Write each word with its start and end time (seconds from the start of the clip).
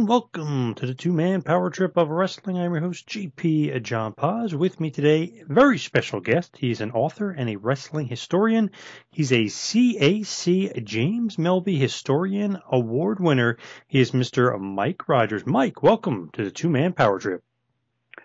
And 0.00 0.08
welcome 0.08 0.74
to 0.74 0.86
the 0.86 0.94
two-man 0.94 1.42
power 1.42 1.68
trip 1.68 1.98
of 1.98 2.08
wrestling. 2.08 2.56
I'm 2.56 2.72
your 2.72 2.80
host, 2.80 3.06
GP 3.06 3.76
uh, 3.76 3.78
John 3.80 4.14
Paz. 4.14 4.54
With 4.54 4.80
me 4.80 4.90
today, 4.90 5.42
very 5.46 5.76
special 5.76 6.20
guest. 6.20 6.56
He's 6.56 6.80
an 6.80 6.92
author 6.92 7.30
and 7.30 7.50
a 7.50 7.56
wrestling 7.56 8.06
historian. 8.06 8.70
He's 9.10 9.30
a 9.30 9.44
CAC 9.44 10.84
James 10.84 11.36
Melby 11.36 11.78
Historian 11.78 12.58
Award 12.72 13.20
winner. 13.20 13.58
He 13.88 14.00
is 14.00 14.12
Mr. 14.12 14.58
Mike 14.58 15.06
Rogers. 15.06 15.46
Mike, 15.46 15.82
welcome 15.82 16.30
to 16.32 16.44
the 16.44 16.50
two-man 16.50 16.94
power 16.94 17.18
trip. 17.18 17.42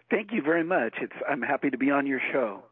Thank 0.10 0.32
you 0.32 0.42
very 0.42 0.64
much. 0.64 0.94
It's, 1.02 1.12
I'm 1.30 1.42
happy 1.42 1.72
to 1.72 1.78
be 1.78 1.92
on 1.92 2.08
your 2.08 2.22
show. 2.32 2.64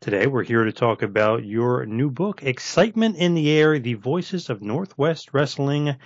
Today, 0.00 0.28
we're 0.28 0.44
here 0.44 0.62
to 0.62 0.72
talk 0.72 1.02
about 1.02 1.44
your 1.44 1.84
new 1.84 2.12
book, 2.12 2.44
Excitement 2.44 3.16
in 3.16 3.34
the 3.34 3.50
Air 3.50 3.80
The 3.80 3.94
Voices 3.94 4.50
of 4.50 4.62
Northwest 4.62 5.30
Wrestling 5.34 5.96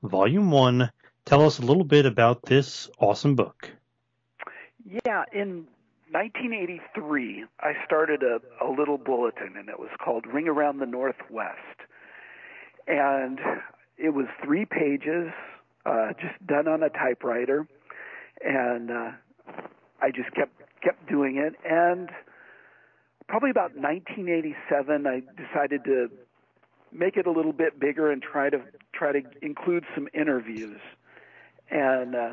Volume 0.00 0.52
1. 0.52 0.92
Tell 1.28 1.44
us 1.44 1.58
a 1.58 1.62
little 1.62 1.84
bit 1.84 2.06
about 2.06 2.40
this 2.40 2.88
awesome 2.98 3.34
book. 3.34 3.70
Yeah, 5.04 5.24
in 5.30 5.66
1983, 6.10 7.44
I 7.60 7.72
started 7.84 8.22
a, 8.22 8.40
a 8.64 8.68
little 8.70 8.96
bulletin, 8.96 9.54
and 9.58 9.68
it 9.68 9.78
was 9.78 9.90
called 10.02 10.24
Ring 10.26 10.48
Around 10.48 10.78
the 10.78 10.86
Northwest. 10.86 11.58
And 12.86 13.38
it 13.98 14.14
was 14.14 14.24
three 14.42 14.64
pages, 14.64 15.28
uh, 15.84 16.14
just 16.18 16.46
done 16.46 16.66
on 16.66 16.82
a 16.82 16.88
typewriter. 16.88 17.68
And 18.42 18.90
uh, 18.90 19.10
I 20.00 20.10
just 20.10 20.34
kept 20.34 20.58
kept 20.82 21.10
doing 21.10 21.36
it. 21.36 21.52
And 21.62 22.08
probably 23.28 23.50
about 23.50 23.76
1987, 23.76 25.06
I 25.06 25.20
decided 25.36 25.84
to 25.84 26.10
make 26.90 27.18
it 27.18 27.26
a 27.26 27.30
little 27.30 27.52
bit 27.52 27.78
bigger 27.78 28.10
and 28.10 28.22
try 28.22 28.48
to 28.48 28.62
try 28.94 29.12
to 29.12 29.20
include 29.42 29.84
some 29.94 30.08
interviews. 30.14 30.80
And 31.70 32.14
uh, 32.14 32.30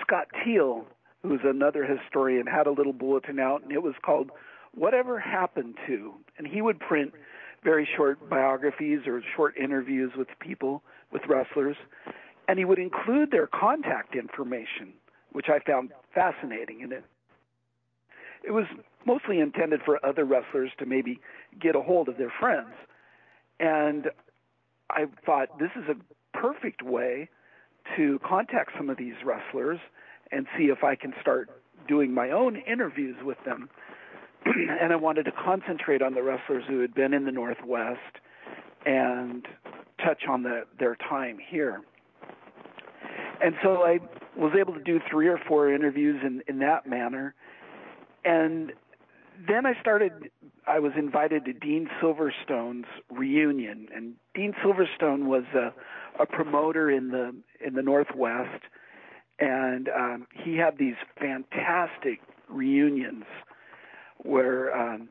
Scott 0.00 0.26
Teal, 0.44 0.84
who's 1.22 1.40
another 1.44 1.84
historian, 1.84 2.46
had 2.46 2.66
a 2.66 2.72
little 2.72 2.92
bulletin 2.92 3.38
out, 3.38 3.62
and 3.62 3.72
it 3.72 3.82
was 3.82 3.94
called 4.04 4.30
"Whatever 4.74 5.18
Happened 5.18 5.76
to," 5.86 6.14
and 6.38 6.46
he 6.46 6.62
would 6.62 6.80
print 6.80 7.12
very 7.62 7.88
short 7.96 8.28
biographies 8.28 9.00
or 9.06 9.22
short 9.36 9.56
interviews 9.56 10.12
with 10.16 10.28
people, 10.40 10.82
with 11.12 11.22
wrestlers, 11.28 11.76
and 12.48 12.58
he 12.58 12.64
would 12.64 12.78
include 12.78 13.30
their 13.30 13.46
contact 13.46 14.16
information, 14.16 14.92
which 15.30 15.46
I 15.48 15.60
found 15.60 15.92
fascinating. 16.12 16.82
And 16.82 16.92
it 16.92 17.04
it 18.44 18.50
was 18.50 18.66
mostly 19.06 19.38
intended 19.38 19.80
for 19.84 20.04
other 20.04 20.24
wrestlers 20.24 20.70
to 20.78 20.86
maybe 20.86 21.20
get 21.60 21.76
a 21.76 21.80
hold 21.80 22.08
of 22.08 22.16
their 22.16 22.32
friends. 22.40 22.74
And 23.60 24.10
I 24.90 25.06
thought 25.24 25.58
this 25.58 25.70
is 25.76 25.84
a 25.88 26.36
perfect 26.36 26.82
way 26.82 27.28
to 27.96 28.18
contact 28.24 28.72
some 28.76 28.90
of 28.90 28.96
these 28.96 29.14
wrestlers 29.24 29.78
and 30.30 30.46
see 30.56 30.64
if 30.64 30.82
I 30.82 30.94
can 30.94 31.12
start 31.20 31.50
doing 31.88 32.12
my 32.14 32.30
own 32.30 32.56
interviews 32.56 33.16
with 33.22 33.38
them. 33.44 33.68
and 34.46 34.92
I 34.92 34.96
wanted 34.96 35.24
to 35.24 35.32
concentrate 35.32 36.02
on 36.02 36.14
the 36.14 36.22
wrestlers 36.22 36.64
who 36.68 36.80
had 36.80 36.94
been 36.94 37.12
in 37.12 37.24
the 37.24 37.32
Northwest 37.32 38.00
and 38.84 39.46
touch 40.04 40.22
on 40.28 40.42
the, 40.42 40.62
their 40.78 40.96
time 40.96 41.38
here. 41.50 41.82
And 43.42 43.54
so 43.62 43.82
I 43.82 43.98
was 44.36 44.52
able 44.58 44.74
to 44.74 44.82
do 44.82 45.00
three 45.10 45.28
or 45.28 45.38
four 45.48 45.72
interviews 45.72 46.20
in, 46.24 46.42
in 46.48 46.58
that 46.60 46.86
manner. 46.86 47.34
And 48.24 48.72
then 49.48 49.66
I 49.66 49.78
started. 49.80 50.30
I 50.66 50.78
was 50.78 50.92
invited 50.96 51.44
to 51.46 51.52
Dean 51.52 51.88
Silverstone's 52.00 52.86
reunion, 53.10 53.88
and 53.94 54.14
Dean 54.34 54.54
Silverstone 54.64 55.24
was 55.24 55.44
a, 55.54 55.72
a 56.20 56.26
promoter 56.26 56.90
in 56.90 57.08
the 57.08 57.34
in 57.64 57.74
the 57.74 57.82
Northwest, 57.82 58.62
and 59.38 59.88
um, 59.88 60.26
he 60.32 60.56
had 60.56 60.78
these 60.78 60.94
fantastic 61.18 62.20
reunions 62.48 63.24
where 64.18 64.76
um, 64.76 65.08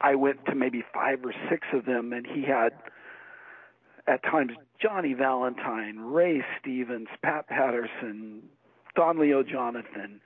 I 0.00 0.14
went 0.14 0.46
to 0.46 0.54
maybe 0.54 0.82
five 0.94 1.20
or 1.24 1.34
six 1.50 1.66
of 1.74 1.84
them, 1.84 2.12
and 2.12 2.26
he 2.26 2.42
had 2.42 2.70
at 4.06 4.22
times 4.22 4.52
Johnny 4.80 5.12
Valentine, 5.12 5.98
Ray 5.98 6.42
Stevens, 6.58 7.08
Pat 7.22 7.48
Patterson, 7.48 8.42
Don 8.96 9.18
Leo 9.18 9.42
Jonathan. 9.42 10.20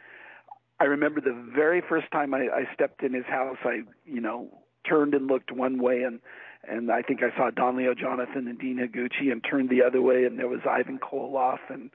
I 0.80 0.84
remember 0.84 1.20
the 1.20 1.50
very 1.54 1.82
first 1.88 2.10
time 2.10 2.34
I, 2.34 2.48
I 2.52 2.64
stepped 2.74 3.02
in 3.02 3.14
his 3.14 3.26
house, 3.26 3.56
I, 3.64 3.82
you 4.04 4.20
know, 4.20 4.48
turned 4.88 5.14
and 5.14 5.26
looked 5.26 5.52
one 5.52 5.80
way 5.80 6.02
and 6.02 6.20
and 6.66 6.90
I 6.90 7.02
think 7.02 7.20
I 7.22 7.36
saw 7.36 7.50
Don 7.50 7.76
Leo 7.76 7.94
Jonathan 7.94 8.48
and 8.48 8.58
Dean 8.58 8.78
Higuchi 8.78 9.30
and 9.30 9.44
turned 9.48 9.68
the 9.68 9.82
other 9.82 10.00
way 10.00 10.24
and 10.24 10.38
there 10.38 10.48
was 10.48 10.60
Ivan 10.68 10.98
Koloff 10.98 11.58
and 11.68 11.90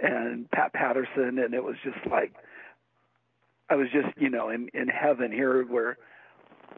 and 0.00 0.50
Pat 0.50 0.72
Patterson 0.72 1.38
and 1.38 1.54
it 1.54 1.62
was 1.64 1.76
just 1.82 1.98
like 2.10 2.32
I 3.70 3.74
was 3.76 3.88
just, 3.92 4.16
you 4.16 4.30
know, 4.30 4.48
in 4.48 4.68
in 4.74 4.88
heaven 4.88 5.30
here 5.32 5.64
where 5.64 5.98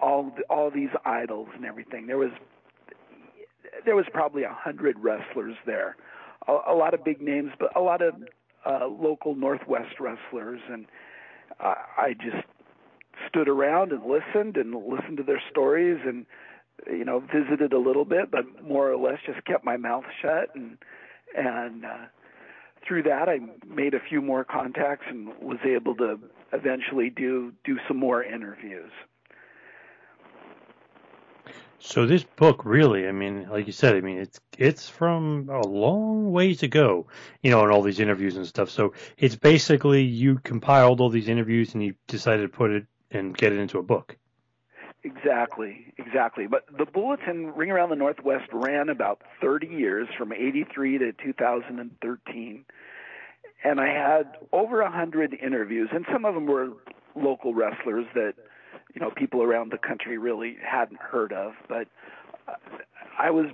all 0.01 0.33
all 0.49 0.71
these 0.71 0.91
idols 1.05 1.49
and 1.55 1.65
everything. 1.65 2.07
There 2.07 2.19
was 2.19 2.31
there 3.85 3.97
was 3.97 4.07
probably 4.13 4.43
a 4.43 4.53
hundred 4.53 4.97
wrestlers 4.99 5.57
there, 5.67 5.97
a, 6.49 6.59
a 6.69 6.75
lot 6.75 6.95
of 6.95 7.05
big 7.05 7.21
names, 7.21 7.53
but 7.59 7.75
a 7.77 7.81
lot 7.81 8.03
of 8.03 8.15
uh, 8.67 8.87
local 8.87 9.35
Northwest 9.35 10.01
wrestlers, 10.01 10.61
and 10.69 10.87
uh, 11.63 11.75
I 11.97 12.15
just 12.15 12.45
stood 13.29 13.49
around 13.49 13.93
and 13.93 14.03
listened 14.03 14.57
and 14.57 14.75
listened 14.75 15.19
to 15.19 15.23
their 15.23 15.43
stories 15.51 15.99
and 16.05 16.27
you 16.87 17.05
know 17.05 17.21
visited 17.21 17.73
a 17.73 17.79
little 17.79 18.05
bit, 18.05 18.31
but 18.31 18.65
more 18.65 18.91
or 18.91 18.97
less 18.97 19.19
just 19.27 19.45
kept 19.45 19.65
my 19.65 19.77
mouth 19.77 20.05
shut 20.23 20.55
and 20.55 20.79
and 21.37 21.85
uh, 21.85 22.07
through 22.87 23.03
that 23.05 23.29
I 23.29 23.39
made 23.69 23.95
a 23.95 24.01
few 24.01 24.23
more 24.23 24.45
contacts 24.45 25.05
and 25.09 25.29
was 25.41 25.59
able 25.65 25.95
to 25.97 26.19
eventually 26.53 27.11
do 27.11 27.53
do 27.65 27.79
some 27.87 27.99
more 27.99 28.23
interviews. 28.23 28.93
So 31.83 32.07
this 32.07 32.23
book 32.23 32.65
really, 32.65 33.09
I 33.09 33.13
mean, 33.13 33.49
like 33.49 33.67
you 33.67 33.73
said, 33.73 33.97
I 33.97 34.03
mean, 34.03 34.19
it's 34.19 34.39
it's 34.59 34.89
from 34.89 35.49
a 35.51 35.67
long 35.67 36.31
ways 36.31 36.59
to 36.59 36.69
go, 36.69 37.07
you 37.43 37.51
know, 37.51 37.65
in 37.65 37.71
all 37.71 37.81
these 37.81 38.01
interviews 38.01 38.37
and 38.37 38.47
stuff. 38.47 38.69
So 38.69 38.93
it's 39.17 39.35
basically 39.35 40.03
you 40.03 40.39
compiled 40.39 41.01
all 41.01 41.09
these 41.09 41.29
interviews 41.29 41.73
and 41.73 41.83
you 41.83 41.95
decided 42.07 42.43
to 42.43 42.49
put 42.49 42.71
it 42.71 42.87
and 43.11 43.37
get 43.37 43.53
it 43.53 43.59
into 43.59 43.79
a 43.79 43.83
book. 43.83 44.17
Exactly, 45.03 45.95
exactly. 45.97 46.47
But 46.47 46.67
the 46.77 46.85
bulletin 46.85 47.55
Ring 47.55 47.71
Around 47.71 47.89
the 47.89 47.97
Northwest 47.97 48.51
ran 48.53 48.91
about 48.91 49.23
30 49.41 49.67
years, 49.69 50.09
from 50.19 50.33
83 50.35 50.99
to 50.99 51.13
2013, 51.13 52.65
and 53.65 53.81
I 53.81 53.87
had 53.87 54.37
over 54.53 54.83
a 54.83 54.91
hundred 54.91 55.35
interviews, 55.43 55.89
and 55.93 56.05
some 56.13 56.27
of 56.27 56.35
them 56.35 56.45
were 56.45 56.69
local 57.17 57.55
wrestlers 57.55 58.07
that 58.15 58.35
you 58.95 59.01
know 59.01 59.11
people 59.11 59.43
around 59.43 59.73
the 59.73 59.79
country 59.79 60.19
really 60.19 60.57
hadn't 60.65 61.01
heard 61.01 61.33
of. 61.33 61.53
But 61.69 61.89
I 63.19 63.31
was 63.31 63.47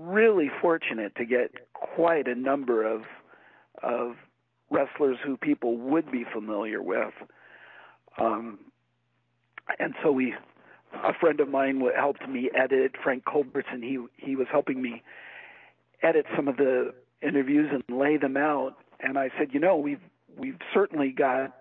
really 0.00 0.50
fortunate 0.60 1.14
to 1.16 1.24
get 1.24 1.52
quite 1.72 2.26
a 2.28 2.34
number 2.34 2.84
of 2.84 3.02
of 3.82 4.16
wrestlers 4.70 5.18
who 5.24 5.36
people 5.36 5.76
would 5.76 6.10
be 6.10 6.24
familiar 6.32 6.82
with. 6.82 7.12
Um, 8.18 8.58
and 9.78 9.94
so 10.02 10.12
we 10.12 10.34
a 10.92 11.12
friend 11.18 11.40
of 11.40 11.48
mine 11.48 11.82
helped 11.96 12.28
me 12.28 12.50
edit 12.54 12.92
Frank 13.02 13.24
Culbertson. 13.24 13.82
He 13.82 13.98
he 14.16 14.36
was 14.36 14.46
helping 14.50 14.80
me 14.80 15.02
edit 16.02 16.26
some 16.36 16.48
of 16.48 16.56
the 16.56 16.94
interviews 17.22 17.70
and 17.72 17.82
lay 17.98 18.16
them 18.16 18.36
out. 18.36 18.76
And 19.00 19.18
I 19.18 19.30
said, 19.38 19.48
you 19.52 19.60
know, 19.60 19.76
we've 19.76 20.00
we've 20.36 20.58
certainly 20.72 21.10
got 21.10 21.54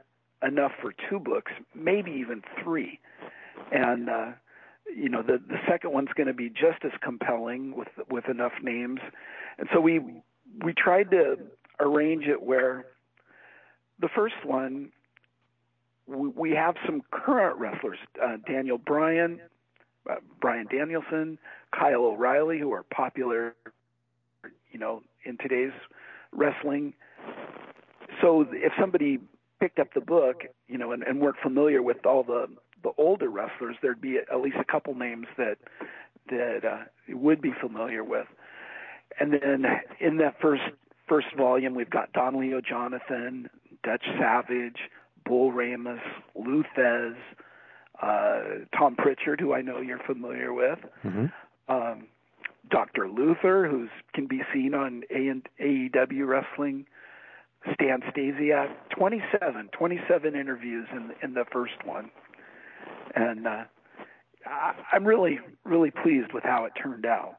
enough 0.45 0.73
for 0.81 0.93
two 1.09 1.19
books, 1.19 1.51
maybe 1.73 2.11
even 2.11 2.41
three. 2.63 2.99
And 3.73 4.09
uh, 4.09 4.31
you 4.95 5.09
know, 5.09 5.23
the 5.23 5.41
the 5.45 5.57
second 5.67 5.91
one's 5.91 6.09
going 6.15 6.27
to 6.27 6.33
be 6.33 6.49
just 6.49 6.85
as 6.85 6.91
compelling 7.01 7.75
with 7.75 7.87
with 8.09 8.29
enough 8.29 8.53
names. 8.61 8.99
And 9.57 9.67
so 9.73 9.81
we 9.81 9.99
we 10.63 10.73
tried 10.73 11.09
to 11.11 11.37
arrange 11.79 12.25
it 12.25 12.41
where 12.41 12.85
the 13.99 14.09
first 14.15 14.35
one 14.45 14.91
we 16.05 16.27
we 16.29 16.51
have 16.51 16.75
some 16.85 17.01
current 17.11 17.59
wrestlers, 17.59 17.97
uh, 18.23 18.37
Daniel 18.47 18.77
Bryan, 18.77 19.39
uh, 20.09 20.15
Bryan 20.39 20.67
Danielson, 20.69 21.39
Kyle 21.77 22.05
O'Reilly, 22.05 22.59
who 22.59 22.71
are 22.73 22.83
popular, 22.83 23.55
you 24.71 24.79
know, 24.79 25.01
in 25.25 25.37
today's 25.37 25.73
wrestling. 26.31 26.93
So 28.21 28.45
if 28.51 28.73
somebody 28.79 29.19
picked 29.59 29.79
up 29.79 29.93
the 29.93 30.01
book, 30.01 30.43
you 30.67 30.77
know, 30.77 30.91
and, 30.91 31.03
and 31.03 31.19
weren't 31.19 31.37
familiar 31.41 31.81
with 31.81 32.05
all 32.05 32.23
the 32.23 32.47
the 32.83 32.91
older 32.97 33.29
wrestlers, 33.29 33.75
there'd 33.81 34.01
be 34.01 34.17
at 34.17 34.41
least 34.41 34.57
a 34.59 34.71
couple 34.71 34.95
names 34.95 35.27
that 35.37 35.57
that 36.29 36.61
uh, 36.63 36.83
would 37.09 37.41
be 37.41 37.51
familiar 37.59 38.03
with. 38.03 38.27
And 39.19 39.33
then 39.33 39.65
in 39.99 40.17
that 40.17 40.35
first 40.41 40.63
first 41.07 41.27
volume, 41.37 41.75
we've 41.75 41.89
got 41.89 42.13
Don 42.13 42.39
Leo 42.39 42.61
Jonathan, 42.61 43.49
Dutch 43.83 44.05
Savage, 44.19 44.77
Bull 45.25 45.51
Ramos, 45.51 45.99
Lou 46.35 46.63
Thesz, 46.77 47.15
uh, 48.01 48.65
Tom 48.77 48.95
Pritchard, 48.95 49.39
who 49.39 49.53
I 49.53 49.61
know 49.61 49.79
you're 49.81 49.99
familiar 49.99 50.53
with, 50.53 50.79
mm-hmm. 51.03 51.25
um, 51.73 52.07
Dr. 52.69 53.09
Luther, 53.09 53.67
who 53.67 53.87
can 54.13 54.27
be 54.27 54.41
seen 54.53 54.73
on 54.73 55.03
A- 55.11 55.41
AEW 55.61 56.27
Wrestling, 56.27 56.85
Stan 57.73 58.01
Stasiak, 58.11 58.69
27, 58.97 59.69
27 59.71 60.35
interviews 60.35 60.87
in 60.91 61.11
in 61.21 61.33
the 61.33 61.45
first 61.51 61.85
one, 61.85 62.09
and 63.15 63.47
uh, 63.47 63.63
I, 64.45 64.73
I'm 64.91 65.05
really 65.05 65.39
really 65.65 65.91
pleased 65.91 66.33
with 66.33 66.43
how 66.43 66.65
it 66.65 66.73
turned 66.81 67.05
out. 67.05 67.37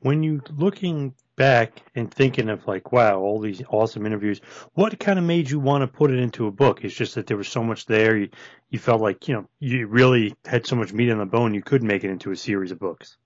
When 0.00 0.22
you 0.22 0.42
looking 0.56 1.14
back 1.40 1.82
and 1.94 2.12
thinking 2.12 2.50
of 2.50 2.68
like, 2.68 2.92
wow, 2.92 3.18
all 3.18 3.40
these 3.40 3.62
awesome 3.70 4.04
interviews. 4.04 4.42
What 4.74 5.00
kind 5.00 5.18
of 5.18 5.24
made 5.24 5.48
you 5.48 5.58
want 5.58 5.80
to 5.80 5.86
put 5.88 6.10
it 6.10 6.18
into 6.18 6.46
a 6.46 6.50
book? 6.50 6.84
It's 6.84 6.94
just 6.94 7.14
that 7.14 7.26
there 7.26 7.38
was 7.38 7.48
so 7.48 7.64
much 7.64 7.86
there. 7.86 8.14
You, 8.14 8.28
you 8.68 8.78
felt 8.78 9.00
like, 9.00 9.26
you 9.26 9.34
know, 9.34 9.48
you 9.58 9.86
really 9.86 10.36
had 10.44 10.66
so 10.66 10.76
much 10.76 10.92
meat 10.92 11.10
on 11.10 11.16
the 11.16 11.24
bone. 11.24 11.54
You 11.54 11.62
could 11.62 11.82
make 11.82 12.04
it 12.04 12.10
into 12.10 12.30
a 12.30 12.36
series 12.36 12.72
of 12.72 12.78
books. 12.78 13.16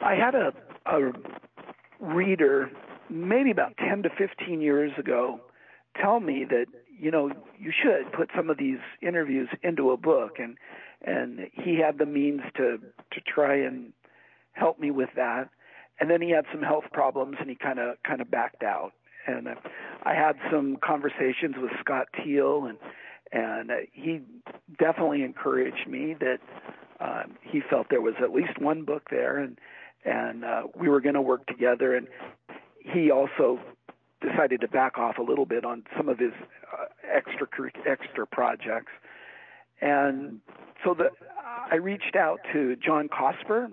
I 0.00 0.14
had 0.14 0.36
a, 0.36 0.52
a 0.86 1.12
reader 1.98 2.70
maybe 3.10 3.50
about 3.50 3.76
10 3.78 4.04
to 4.04 4.10
15 4.10 4.60
years 4.60 4.92
ago 4.98 5.40
tell 6.00 6.20
me 6.20 6.46
that, 6.48 6.66
you 6.98 7.10
know, 7.10 7.30
you 7.58 7.72
should 7.72 8.12
put 8.12 8.30
some 8.36 8.50
of 8.50 8.58
these 8.58 8.78
interviews 9.02 9.48
into 9.62 9.90
a 9.90 9.96
book 9.96 10.38
and, 10.38 10.56
and 11.04 11.48
he 11.52 11.78
had 11.78 11.98
the 11.98 12.06
means 12.06 12.40
to, 12.56 12.78
to 13.12 13.20
try 13.26 13.56
and 13.56 13.92
help 14.52 14.78
me 14.78 14.90
with 14.90 15.10
that. 15.16 15.48
And 16.00 16.10
then 16.10 16.20
he 16.22 16.30
had 16.30 16.44
some 16.52 16.62
health 16.62 16.84
problems 16.92 17.36
and 17.40 17.48
he 17.48 17.56
kind 17.56 17.78
of 17.78 17.96
kind 18.04 18.20
of 18.20 18.30
backed 18.30 18.62
out. 18.62 18.92
And 19.26 19.48
uh, 19.48 19.54
I 20.04 20.14
had 20.14 20.36
some 20.50 20.76
conversations 20.84 21.56
with 21.56 21.70
Scott 21.80 22.06
Teal 22.22 22.66
and 22.66 22.78
and 23.30 23.70
uh, 23.70 23.74
he 23.92 24.20
definitely 24.78 25.22
encouraged 25.22 25.86
me 25.86 26.16
that 26.18 26.38
uh, 27.00 27.24
he 27.42 27.60
felt 27.68 27.88
there 27.90 28.00
was 28.00 28.14
at 28.22 28.30
least 28.30 28.58
one 28.60 28.84
book 28.84 29.02
there 29.10 29.38
and 29.38 29.58
and 30.04 30.44
uh, 30.44 30.62
we 30.74 30.88
were 30.88 31.00
going 31.00 31.14
to 31.14 31.22
work 31.22 31.46
together. 31.46 31.96
And 31.96 32.06
he 32.80 33.10
also 33.10 33.60
decided 34.20 34.60
to 34.60 34.68
back 34.68 34.98
off 34.98 35.18
a 35.18 35.22
little 35.22 35.46
bit 35.46 35.64
on 35.64 35.84
some 35.96 36.08
of 36.08 36.18
his 36.18 36.32
uh, 36.72 36.86
extra 37.12 37.46
extra 37.86 38.26
projects. 38.26 38.92
And 39.80 40.40
so 40.84 40.94
the 40.94 41.10
I 41.70 41.76
reached 41.76 42.16
out 42.16 42.40
to 42.52 42.76
John 42.76 43.08
Cosper 43.08 43.70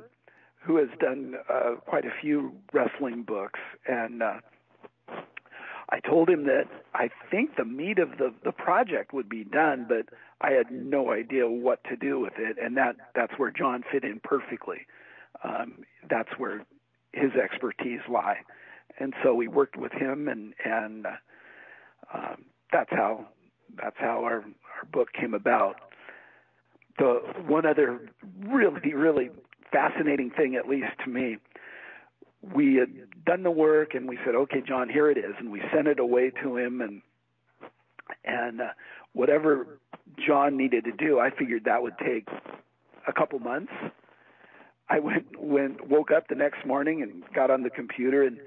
who 0.66 0.78
has 0.78 0.90
done 1.00 1.36
uh, 1.48 1.76
quite 1.86 2.06
a 2.06 2.12
few 2.22 2.52
wrestling 2.74 3.24
books, 3.24 3.60
and 3.88 4.24
uh, 4.24 4.40
I 5.90 6.00
told 6.00 6.28
him 6.28 6.46
that 6.46 6.64
I 6.96 7.10
think 7.30 7.56
the 7.56 7.66
meat 7.66 8.00
of 8.00 8.18
the 8.18 8.34
the 8.44 8.52
project 8.52 9.14
would 9.14 9.30
be 9.30 9.44
done, 9.44 9.86
but 9.88 10.08
I 10.42 10.52
had 10.52 10.72
no 10.72 11.12
idea 11.12 11.48
what 11.48 11.84
to 11.86 11.96
do 11.96 12.20
with 12.20 12.34
it, 12.38 12.58
and 12.62 12.76
that 12.78 12.96
that's 13.14 13.34
where 13.38 13.52
John 13.52 13.84
fit 13.92 14.04
in 14.04 14.20
perfectly. 14.24 14.88
Um, 15.44 15.84
that's 16.10 16.32
where 16.38 16.66
his 17.14 17.32
expertise 17.34 18.02
lie, 18.10 18.38
and 19.00 19.14
so 19.24 19.34
we 19.34 19.48
worked 19.48 19.78
with 19.78 19.92
him, 19.92 20.28
and 20.28 20.54
and 20.64 21.06
uh, 21.06 21.10
um, 22.14 22.46
that's 22.72 22.90
how 22.92 23.28
that's 23.82 23.98
how 23.98 24.24
our 24.24 24.38
our 24.42 24.86
book 24.92 25.10
came 25.14 25.34
about. 25.34 25.76
The 26.98 27.22
one 27.46 27.66
other 27.66 28.10
really 28.46 28.94
really 28.94 29.30
fascinating 29.72 30.32
thing, 30.32 30.56
at 30.56 30.68
least 30.68 30.92
to 31.04 31.10
me. 31.10 31.38
We 32.54 32.76
had 32.76 33.26
done 33.26 33.42
the 33.42 33.52
work, 33.52 33.96
and 33.96 34.08
we 34.08 34.20
said, 34.24 34.36
"Okay, 34.36 34.62
John, 34.66 34.88
here 34.88 35.10
it 35.10 35.18
is," 35.18 35.34
and 35.40 35.52
we 35.52 35.62
sent 35.74 35.88
it 35.88 36.00
away 36.00 36.32
to 36.44 36.58
him, 36.58 36.82
and 36.82 37.02
and 38.24 38.62
uh, 38.62 38.68
whatever 39.14 39.80
John 40.26 40.56
needed 40.56 40.86
to 40.86 40.92
do, 40.92 41.20
I 41.20 41.32
figured 41.32 41.64
that 41.66 41.82
would 41.82 41.98
take 41.98 42.28
a 43.08 43.14
couple 43.14 43.40
months. 43.40 43.72
I 44.90 45.00
went 45.00 45.40
went 45.40 45.88
woke 45.88 46.12
up 46.12 46.28
the 46.28 46.36
next 46.36 46.66
morning 46.66 47.02
and 47.02 47.24
got 47.34 47.50
on 47.50 47.64
the 47.64 47.72
computer 47.72 48.24
and 48.24 48.38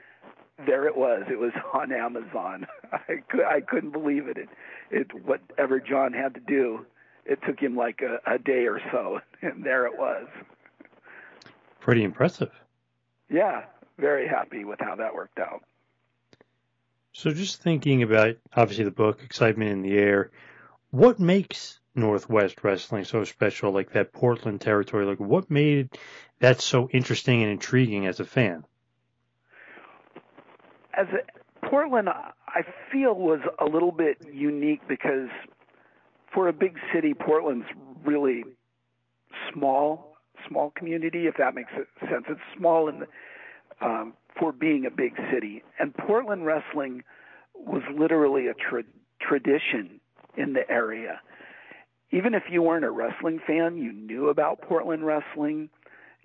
there 0.67 0.87
it 0.87 0.97
was. 0.97 1.25
It 1.31 1.39
was 1.39 1.53
on 1.73 1.93
Amazon. 1.93 2.67
I 2.93 3.23
could 3.29 3.45
I 3.45 3.61
couldn't 3.61 3.91
believe 3.91 4.29
it. 4.29 4.39
It 4.39 4.49
it 4.91 5.25
whatever 5.25 5.81
John 5.81 6.13
had 6.13 6.35
to 6.35 6.41
do, 6.41 6.87
it 7.25 7.41
took 7.47 7.61
him 7.61 7.77
like 7.77 8.01
a, 8.01 8.21
a 8.31 8.39
day 8.39 8.67
or 8.67 8.81
so, 8.91 9.21
and 9.43 9.65
there 9.65 9.87
it 9.87 9.99
was. 9.99 10.27
Pretty 11.81 12.03
impressive. 12.03 12.51
Yeah, 13.31 13.65
very 13.99 14.27
happy 14.27 14.65
with 14.65 14.81
how 14.81 14.97
that 14.97 15.15
worked 15.15 15.39
out. 15.39 15.63
So, 17.13 17.31
just 17.31 17.63
thinking 17.63 18.03
about 18.03 18.37
obviously 18.55 18.85
the 18.85 18.91
book, 18.91 19.23
Excitement 19.23 19.71
in 19.71 19.83
the 19.83 19.99
Air, 19.99 20.31
what 20.91 21.19
makes 21.19 21.81
Northwest 21.95 22.63
Wrestling 22.63 23.05
so 23.05 23.25
special, 23.25 23.73
like 23.73 23.93
that 23.93 24.13
Portland 24.13 24.61
territory? 24.61 25.05
Like, 25.05 25.19
what 25.19 25.51
made 25.51 25.91
that 26.39 26.61
so 26.61 26.89
interesting 26.91 27.43
and 27.43 27.51
intriguing 27.51 28.07
as 28.07 28.21
a 28.21 28.25
fan? 28.25 28.65
As 30.95 31.07
a, 31.09 31.67
Portland, 31.67 32.09
I 32.09 32.63
feel 32.91 33.15
was 33.15 33.41
a 33.59 33.65
little 33.65 33.93
bit 33.93 34.19
unique 34.33 34.81
because 34.89 35.29
for 36.33 36.49
a 36.49 36.53
big 36.53 36.77
city, 36.93 37.15
Portland's 37.15 37.67
really 38.05 38.45
small 39.53 40.09
small 40.47 40.71
community, 40.77 41.27
if 41.27 41.37
that 41.39 41.55
makes 41.55 41.71
sense. 41.73 42.25
It's 42.29 42.41
small 42.57 42.89
in 42.89 43.01
the, 43.01 43.07
um, 43.85 44.15
for 44.39 44.53
being 44.53 44.87
a 44.87 44.91
big 44.91 45.15
city. 45.33 45.63
And 45.79 45.95
Portland 45.95 46.47
wrestling 46.47 47.03
was 47.55 47.83
literally 47.97 48.47
a 48.47 48.55
tra- 48.55 48.85
tradition 49.21 50.01
in 50.37 50.53
the 50.53 50.69
area. 50.71 51.21
Even 52.11 52.35
if 52.35 52.45
you 52.51 52.63
weren't 52.63 52.85
a 52.85 52.91
wrestling 52.91 53.41
fan, 53.47 53.77
you 53.77 53.93
knew 53.93 54.29
about 54.29 54.63
Portland 54.63 55.05
wrestling. 55.05 55.69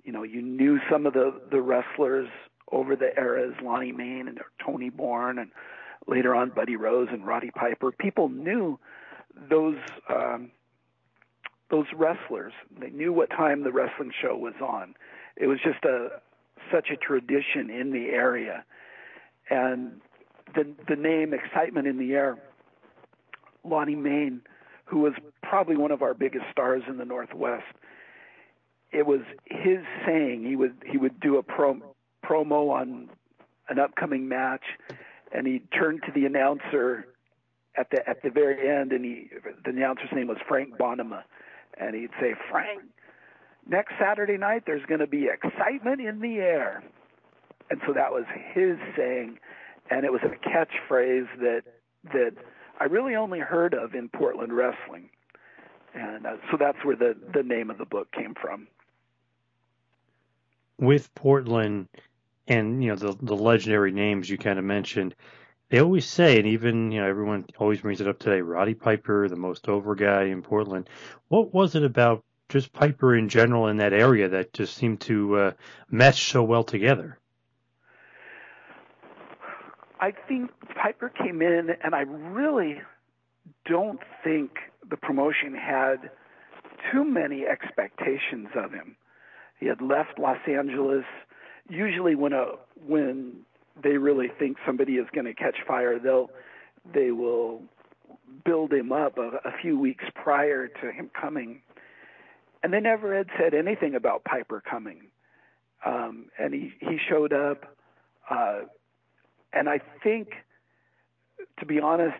You 0.04 0.12
know, 0.12 0.24
you 0.24 0.42
knew 0.42 0.80
some 0.90 1.06
of 1.06 1.14
the 1.14 1.42
the 1.52 1.62
wrestlers 1.62 2.30
over 2.72 2.96
the 2.96 3.16
eras, 3.18 3.54
Lonnie 3.64 3.92
Mayne 3.92 4.28
and 4.28 4.40
Tony 4.64 4.90
Borne 4.90 5.40
and 5.40 5.52
later 6.08 6.36
on 6.36 6.50
Buddy 6.50 6.76
Rose 6.76 7.08
and 7.12 7.26
Roddy 7.26 7.52
Piper. 7.52 7.92
People 7.92 8.30
knew 8.30 8.80
those 9.50 9.78
um, 10.10 10.52
those 11.70 11.88
wrestlers. 11.96 12.54
They 12.80 12.90
knew 12.90 13.14
what 13.14 13.30
time 13.30 13.64
the 13.64 13.72
wrestling 13.72 14.12
show 14.22 14.36
was 14.36 14.54
on. 14.62 14.96
It 15.36 15.48
was 15.48 15.60
just 15.64 15.84
a 15.86 16.22
such 16.72 16.90
a 16.92 16.98
tradition 16.98 17.70
in 17.70 17.92
the 17.92 18.10
area, 18.10 18.64
and 19.50 20.02
the 20.56 20.68
the 20.88 20.96
name 20.96 21.34
excitement 21.34 21.88
in 21.88 21.98
the 21.98 22.14
air. 22.14 22.38
Lonnie 23.66 23.96
Mayne, 23.96 24.42
who 24.86 25.00
was 25.00 25.14
probably 25.42 25.78
one 25.78 25.92
of 25.92 26.02
our 26.02 26.14
biggest 26.14 26.46
stars 26.52 26.84
in 26.88 26.98
the 26.98 27.06
Northwest, 27.06 27.64
it 28.92 29.08
was 29.08 29.22
his 29.46 29.80
saying. 30.06 30.46
He 30.46 30.56
would 30.56 30.76
he 30.86 30.98
would 30.98 31.20
do 31.20 31.38
a 31.38 31.44
pro, 31.44 31.82
promo 32.24 32.72
on 32.72 33.10
an 33.70 33.80
upcoming 33.80 34.28
match, 34.28 34.64
and 35.32 35.48
he 35.48 35.60
turned 35.78 36.02
to 36.06 36.12
the 36.12 36.26
announcer 36.26 37.08
at 37.76 37.90
the 37.90 38.08
at 38.08 38.22
the 38.22 38.30
very 38.30 38.70
end, 38.70 38.92
and 38.92 39.04
he 39.04 39.30
the 39.64 39.72
announcer's 39.72 40.12
name 40.14 40.28
was 40.28 40.38
Frank 40.48 40.78
Bonnema, 40.78 41.24
and 41.78 41.96
he'd 41.96 42.12
say, 42.20 42.36
Frank, 42.50 42.82
next 43.68 43.94
Saturday 44.00 44.38
night 44.38 44.64
there's 44.66 44.86
going 44.86 45.00
to 45.00 45.08
be 45.08 45.28
excitement 45.28 46.02
in 46.02 46.20
the 46.20 46.38
air, 46.38 46.84
and 47.70 47.82
so 47.88 47.94
that 47.94 48.12
was 48.12 48.26
his 48.54 48.78
saying, 48.96 49.40
and 49.90 50.06
it 50.06 50.12
was 50.12 50.22
a 50.24 50.48
catchphrase 50.48 51.28
that 51.40 51.64
that 52.12 52.34
I 52.80 52.86
really 52.86 53.16
only 53.16 53.40
heard 53.40 53.74
of 53.74 53.96
in 53.96 54.10
Portland 54.10 54.54
wrestling, 54.54 55.10
and 55.94 56.26
uh, 56.26 56.36
so 56.52 56.58
that's 56.60 56.84
where 56.84 56.96
the 56.96 57.16
the 57.34 57.44
name 57.44 57.70
of 57.70 57.78
the 57.78 57.86
book 57.86 58.12
came 58.12 58.36
from. 58.40 58.68
With 60.80 61.14
Portland 61.16 61.88
and 62.48 62.84
you 62.84 62.90
know 62.90 62.96
the 62.96 63.16
the 63.22 63.36
legendary 63.36 63.92
names 63.92 64.30
you 64.30 64.38
kind 64.38 64.60
of 64.60 64.66
mentioned, 64.66 65.16
they 65.70 65.80
always 65.80 66.06
say, 66.06 66.38
and 66.38 66.48
even 66.48 66.92
you 66.92 67.02
know 67.02 67.08
everyone 67.08 67.46
always 67.58 67.82
brings 67.82 68.02
it 68.02 68.08
up 68.08 68.20
today. 68.20 68.42
Roddy 68.42 68.74
Piper, 68.74 69.28
the 69.28 69.36
most 69.36 69.68
over 69.68 69.96
guy 69.96 70.24
in 70.24 70.42
Portland. 70.42 70.90
What 71.30 71.54
was 71.54 71.76
it 71.76 71.84
about 71.84 72.24
just 72.50 72.74
Piper 72.74 73.16
in 73.16 73.30
general 73.30 73.68
in 73.68 73.78
that 73.78 73.94
area 73.94 74.30
that 74.30 74.54
just 74.54 74.76
seemed 74.76 75.02
to 75.02 75.36
uh, 75.38 75.52
mesh 75.90 76.32
so 76.32 76.44
well 76.44 76.64
together? 76.64 77.18
I 80.00 80.12
think 80.28 80.52
Piper 80.76 81.10
came 81.10 81.42
in, 81.42 81.70
and 81.84 81.96
I 81.96 82.02
really 82.02 82.82
don't 83.66 84.02
think 84.24 84.52
the 84.90 84.98
promotion 84.98 85.56
had 85.56 86.12
too 86.92 87.06
many 87.06 87.46
expectations 87.46 88.50
of 88.56 88.72
him. 88.72 88.98
He 89.60 89.68
had 89.68 89.82
left 89.82 90.20
Los 90.20 90.40
Angeles. 90.48 91.06
Usually, 91.70 92.16
when 92.16 92.34
a 92.34 92.46
when 92.86 93.38
they 93.82 93.98
really 93.98 94.28
think 94.40 94.58
somebody 94.66 94.94
is 94.94 95.08
going 95.14 95.26
to 95.26 95.34
catch 95.34 95.58
fire, 95.68 96.00
they'll 96.00 96.30
they 96.94 97.12
will 97.12 97.62
build 98.46 98.74
him 98.74 98.92
up 98.92 99.18
a, 99.18 99.40
a 99.46 99.52
few 99.62 99.80
weeks 99.80 100.04
prior 100.16 100.68
to 100.68 100.92
him 100.92 101.10
coming. 101.20 101.62
And 102.62 102.74
they 102.74 102.80
never 102.80 103.16
had 103.16 103.28
said 103.38 103.54
anything 103.54 103.96
about 103.96 104.24
Piper 104.24 104.62
coming. 104.70 105.08
Um, 105.86 106.28
and 106.38 106.54
he 106.54 106.74
he 106.80 106.98
showed 107.10 107.34
up. 107.34 107.76
Uh, 108.30 108.62
and 109.52 109.70
I 109.70 109.80
think, 110.04 110.30
to 111.60 111.66
be 111.66 111.80
honest, 111.80 112.20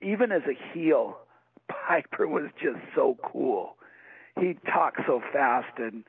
even 0.00 0.32
as 0.32 0.42
a 0.42 0.56
heel, 0.72 1.18
Piper 1.88 2.26
was 2.26 2.50
just 2.62 2.78
so 2.94 3.16
cool. 3.22 3.76
He 4.40 4.56
talked 4.72 5.00
so 5.06 5.20
fast 5.32 5.78
and 5.78 6.04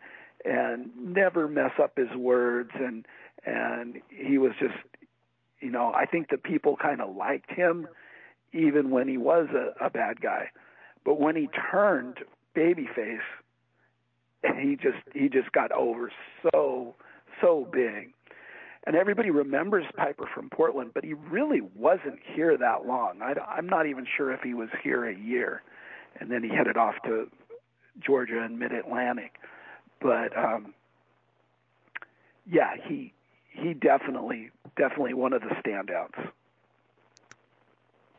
and 0.46 0.90
never 0.98 1.48
mess 1.48 1.72
up 1.82 1.98
his 1.98 2.14
words 2.18 2.72
and 2.76 3.06
and 3.46 3.98
he 4.10 4.38
was 4.38 4.52
just 4.60 4.76
you 5.60 5.72
know 5.72 5.94
I 5.94 6.06
think 6.06 6.30
the 6.30 6.38
people 6.38 6.76
kind 6.76 7.02
of 7.02 7.16
liked 7.16 7.52
him 7.52 7.88
even 8.54 8.92
when 8.92 9.08
he 9.08 9.18
was 9.18 9.48
a, 9.54 9.86
a 9.86 9.90
bad 9.90 10.22
guy 10.22 10.50
but 11.06 11.20
when 11.20 11.36
he 11.36 11.50
turned 11.72 12.20
babyface 12.56 13.20
he 14.60 14.76
just 14.76 14.98
he 15.14 15.30
just 15.30 15.52
got 15.52 15.72
over 15.72 16.12
so 16.44 16.96
so 17.42 17.68
big 17.72 18.14
and 18.86 18.96
everybody 18.96 19.30
remembers 19.30 19.86
Piper 19.96 20.30
from 20.34 20.50
Portland, 20.50 20.92
but 20.94 21.04
he 21.04 21.14
really 21.14 21.62
wasn't 21.76 22.20
here 22.36 22.58
that 22.58 22.86
long. 22.86 23.22
I, 23.22 23.34
I'm 23.40 23.68
not 23.68 23.88
even 23.88 24.06
sure 24.18 24.32
if 24.34 24.42
he 24.42 24.54
was 24.54 24.70
here 24.84 25.06
a 25.08 25.16
year, 25.16 25.64
and 26.20 26.30
then 26.30 26.44
he 26.44 26.50
headed 26.50 26.76
off 26.76 26.96
to 27.06 27.28
Georgia 28.06 28.42
and 28.44 28.60
Mid 28.60 28.74
Atlantic. 28.74 29.36
But 30.04 30.38
um, 30.38 30.74
yeah, 32.46 32.76
he 32.86 33.14
he 33.50 33.74
definitely 33.74 34.52
definitely 34.76 35.14
one 35.14 35.32
of 35.32 35.42
the 35.42 35.56
standouts. 35.66 36.30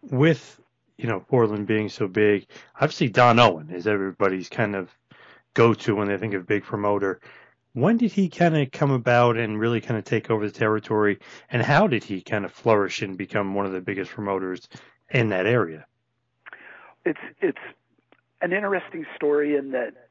With 0.02 0.58
you 0.96 1.06
know 1.06 1.20
Portland 1.20 1.66
being 1.66 1.90
so 1.90 2.08
big, 2.08 2.46
obviously 2.76 3.10
Don 3.10 3.38
Owen 3.38 3.70
is 3.70 3.86
everybody's 3.86 4.48
kind 4.48 4.74
of 4.74 4.90
go 5.52 5.74
to 5.74 5.94
when 5.94 6.08
they 6.08 6.16
think 6.16 6.32
of 6.32 6.46
big 6.46 6.64
promoter. 6.64 7.20
When 7.74 7.98
did 7.98 8.12
he 8.12 8.28
kind 8.28 8.56
of 8.56 8.70
come 8.70 8.92
about 8.92 9.36
and 9.36 9.60
really 9.60 9.80
kind 9.80 9.98
of 9.98 10.04
take 10.04 10.30
over 10.30 10.46
the 10.46 10.52
territory? 10.52 11.18
And 11.50 11.60
how 11.60 11.86
did 11.86 12.04
he 12.04 12.22
kind 12.22 12.44
of 12.44 12.52
flourish 12.52 13.02
and 13.02 13.18
become 13.18 13.54
one 13.54 13.66
of 13.66 13.72
the 13.72 13.80
biggest 13.80 14.12
promoters 14.12 14.68
in 15.10 15.28
that 15.30 15.44
area? 15.46 15.84
It's 17.04 17.20
it's 17.42 17.58
an 18.40 18.54
interesting 18.54 19.04
story 19.16 19.56
in 19.56 19.72
that 19.72 20.03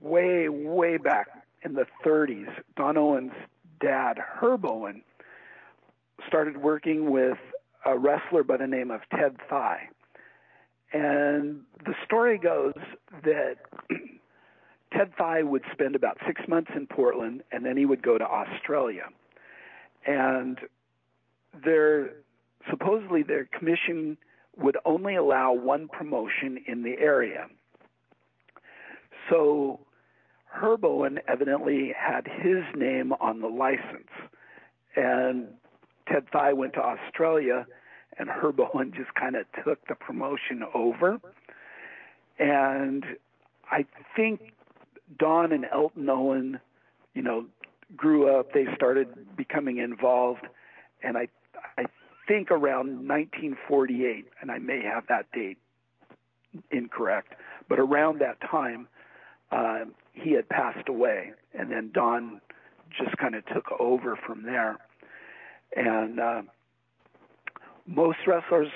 way 0.00 0.48
way 0.48 0.96
back 0.96 1.28
in 1.64 1.74
the 1.74 1.86
30s, 2.04 2.48
Don 2.76 2.96
Owen's 2.96 3.32
dad, 3.80 4.18
Herb 4.18 4.64
Owen, 4.64 5.02
started 6.26 6.56
working 6.56 7.10
with 7.10 7.38
a 7.84 7.96
wrestler 7.96 8.42
by 8.42 8.56
the 8.56 8.66
name 8.66 8.90
of 8.90 9.00
Ted 9.10 9.36
Thye. 9.48 9.88
And 10.92 11.62
the 11.84 11.94
story 12.04 12.38
goes 12.38 12.74
that 13.24 13.56
Ted 14.92 15.12
Thye 15.16 15.42
would 15.42 15.62
spend 15.72 15.96
about 15.96 16.18
six 16.26 16.42
months 16.46 16.70
in 16.76 16.86
Portland, 16.86 17.42
and 17.50 17.64
then 17.64 17.76
he 17.76 17.86
would 17.86 18.02
go 18.02 18.18
to 18.18 18.24
Australia. 18.24 19.06
And 20.06 20.58
their 21.64 22.10
supposedly 22.70 23.22
their 23.22 23.46
commission 23.46 24.16
would 24.56 24.76
only 24.84 25.16
allow 25.16 25.52
one 25.52 25.88
promotion 25.88 26.58
in 26.66 26.82
the 26.82 26.98
area. 26.98 27.46
So 29.28 29.80
Herb 30.46 30.84
Owen 30.84 31.20
evidently 31.28 31.92
had 31.96 32.26
his 32.26 32.62
name 32.74 33.12
on 33.14 33.40
the 33.40 33.48
license, 33.48 34.10
and 34.96 35.48
Ted 36.08 36.26
Thye 36.32 36.52
went 36.52 36.74
to 36.74 36.80
Australia, 36.80 37.66
and 38.18 38.28
Herb 38.28 38.60
Owen 38.60 38.92
just 38.96 39.14
kind 39.14 39.36
of 39.36 39.46
took 39.64 39.86
the 39.88 39.94
promotion 39.94 40.62
over. 40.74 41.20
And 42.38 43.04
I 43.70 43.86
think 44.16 44.52
Don 45.18 45.52
and 45.52 45.66
Elton 45.72 46.08
Owen, 46.08 46.60
you 47.14 47.22
know, 47.22 47.46
grew 47.96 48.38
up. 48.38 48.52
They 48.52 48.66
started 48.74 49.36
becoming 49.36 49.78
involved, 49.78 50.46
and 51.02 51.16
I, 51.16 51.28
I 51.78 51.84
think 52.28 52.50
around 52.50 53.08
1948, 53.08 54.26
and 54.40 54.50
I 54.50 54.58
may 54.58 54.82
have 54.82 55.06
that 55.08 55.30
date 55.32 55.58
incorrect, 56.70 57.34
but 57.68 57.78
around 57.78 58.20
that 58.20 58.38
time, 58.40 58.88
uh, 59.52 59.84
he 60.12 60.32
had 60.32 60.48
passed 60.48 60.88
away, 60.88 61.32
and 61.58 61.70
then 61.70 61.90
Don 61.92 62.40
just 62.96 63.16
kind 63.16 63.34
of 63.34 63.44
took 63.46 63.66
over 63.78 64.18
from 64.26 64.42
there. 64.42 64.78
And 65.76 66.20
uh, 66.20 66.42
most 67.86 68.18
wrestlers 68.26 68.68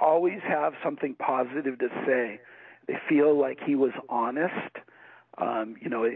always 0.00 0.40
have 0.46 0.74
something 0.82 1.14
positive 1.14 1.78
to 1.78 1.88
say. 2.06 2.40
They 2.88 2.98
feel 3.08 3.38
like 3.38 3.58
he 3.64 3.74
was 3.74 3.92
honest 4.08 4.76
um, 5.38 5.76
you 5.80 5.88
know, 5.88 6.08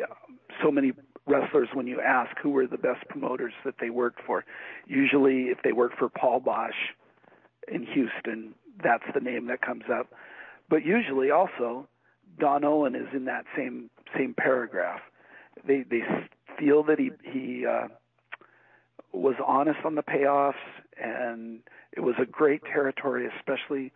so 0.63 0.71
many 0.71 0.93
wrestlers, 1.27 1.69
when 1.73 1.87
you 1.87 2.01
ask 2.01 2.37
who 2.43 2.51
were 2.51 2.67
the 2.67 2.79
best 2.79 3.07
promoters 3.09 3.53
that 3.65 3.75
they 3.81 3.91
worked 3.91 4.21
for, 4.27 4.45
usually 4.87 5.45
if 5.45 5.59
they 5.65 5.73
worked 5.73 5.99
for 5.99 6.09
Paul 6.09 6.41
Boesch 6.41 6.95
in 7.69 7.87
Houston, 7.87 8.55
that's 8.83 9.05
the 9.15 9.21
name 9.21 9.47
that 9.47 9.63
comes 9.63 9.85
up. 9.93 10.13
But 10.69 10.85
usually 10.85 11.31
also, 11.31 11.89
Don 12.39 12.65
Owen 12.65 12.95
is 12.95 13.09
in 13.15 13.25
that 13.25 13.45
same 13.57 13.91
same 14.17 14.35
paragraph. 14.35 15.01
They 15.67 15.83
they 15.89 16.03
feel 16.59 16.83
that 16.85 16.99
he 16.99 17.11
he 17.23 17.67
uh, 17.67 17.89
was 19.13 19.35
honest 19.45 19.81
on 19.85 19.95
the 19.95 20.03
payoffs, 20.03 20.55
and 21.03 21.61
it 21.93 22.01
was 22.01 22.15
a 22.21 22.27
great 22.27 22.63
territory, 22.65 23.29
especially 23.39 23.93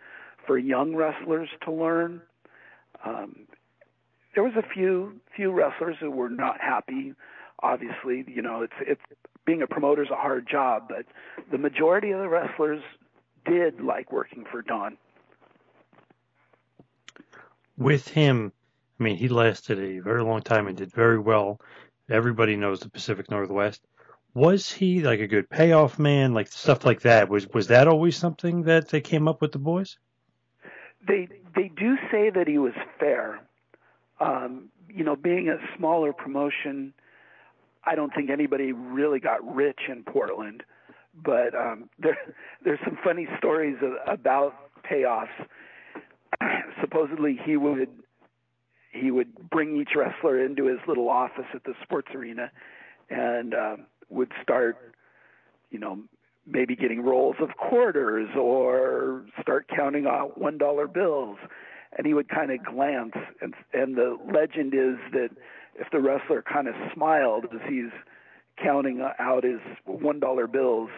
for 0.47 0.59
young 0.59 0.97
wrestlers 0.97 1.49
to 1.65 1.73
learn. 1.73 2.23
Um, 3.05 3.47
there 4.35 4.45
was 4.45 4.55
a 4.57 4.63
few 4.63 5.21
few 5.35 5.51
wrestlers 5.51 5.97
who 6.01 6.11
were 6.11 6.31
not 6.31 6.61
happy. 6.61 7.15
Obviously, 7.63 8.25
you 8.27 8.43
know, 8.43 8.63
it's 8.63 8.73
it's 8.81 9.01
being 9.45 9.63
a 9.63 9.67
promoter 9.67 10.03
is 10.03 10.11
a 10.11 10.17
hard 10.17 10.49
job, 10.49 10.89
but 10.89 11.07
the 11.51 11.59
majority 11.59 12.11
of 12.11 12.21
the 12.21 12.29
wrestlers 12.29 12.83
did 13.45 13.81
like 13.81 14.13
working 14.13 14.45
for 14.51 14.63
Don. 14.63 14.97
With 17.77 18.09
him, 18.09 18.53
I 19.01 19.03
mean, 19.03 19.17
he 19.17 19.29
lasted 19.29 19.79
a 19.79 20.01
very 20.01 20.23
long 20.23 20.43
time 20.43 20.67
and 20.67 20.77
did 20.77 20.93
very 20.93 21.19
well. 21.19 21.59
Everybody 22.11 22.57
knows 22.57 22.81
the 22.81 22.91
Pacific 22.91 23.31
Northwest. 23.31 23.81
was 24.35 24.71
he 24.71 25.01
like 25.01 25.21
a 25.21 25.27
good 25.27 25.49
payoff 25.49 25.99
man, 25.99 26.35
like 26.35 26.49
stuff 26.49 26.85
like 26.85 27.01
that? 27.01 27.29
Was 27.31 27.49
was 27.49 27.69
that 27.69 27.89
always 27.89 28.17
something 28.17 28.65
that 28.65 28.89
they 28.89 29.01
came 29.01 29.27
up 29.27 29.41
with 29.41 29.53
the 29.53 29.59
boys? 29.59 29.97
They 31.07 31.29
they 31.55 31.69
do 31.69 31.97
say 32.11 32.31
that 32.31 32.47
he 32.47 32.59
was 32.59 32.75
fair. 32.99 33.41
Um, 34.21 34.69
you 34.89 35.03
know, 35.03 35.17
being 35.17 35.49
a 35.49 35.57
smaller 35.79 36.13
promotion, 36.13 36.93
I 37.85 37.95
don't 37.95 38.13
think 38.15 38.29
anybody 38.29 38.73
really 38.73 39.19
got 39.19 39.55
rich 39.55 39.81
in 39.89 40.05
Portland. 40.05 40.63
But 41.15 41.55
um, 41.55 41.89
there 41.99 42.19
there's 42.65 42.81
some 42.85 42.99
funny 43.03 43.27
stories 43.39 43.77
about 44.07 44.55
payoffs. 44.85 45.29
Supposedly, 46.81 47.39
he 47.45 47.57
would 47.57 47.89
he 48.91 49.11
would 49.11 49.51
bring 49.51 49.81
each 49.81 49.91
wrestler 49.97 50.45
into 50.45 50.67
his 50.67 50.79
little 50.87 51.09
office 51.09 51.47
at 51.55 51.65
the 51.65 51.75
sports 51.83 52.09
arena 52.15 52.51
and 53.09 53.55
um, 53.55 53.87
would 54.09 54.33
start, 54.43 54.95
you 55.71 55.79
know, 55.79 55.99
maybe 56.47 56.75
getting 56.75 57.03
rolls 57.03 57.37
of 57.41 57.51
quarters 57.57 58.29
or 58.37 59.25
start 59.41 59.67
counting 59.75 60.07
out 60.07 60.39
one 60.39 60.59
dollar 60.59 60.87
bills. 60.87 61.39
And 61.97 62.07
he 62.07 62.15
would 62.15 62.29
kind 62.29 62.53
of 62.53 62.65
glance, 62.65 63.15
and 63.41 63.53
and 63.73 63.97
the 63.97 64.17
legend 64.33 64.75
is 64.75 64.97
that 65.13 65.31
if 65.75 65.91
the 65.91 65.99
wrestler 65.99 66.41
kind 66.41 66.69
of 66.69 66.75
smiled 66.95 67.47
as 67.53 67.61
he's 67.69 67.91
counting 68.63 69.05
out 69.19 69.43
his 69.43 69.59
one 69.87 70.21
dollar 70.21 70.47
bills, 70.47 70.91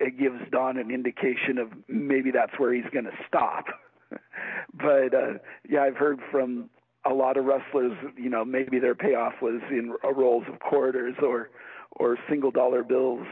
it 0.00 0.18
gives 0.18 0.40
Don 0.50 0.78
an 0.78 0.90
indication 0.90 1.58
of 1.58 1.68
maybe 1.86 2.30
that's 2.30 2.58
where 2.58 2.72
he's 2.72 2.90
going 2.92 3.04
to 3.04 3.16
stop. 3.28 3.66
but 4.10 5.14
uh, 5.14 5.34
yeah, 5.68 5.82
I've 5.82 5.96
heard 5.96 6.20
from 6.30 6.70
a 7.08 7.14
lot 7.14 7.36
of 7.36 7.44
wrestlers, 7.44 7.92
you 8.16 8.28
know, 8.28 8.44
maybe 8.44 8.78
their 8.78 8.94
payoff 8.94 9.34
was 9.40 9.60
in 9.70 9.94
rolls 10.02 10.44
of 10.48 10.58
quarters 10.60 11.14
or 11.22 11.50
or 11.92 12.18
single 12.28 12.50
dollar 12.50 12.82
bills, 12.82 13.26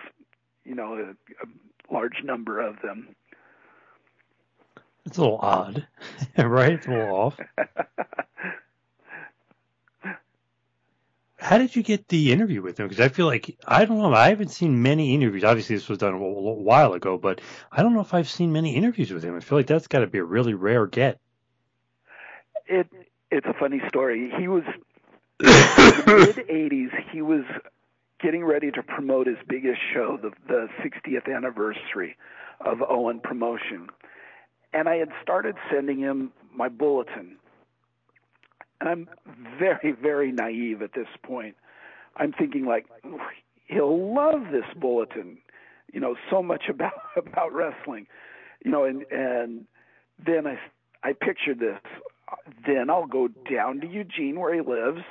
you 0.64 0.74
know, 0.74 0.94
a, 0.94 1.10
a 1.44 1.92
large 1.92 2.22
number 2.24 2.60
of 2.60 2.80
them. 2.82 3.08
It's 5.04 5.18
a 5.18 5.20
little 5.20 5.38
odd, 5.38 5.86
right? 6.38 6.72
It's 6.72 6.86
a 6.86 6.90
little 6.90 7.14
off. 7.14 7.38
How 11.36 11.58
did 11.58 11.76
you 11.76 11.82
get 11.82 12.08
the 12.08 12.32
interview 12.32 12.62
with 12.62 12.80
him? 12.80 12.88
Because 12.88 13.04
I 13.04 13.10
feel 13.10 13.26
like 13.26 13.58
I 13.66 13.84
don't 13.84 13.98
know. 13.98 14.14
I 14.14 14.30
haven't 14.30 14.48
seen 14.48 14.80
many 14.82 15.14
interviews. 15.14 15.44
Obviously, 15.44 15.76
this 15.76 15.90
was 15.90 15.98
done 15.98 16.14
a 16.14 16.18
while 16.18 16.94
ago, 16.94 17.18
but 17.18 17.42
I 17.70 17.82
don't 17.82 17.92
know 17.92 18.00
if 18.00 18.14
I've 18.14 18.30
seen 18.30 18.50
many 18.50 18.74
interviews 18.76 19.12
with 19.12 19.22
him. 19.22 19.36
I 19.36 19.40
feel 19.40 19.58
like 19.58 19.66
that's 19.66 19.88
got 19.88 19.98
to 19.98 20.06
be 20.06 20.20
a 20.20 20.24
really 20.24 20.54
rare 20.54 20.86
get. 20.86 21.20
It 22.66 22.86
it's 23.30 23.46
a 23.46 23.54
funny 23.58 23.80
story. 23.88 24.30
He 24.38 24.48
was 24.48 24.62
mid 25.40 26.36
'80s. 26.48 26.90
He 27.12 27.22
was 27.22 27.44
getting 28.20 28.44
ready 28.44 28.70
to 28.70 28.82
promote 28.82 29.26
his 29.26 29.36
biggest 29.48 29.80
show, 29.92 30.18
the 30.20 30.30
the 30.48 30.68
60th 30.82 31.34
anniversary 31.34 32.16
of 32.60 32.82
Owen 32.88 33.20
Promotion, 33.20 33.88
and 34.72 34.88
I 34.88 34.96
had 34.96 35.10
started 35.22 35.56
sending 35.70 35.98
him 35.98 36.32
my 36.54 36.68
bulletin. 36.68 37.36
And 38.80 38.88
I'm 38.88 39.08
very, 39.58 39.92
very 39.92 40.32
naive 40.32 40.82
at 40.82 40.92
this 40.94 41.06
point. 41.22 41.56
I'm 42.16 42.32
thinking 42.32 42.66
like 42.66 42.86
he'll 43.66 44.14
love 44.14 44.52
this 44.52 44.64
bulletin, 44.76 45.38
you 45.92 46.00
know, 46.00 46.16
so 46.30 46.42
much 46.42 46.64
about 46.68 46.92
about 47.16 47.52
wrestling, 47.52 48.06
you 48.64 48.70
know, 48.70 48.84
and 48.84 49.04
and 49.10 49.66
then 50.24 50.46
I 50.46 50.58
I 51.02 51.12
pictured 51.12 51.58
this 51.58 51.80
then 52.66 52.90
I'll 52.90 53.06
go 53.06 53.28
down 53.50 53.80
to 53.80 53.86
Eugene 53.86 54.38
where 54.38 54.54
he 54.54 54.60
lives 54.60 55.02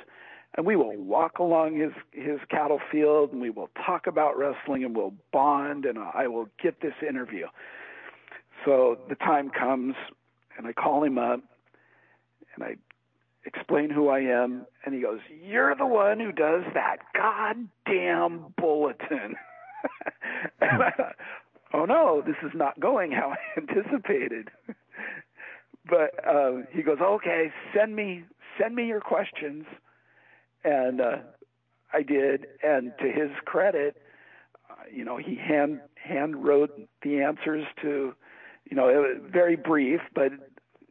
and 0.56 0.66
we 0.66 0.76
will 0.76 0.96
walk 0.96 1.38
along 1.38 1.76
his 1.76 1.92
his 2.12 2.38
cattle 2.50 2.80
field 2.90 3.32
and 3.32 3.40
we 3.40 3.50
will 3.50 3.70
talk 3.84 4.06
about 4.06 4.38
wrestling 4.38 4.84
and 4.84 4.96
we'll 4.96 5.14
bond 5.32 5.84
and 5.84 5.98
I 5.98 6.28
will 6.28 6.48
get 6.62 6.80
this 6.80 6.94
interview. 7.06 7.46
So 8.64 8.98
the 9.08 9.16
time 9.16 9.50
comes 9.50 9.94
and 10.56 10.66
I 10.66 10.72
call 10.72 11.02
him 11.02 11.18
up 11.18 11.40
and 12.54 12.64
I 12.64 12.76
explain 13.44 13.90
who 13.90 14.08
I 14.08 14.20
am 14.20 14.66
and 14.84 14.94
he 14.94 15.00
goes, 15.00 15.20
"You're 15.42 15.74
the 15.74 15.86
one 15.86 16.20
who 16.20 16.32
does 16.32 16.62
that 16.74 16.98
goddamn 17.14 18.54
bulletin." 18.56 19.36
and 20.60 20.82
I 20.82 20.90
thought, 20.90 21.16
"Oh 21.72 21.84
no, 21.84 22.22
this 22.24 22.36
is 22.42 22.52
not 22.54 22.78
going 22.78 23.10
how 23.10 23.34
I 23.34 23.38
anticipated." 23.60 24.50
But 25.88 26.26
uh, 26.26 26.62
he 26.72 26.82
goes, 26.82 26.98
okay, 27.00 27.52
send 27.74 27.94
me 27.94 28.24
send 28.60 28.74
me 28.74 28.86
your 28.86 29.00
questions, 29.00 29.64
and 30.64 31.00
uh, 31.00 31.16
I 31.92 32.02
did. 32.02 32.46
And 32.62 32.92
to 33.00 33.06
his 33.06 33.30
credit, 33.44 33.96
uh, 34.70 34.74
you 34.92 35.04
know, 35.04 35.16
he 35.16 35.36
hand 35.36 35.80
hand 35.96 36.44
wrote 36.44 36.70
the 37.02 37.20
answers 37.20 37.66
to, 37.82 38.14
you 38.70 38.76
know, 38.76 38.88
it 38.88 38.96
was 38.96 39.30
very 39.30 39.56
brief, 39.56 40.00
but 40.14 40.32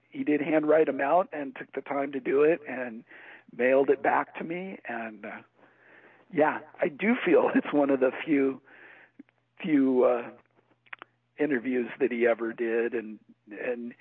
he 0.10 0.24
did 0.24 0.42
handwrite 0.42 0.88
them 0.88 1.02
out 1.02 1.28
and 1.34 1.56
took 1.56 1.72
the 1.74 1.82
time 1.82 2.12
to 2.12 2.20
do 2.20 2.44
it 2.44 2.60
and 2.70 3.04
mailed 3.56 3.90
it 3.90 4.02
back 4.02 4.38
to 4.38 4.44
me. 4.44 4.78
And 4.88 5.26
uh, 5.26 5.42
yeah, 6.32 6.60
I 6.82 6.88
do 6.90 7.16
feel 7.26 7.50
it's 7.56 7.74
one 7.74 7.90
of 7.90 8.00
the 8.00 8.12
few 8.26 8.62
few 9.62 10.04
uh, 10.04 10.24
interviews 11.40 11.90
that 12.00 12.12
he 12.12 12.28
ever 12.28 12.54
did, 12.54 12.94
and 12.94 13.20
and 13.50 13.94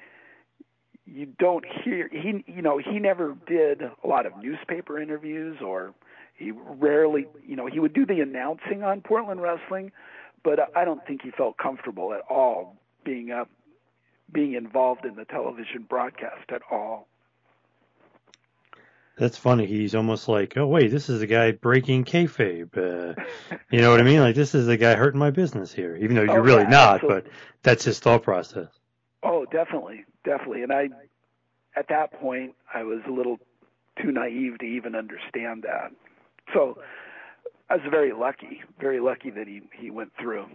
you 1.06 1.26
don't 1.38 1.64
hear 1.84 2.08
he 2.12 2.44
you 2.46 2.62
know 2.62 2.78
he 2.78 2.98
never 2.98 3.36
did 3.46 3.82
a 3.82 4.06
lot 4.06 4.26
of 4.26 4.32
newspaper 4.42 5.00
interviews 5.00 5.58
or 5.60 5.94
he 6.34 6.52
rarely 6.52 7.26
you 7.46 7.56
know 7.56 7.66
he 7.66 7.80
would 7.80 7.92
do 7.92 8.06
the 8.06 8.20
announcing 8.20 8.82
on 8.82 9.00
Portland 9.00 9.42
wrestling 9.42 9.92
but 10.44 10.76
I 10.76 10.84
don't 10.84 11.04
think 11.06 11.22
he 11.22 11.30
felt 11.30 11.56
comfortable 11.56 12.12
at 12.14 12.20
all 12.30 12.76
being 13.04 13.30
up 13.30 13.50
being 14.32 14.54
involved 14.54 15.04
in 15.04 15.16
the 15.16 15.24
television 15.24 15.86
broadcast 15.88 16.50
at 16.50 16.62
all 16.70 17.08
that's 19.14 19.36
funny. 19.36 19.66
He's 19.66 19.94
almost 19.94 20.26
like, 20.26 20.56
oh 20.56 20.66
wait, 20.66 20.90
this 20.90 21.10
is 21.10 21.20
a 21.20 21.26
guy 21.26 21.52
breaking 21.52 22.04
kayfabe. 22.04 22.76
Uh, 22.76 23.14
you 23.70 23.80
know 23.80 23.90
what 23.90 24.00
I 24.00 24.04
mean? 24.04 24.20
Like 24.20 24.34
this 24.34 24.54
is 24.54 24.68
a 24.68 24.76
guy 24.76 24.94
hurting 24.94 25.20
my 25.20 25.30
business 25.30 25.72
here, 25.72 25.96
even 25.96 26.16
though 26.16 26.22
you're 26.22 26.40
oh, 26.40 26.42
really 26.42 26.62
yeah, 26.62 26.70
not. 26.70 26.94
Absolutely. 26.94 27.22
But 27.22 27.32
that's 27.62 27.84
his 27.84 27.98
thought 27.98 28.22
process. 28.22 28.68
Oh, 29.22 29.44
definitely, 29.46 30.04
definitely. 30.24 30.62
And 30.62 30.72
I, 30.72 30.88
at 31.76 31.88
that 31.88 32.12
point, 32.20 32.54
I 32.72 32.82
was 32.82 33.00
a 33.06 33.10
little 33.10 33.38
too 34.00 34.10
naive 34.10 34.58
to 34.58 34.64
even 34.64 34.94
understand 34.94 35.62
that. 35.62 35.92
So 36.52 36.78
I 37.70 37.76
was 37.76 37.84
very 37.90 38.12
lucky, 38.12 38.62
very 38.80 39.00
lucky 39.00 39.30
that 39.30 39.46
he 39.46 39.62
he 39.78 39.90
went 39.90 40.12
through. 40.20 40.46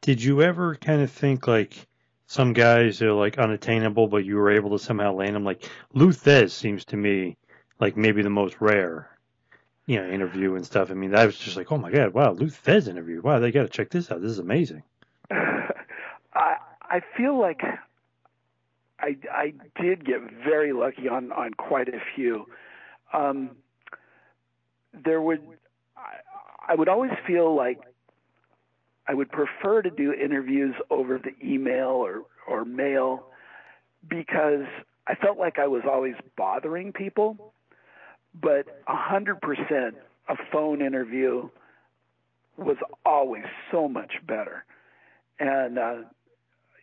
Did 0.00 0.22
you 0.22 0.42
ever 0.42 0.76
kind 0.76 1.02
of 1.02 1.10
think 1.10 1.46
like 1.46 1.86
some 2.26 2.52
guys 2.52 3.02
are 3.02 3.12
like 3.12 3.38
unattainable, 3.38 4.06
but 4.06 4.24
you 4.24 4.36
were 4.36 4.50
able 4.50 4.70
to 4.70 4.78
somehow 4.78 5.12
land 5.12 5.34
them? 5.34 5.44
Like 5.44 5.68
Lou 5.92 6.12
Thesz 6.12 6.52
seems 6.52 6.84
to 6.86 6.96
me 6.96 7.36
like 7.80 7.96
maybe 7.96 8.22
the 8.22 8.30
most 8.30 8.56
rare, 8.60 9.10
you 9.86 10.00
know, 10.00 10.08
interview 10.08 10.54
and 10.54 10.64
stuff. 10.64 10.90
I 10.90 10.94
mean, 10.94 11.14
I 11.14 11.26
was 11.26 11.36
just 11.36 11.56
like, 11.56 11.72
oh 11.72 11.78
my 11.78 11.90
god, 11.90 12.14
wow, 12.14 12.32
Lou 12.32 12.46
Thesz 12.46 12.88
interview. 12.88 13.20
Wow, 13.22 13.40
they 13.40 13.50
got 13.50 13.62
to 13.62 13.68
check 13.68 13.90
this 13.90 14.10
out. 14.10 14.20
This 14.20 14.32
is 14.32 14.38
amazing. 14.38 14.82
I 16.94 17.00
feel 17.16 17.36
like 17.36 17.60
I 19.00 19.16
I 19.28 19.52
did 19.82 20.06
get 20.06 20.20
very 20.44 20.72
lucky 20.72 21.08
on 21.08 21.32
on 21.32 21.52
quite 21.54 21.88
a 21.88 21.98
few. 22.14 22.46
Um, 23.12 23.56
there 25.04 25.20
would 25.20 25.40
I, 25.96 26.72
I 26.72 26.76
would 26.76 26.88
always 26.88 27.10
feel 27.26 27.52
like 27.56 27.80
I 29.08 29.14
would 29.14 29.28
prefer 29.32 29.82
to 29.82 29.90
do 29.90 30.12
interviews 30.12 30.76
over 30.88 31.18
the 31.18 31.32
email 31.44 31.88
or 31.88 32.26
or 32.46 32.64
mail 32.64 33.24
because 34.08 34.66
I 35.08 35.16
felt 35.16 35.36
like 35.36 35.58
I 35.58 35.66
was 35.66 35.82
always 35.90 36.14
bothering 36.36 36.92
people. 36.92 37.52
But 38.40 38.66
a 38.86 38.94
hundred 38.94 39.40
percent, 39.40 39.96
a 40.28 40.36
phone 40.52 40.80
interview 40.80 41.48
was 42.56 42.76
always 43.04 43.46
so 43.72 43.88
much 43.88 44.12
better. 44.28 44.64
And 45.40 45.76
uh, 45.76 45.94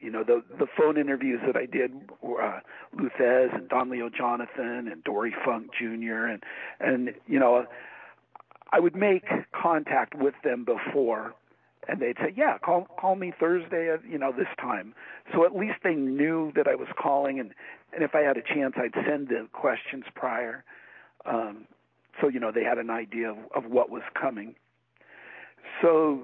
you 0.02 0.10
know, 0.10 0.24
the 0.24 0.44
the 0.58 0.68
phone 0.78 0.98
interviews 0.98 1.40
that 1.46 1.56
I 1.56 1.66
did 1.66 1.92
were 2.22 2.42
uh, 2.42 2.60
Lou 2.98 3.10
Thesz 3.10 3.56
and 3.56 3.70
Don 3.70 3.90
Leo 3.90 4.10
Jonathan 4.10 4.88
and 4.92 5.04
Dory 5.04 5.34
Funk 5.46 5.72
Jr. 5.78 6.26
and 6.26 6.44
and 6.80 7.14
you 7.28 7.40
know, 7.40 7.66
I 8.72 8.80
would 8.80 8.96
make 8.96 9.26
contact 9.54 10.16
with 10.16 10.34
them 10.44 10.66
before, 10.66 11.36
and 11.88 12.02
they'd 12.02 12.18
say, 12.18 12.34
"Yeah, 12.36 12.58
call 12.58 12.88
call 13.00 13.16
me 13.16 13.32
Thursday 13.40 13.92
at 13.92 14.04
you 14.04 14.18
know 14.18 14.32
this 14.32 14.48
time." 14.60 14.96
So 15.34 15.46
at 15.46 15.56
least 15.56 15.80
they 15.84 15.96
knew 15.96 16.52
that 16.56 16.68
I 16.68 16.76
was 16.76 16.88
calling, 17.00 17.40
and 17.40 17.54
and 17.94 18.04
if 18.04 18.16
I 18.16 18.22
had 18.22 18.38
a 18.38 18.42
chance, 18.42 18.76
I'd 18.78 18.94
send 19.06 19.28
the 19.28 19.48
questions 19.54 20.06
prior, 20.16 20.64
um, 21.26 21.68
so 22.20 22.28
you 22.28 22.40
know 22.40 22.52
they 22.52 22.64
had 22.64 22.80
an 22.80 22.90
idea 22.90 23.30
of, 23.30 23.38
of 23.54 23.66
what 23.66 23.92
was 23.92 24.04
coming. 24.20 24.56
So 25.82 26.24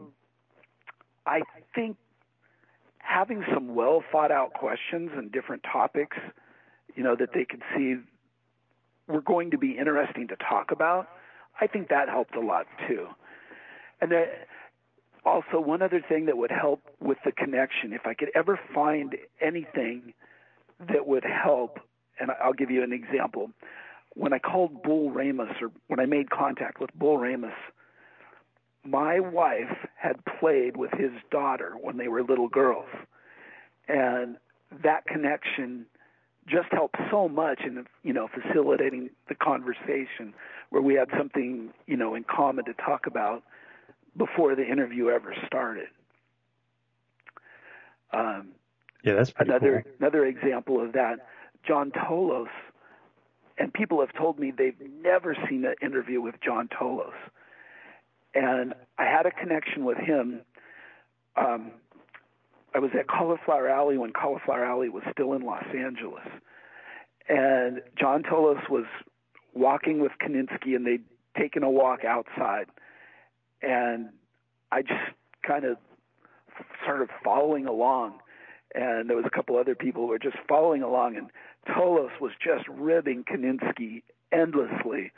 I 1.28 1.42
think 1.76 1.98
having 3.08 3.43
some 3.54 3.74
well 3.74 4.04
thought 4.12 4.32
out 4.32 4.54
questions 4.54 5.12
and 5.15 5.32
different 5.32 5.63
topics, 5.63 6.17
you 6.96 7.04
know, 7.04 7.15
that 7.15 7.30
they 7.34 7.46
could 7.46 7.62
see 7.76 7.96
were 9.08 9.22
going 9.22 9.52
to 9.52 9.58
be 9.58 9.78
interesting 9.78 10.28
to 10.28 10.36
talk 10.36 10.72
about, 10.72 11.08
I 11.62 11.67
think 11.67 11.88
that 11.89 12.10
helped 12.10 12.36
a 12.36 12.41
lot 12.41 12.65
too. 12.88 13.08
And 14.02 14.12
then 14.12 14.26
also 15.26 15.60
one 15.60 15.82
other 15.82 16.04
thing 16.08 16.26
that 16.26 16.38
would 16.38 16.52
help 16.52 16.82
with 17.00 17.17
the 17.24 17.32
connection, 17.32 17.93
if 17.93 18.06
I 18.06 18.13
could 18.13 18.30
ever 18.36 18.60
find 18.76 19.15
anything 19.41 20.13
that 20.80 21.08
would 21.08 21.24
help, 21.24 21.80
and 22.20 22.30
I'll 22.43 22.54
give 22.54 22.70
you 22.70 22.84
an 22.84 22.91
example. 22.91 23.52
When 24.15 24.34
I 24.34 24.39
called 24.39 24.84
Bull 24.84 25.12
Ramos, 25.12 25.56
or 25.62 25.72
when 25.88 26.00
I 26.00 26.06
made 26.06 26.30
contact 26.30 26.82
with 26.82 26.93
Bull 26.93 27.17
Ramos, 27.17 27.54
my 28.84 29.20
wife 29.20 29.87
had 29.97 30.23
played 30.39 30.77
with 30.77 30.91
his 30.91 31.12
daughter 31.31 31.73
when 31.79 31.97
they 31.97 32.07
were 32.07 32.23
little 32.23 32.47
girls. 32.47 32.89
And 33.88 34.38
that 34.83 35.05
connection 35.05 35.86
just 36.47 36.67
helped 36.71 36.95
so 37.12 37.27
much 37.27 37.62
in 37.65 37.86
you 38.03 38.13
know 38.13 38.27
facilitating 38.27 39.10
the 39.27 39.36
conversation 39.36 40.33
where 40.69 40.81
we 40.81 40.93
had 40.93 41.10
something 41.17 41.73
you 41.88 41.97
know 41.97 42.15
in 42.15 42.23
common 42.23 42.65
to 42.65 42.73
talk 42.73 43.05
about 43.05 43.43
before 44.15 44.55
the 44.55 44.65
interview 44.65 45.10
ever 45.10 45.36
started. 45.45 45.88
Um, 48.13 48.49
yeah, 49.03 49.13
that's 49.13 49.33
another 49.38 49.83
cool. 49.83 49.93
another 49.99 50.25
example 50.25 50.81
of 50.81 50.93
that. 50.93 51.27
John 51.67 51.91
Tolos, 51.91 52.47
and 53.57 53.73
people 53.73 53.99
have 53.99 54.13
told 54.13 54.39
me 54.39 54.51
they've 54.57 54.79
never 55.01 55.36
seen 55.49 55.65
an 55.65 55.75
interview 55.81 56.21
with 56.21 56.36
John 56.41 56.69
Tolos, 56.69 57.12
and 58.34 58.74
I 58.98 59.06
had 59.06 59.26
a 59.26 59.32
connection 59.32 59.86
with 59.86 59.98
him. 59.98 60.42
Um, 61.36 61.72
I 62.74 62.80
was 62.80 62.92
at 62.98 63.08
Cauliflower 63.08 63.68
Alley 63.68 63.98
when 63.98 64.12
Cauliflower 64.12 64.66
Alley 64.66 64.90
was 64.90 65.04
still 65.12 65.34
in 65.34 65.42
Los 65.42 65.63
Angeles, 65.76 66.28
and 67.30 67.82
John 68.00 68.24
Tolos 68.24 68.70
was 68.70 68.86
walking 69.54 70.00
with 70.00 70.12
Kiniski, 70.22 70.76
and 70.76 70.86
they'd 70.86 71.04
taken 71.38 71.63
a 71.63 71.70
walk 71.70 72.04
outside, 72.06 72.68
and 73.62 74.10
I 74.72 74.82
just 74.82 75.12
kind 75.46 75.66
of 75.66 75.78
started 76.84 77.10
following 77.24 77.66
along, 77.66 78.20
and 78.76 79.10
there 79.10 79.16
was 79.16 79.26
a 79.26 79.36
couple 79.36 79.58
other 79.58 79.76
people 79.76 80.04
who 80.04 80.10
were 80.10 80.20
just 80.20 80.38
following 80.48 80.84
along, 80.84 81.16
and 81.16 81.30
Tolos 81.68 82.20
was 82.20 82.32
just 82.44 82.68
ribbing 82.68 83.24
Kiniski 83.24 84.04
endlessly, 84.32 85.12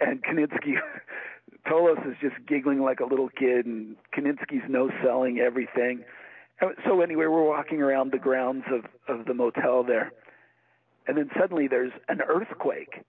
and 0.00 0.22
Kiniski. 0.22 0.74
Tolos 1.66 2.06
is 2.06 2.16
just 2.20 2.34
giggling 2.46 2.80
like 2.82 3.00
a 3.00 3.06
little 3.06 3.28
kid, 3.28 3.66
and 3.66 3.96
Kiniski's 4.14 4.68
no 4.68 4.90
selling 5.02 5.38
everything 5.38 6.04
so 6.86 7.00
anyway, 7.00 7.26
we're 7.26 7.42
walking 7.42 7.80
around 7.80 8.12
the 8.12 8.18
grounds 8.18 8.64
of 8.70 8.84
of 9.08 9.26
the 9.26 9.34
motel 9.34 9.82
there, 9.82 10.12
and 11.06 11.16
then 11.16 11.30
suddenly 11.38 11.68
there's 11.68 11.92
an 12.08 12.20
earthquake, 12.20 13.02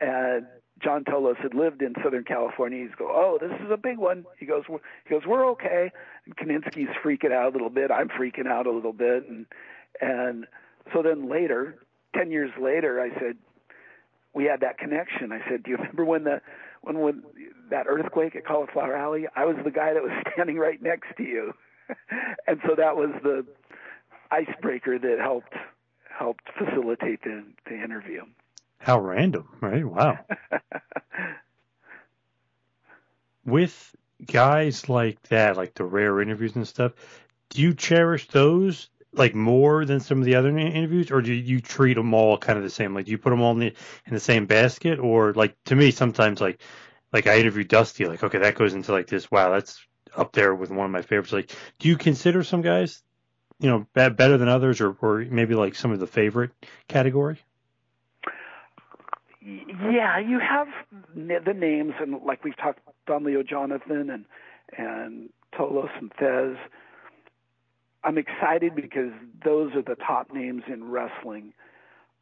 and 0.00 0.46
John 0.82 1.04
Tolos 1.04 1.36
had 1.38 1.54
lived 1.54 1.82
in 1.82 1.94
Southern 2.02 2.24
California. 2.24 2.82
He's 2.82 2.94
go, 2.96 3.08
oh, 3.08 3.38
this 3.40 3.50
is 3.64 3.70
a 3.70 3.76
big 3.76 3.98
one. 3.98 4.24
He 4.38 4.46
goes, 4.46 4.64
he 4.68 5.10
goes, 5.10 5.22
we're 5.26 5.46
okay. 5.52 5.90
And 6.26 6.36
Kiniski's 6.36 6.94
freaking 7.02 7.32
out 7.32 7.48
a 7.48 7.52
little 7.52 7.70
bit. 7.70 7.90
I'm 7.90 8.08
freaking 8.08 8.46
out 8.46 8.66
a 8.66 8.72
little 8.72 8.92
bit, 8.92 9.28
and 9.28 9.46
and 10.00 10.46
so 10.92 11.02
then 11.02 11.28
later, 11.28 11.76
ten 12.14 12.30
years 12.30 12.50
later, 12.60 13.00
I 13.00 13.10
said, 13.18 13.36
we 14.32 14.44
had 14.44 14.60
that 14.60 14.78
connection. 14.78 15.32
I 15.32 15.40
said, 15.48 15.64
do 15.64 15.70
you 15.72 15.76
remember 15.76 16.04
when 16.04 16.24
the 16.24 16.40
when 16.82 17.00
when 17.00 17.22
that 17.70 17.86
earthquake 17.88 18.36
at 18.36 18.46
Cauliflower 18.46 18.94
Alley? 18.94 19.26
I 19.34 19.44
was 19.44 19.56
the 19.64 19.70
guy 19.70 19.94
that 19.94 20.02
was 20.02 20.12
standing 20.32 20.58
right 20.58 20.80
next 20.82 21.08
to 21.16 21.22
you. 21.22 21.52
and 22.46 22.60
so 22.66 22.74
that 22.76 22.96
was 22.96 23.10
the 23.22 23.46
icebreaker 24.30 24.98
that 24.98 25.18
helped 25.20 25.54
helped 26.08 26.48
facilitate 26.58 27.22
the 27.22 27.44
the 27.66 27.74
interview. 27.74 28.22
How 28.78 29.00
random, 29.00 29.48
right? 29.60 29.84
Wow. 29.84 30.18
With 33.44 33.94
guys 34.24 34.88
like 34.88 35.22
that, 35.24 35.56
like 35.56 35.74
the 35.74 35.84
rare 35.84 36.20
interviews 36.20 36.56
and 36.56 36.66
stuff, 36.66 36.92
do 37.50 37.62
you 37.62 37.74
cherish 37.74 38.28
those 38.28 38.88
like 39.12 39.34
more 39.34 39.84
than 39.84 40.00
some 40.00 40.18
of 40.18 40.24
the 40.24 40.34
other 40.34 40.56
interviews, 40.56 41.10
or 41.10 41.22
do 41.22 41.32
you 41.32 41.60
treat 41.60 41.94
them 41.94 42.12
all 42.12 42.36
kind 42.36 42.58
of 42.58 42.64
the 42.64 42.70
same? 42.70 42.94
Like, 42.94 43.06
do 43.06 43.12
you 43.12 43.18
put 43.18 43.30
them 43.30 43.40
all 43.40 43.52
in 43.52 43.58
the 43.58 43.74
in 44.06 44.14
the 44.14 44.20
same 44.20 44.46
basket, 44.46 44.98
or 44.98 45.32
like 45.32 45.56
to 45.64 45.74
me 45.74 45.90
sometimes 45.90 46.40
like 46.40 46.60
like 47.12 47.26
I 47.26 47.38
interviewed 47.38 47.68
Dusty, 47.68 48.06
like 48.06 48.22
okay, 48.22 48.38
that 48.38 48.54
goes 48.54 48.74
into 48.74 48.92
like 48.92 49.06
this. 49.06 49.30
Wow, 49.30 49.50
that's 49.50 49.84
up 50.16 50.32
there 50.32 50.54
with 50.54 50.70
one 50.70 50.86
of 50.86 50.92
my 50.92 51.02
favorites. 51.02 51.32
Like, 51.32 51.54
do 51.78 51.88
you 51.88 51.96
consider 51.96 52.42
some 52.42 52.62
guys, 52.62 53.02
you 53.58 53.68
know, 53.68 53.86
better 53.94 54.38
than 54.38 54.48
others, 54.48 54.80
or, 54.80 54.96
or 55.00 55.24
maybe 55.28 55.54
like 55.54 55.74
some 55.74 55.92
of 55.92 56.00
the 56.00 56.06
favorite 56.06 56.50
category? 56.88 57.38
Yeah, 59.40 60.18
you 60.18 60.40
have 60.40 60.66
the 61.14 61.54
names, 61.54 61.94
and 62.00 62.22
like 62.24 62.42
we've 62.42 62.56
talked, 62.56 62.80
Don 63.06 63.24
Leo 63.24 63.42
Jonathan 63.42 64.10
and 64.10 64.24
and 64.76 65.30
Tolos 65.54 65.90
and 65.98 66.12
Thesz. 66.14 66.58
I'm 68.02 68.18
excited 68.18 68.74
because 68.74 69.12
those 69.44 69.74
are 69.74 69.82
the 69.82 69.96
top 69.96 70.32
names 70.32 70.62
in 70.68 70.90
wrestling. 70.90 71.52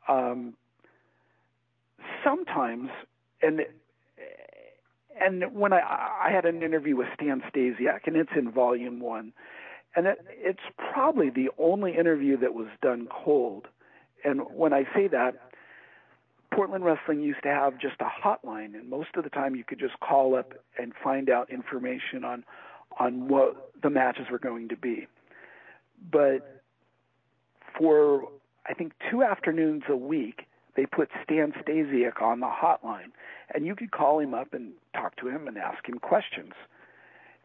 Um, 0.08 0.54
sometimes, 2.22 2.90
and 3.42 3.60
and 5.20 5.54
when 5.54 5.72
I 5.72 5.80
I 6.24 6.30
had 6.30 6.44
an 6.44 6.62
interview 6.62 6.96
with 6.96 7.08
Stan 7.14 7.42
Stasiak, 7.50 8.06
and 8.06 8.16
it's 8.16 8.30
in 8.36 8.50
volume 8.50 9.00
one, 9.00 9.32
and 9.96 10.06
it, 10.06 10.18
it's 10.28 10.60
probably 10.92 11.30
the 11.30 11.50
only 11.58 11.96
interview 11.96 12.36
that 12.38 12.54
was 12.54 12.68
done 12.82 13.08
cold. 13.10 13.68
And 14.24 14.42
when 14.52 14.72
I 14.72 14.84
say 14.94 15.08
that, 15.08 15.50
Portland 16.52 16.84
Wrestling 16.84 17.20
used 17.20 17.42
to 17.42 17.48
have 17.48 17.78
just 17.78 17.96
a 18.00 18.04
hotline, 18.04 18.74
and 18.74 18.88
most 18.88 19.10
of 19.16 19.24
the 19.24 19.30
time 19.30 19.54
you 19.54 19.64
could 19.64 19.78
just 19.78 19.98
call 20.00 20.36
up 20.36 20.52
and 20.78 20.92
find 21.02 21.28
out 21.28 21.50
information 21.50 22.24
on 22.24 22.44
on 22.98 23.28
what 23.28 23.72
the 23.82 23.90
matches 23.90 24.26
were 24.30 24.38
going 24.38 24.68
to 24.68 24.76
be. 24.76 25.06
But 26.10 26.62
for 27.76 28.28
I 28.66 28.74
think 28.74 28.92
two 29.10 29.22
afternoons 29.22 29.82
a 29.88 29.96
week, 29.96 30.46
they 30.76 30.86
put 30.86 31.08
Stan 31.22 31.52
Stasiak 31.52 32.20
on 32.20 32.40
the 32.40 32.48
hotline, 32.48 33.12
and 33.54 33.64
you 33.66 33.74
could 33.76 33.90
call 33.90 34.18
him 34.18 34.34
up 34.34 34.52
and 34.54 34.72
talk 34.94 35.16
to 35.16 35.28
him 35.28 35.46
and 35.46 35.56
ask 35.56 35.86
him 35.88 35.98
questions. 35.98 36.52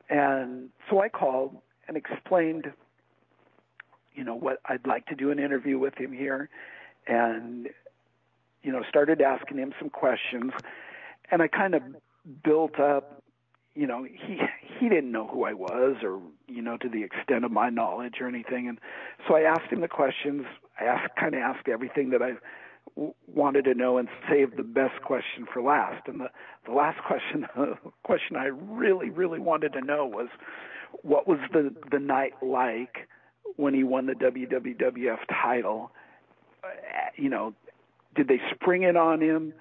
And 0.09 0.69
so 0.89 1.01
I 1.01 1.09
called 1.09 1.57
and 1.87 1.95
explained, 1.95 2.71
you 4.15 4.23
know, 4.23 4.35
what 4.35 4.59
I'd 4.65 4.87
like 4.87 5.05
to 5.07 5.15
do 5.15 5.31
an 5.31 5.39
interview 5.39 5.77
with 5.77 5.95
him 5.95 6.11
here, 6.11 6.49
and 7.07 7.69
you 8.63 8.71
know, 8.71 8.83
started 8.89 9.21
asking 9.21 9.57
him 9.57 9.73
some 9.79 9.89
questions, 9.89 10.51
and 11.31 11.41
I 11.41 11.47
kind 11.47 11.75
of 11.75 11.81
built 12.43 12.79
up. 12.79 13.23
You 13.75 13.87
know, 13.87 14.03
he 14.03 14.39
he 14.79 14.89
didn't 14.89 15.11
know 15.11 15.27
who 15.27 15.45
I 15.45 15.53
was, 15.53 15.97
or 16.03 16.19
you 16.47 16.61
know, 16.61 16.77
to 16.77 16.89
the 16.89 17.03
extent 17.03 17.45
of 17.45 17.51
my 17.51 17.69
knowledge 17.69 18.15
or 18.19 18.27
anything, 18.27 18.67
and 18.67 18.79
so 19.27 19.35
I 19.35 19.41
asked 19.41 19.71
him 19.71 19.81
the 19.81 19.87
questions. 19.87 20.45
I 20.79 20.85
asked, 20.85 21.15
kind 21.15 21.35
of 21.35 21.41
asked 21.41 21.67
everything 21.67 22.09
that 22.09 22.21
I 22.21 22.33
wanted 23.27 23.65
to 23.65 23.73
know 23.73 23.97
and 23.97 24.07
saved 24.29 24.57
the 24.57 24.63
best 24.63 25.01
question 25.03 25.45
for 25.51 25.62
last. 25.62 26.07
And 26.07 26.21
the, 26.21 26.29
the 26.65 26.71
last 26.73 26.99
question, 27.05 27.47
the 27.55 27.75
question 28.03 28.35
I 28.35 28.45
really, 28.45 29.09
really 29.09 29.39
wanted 29.39 29.73
to 29.73 29.81
know 29.81 30.05
was, 30.05 30.27
what 31.03 31.27
was 31.27 31.39
the 31.53 31.73
the 31.91 31.99
night 31.99 32.33
like 32.41 33.07
when 33.55 33.73
he 33.73 33.83
won 33.83 34.07
the 34.07 34.13
WWF 34.13 35.19
title? 35.29 35.91
Uh, 36.63 36.67
you 37.15 37.29
know, 37.29 37.53
did 38.15 38.27
they 38.27 38.41
spring 38.53 38.83
it 38.83 38.97
on 38.97 39.21
him? 39.21 39.53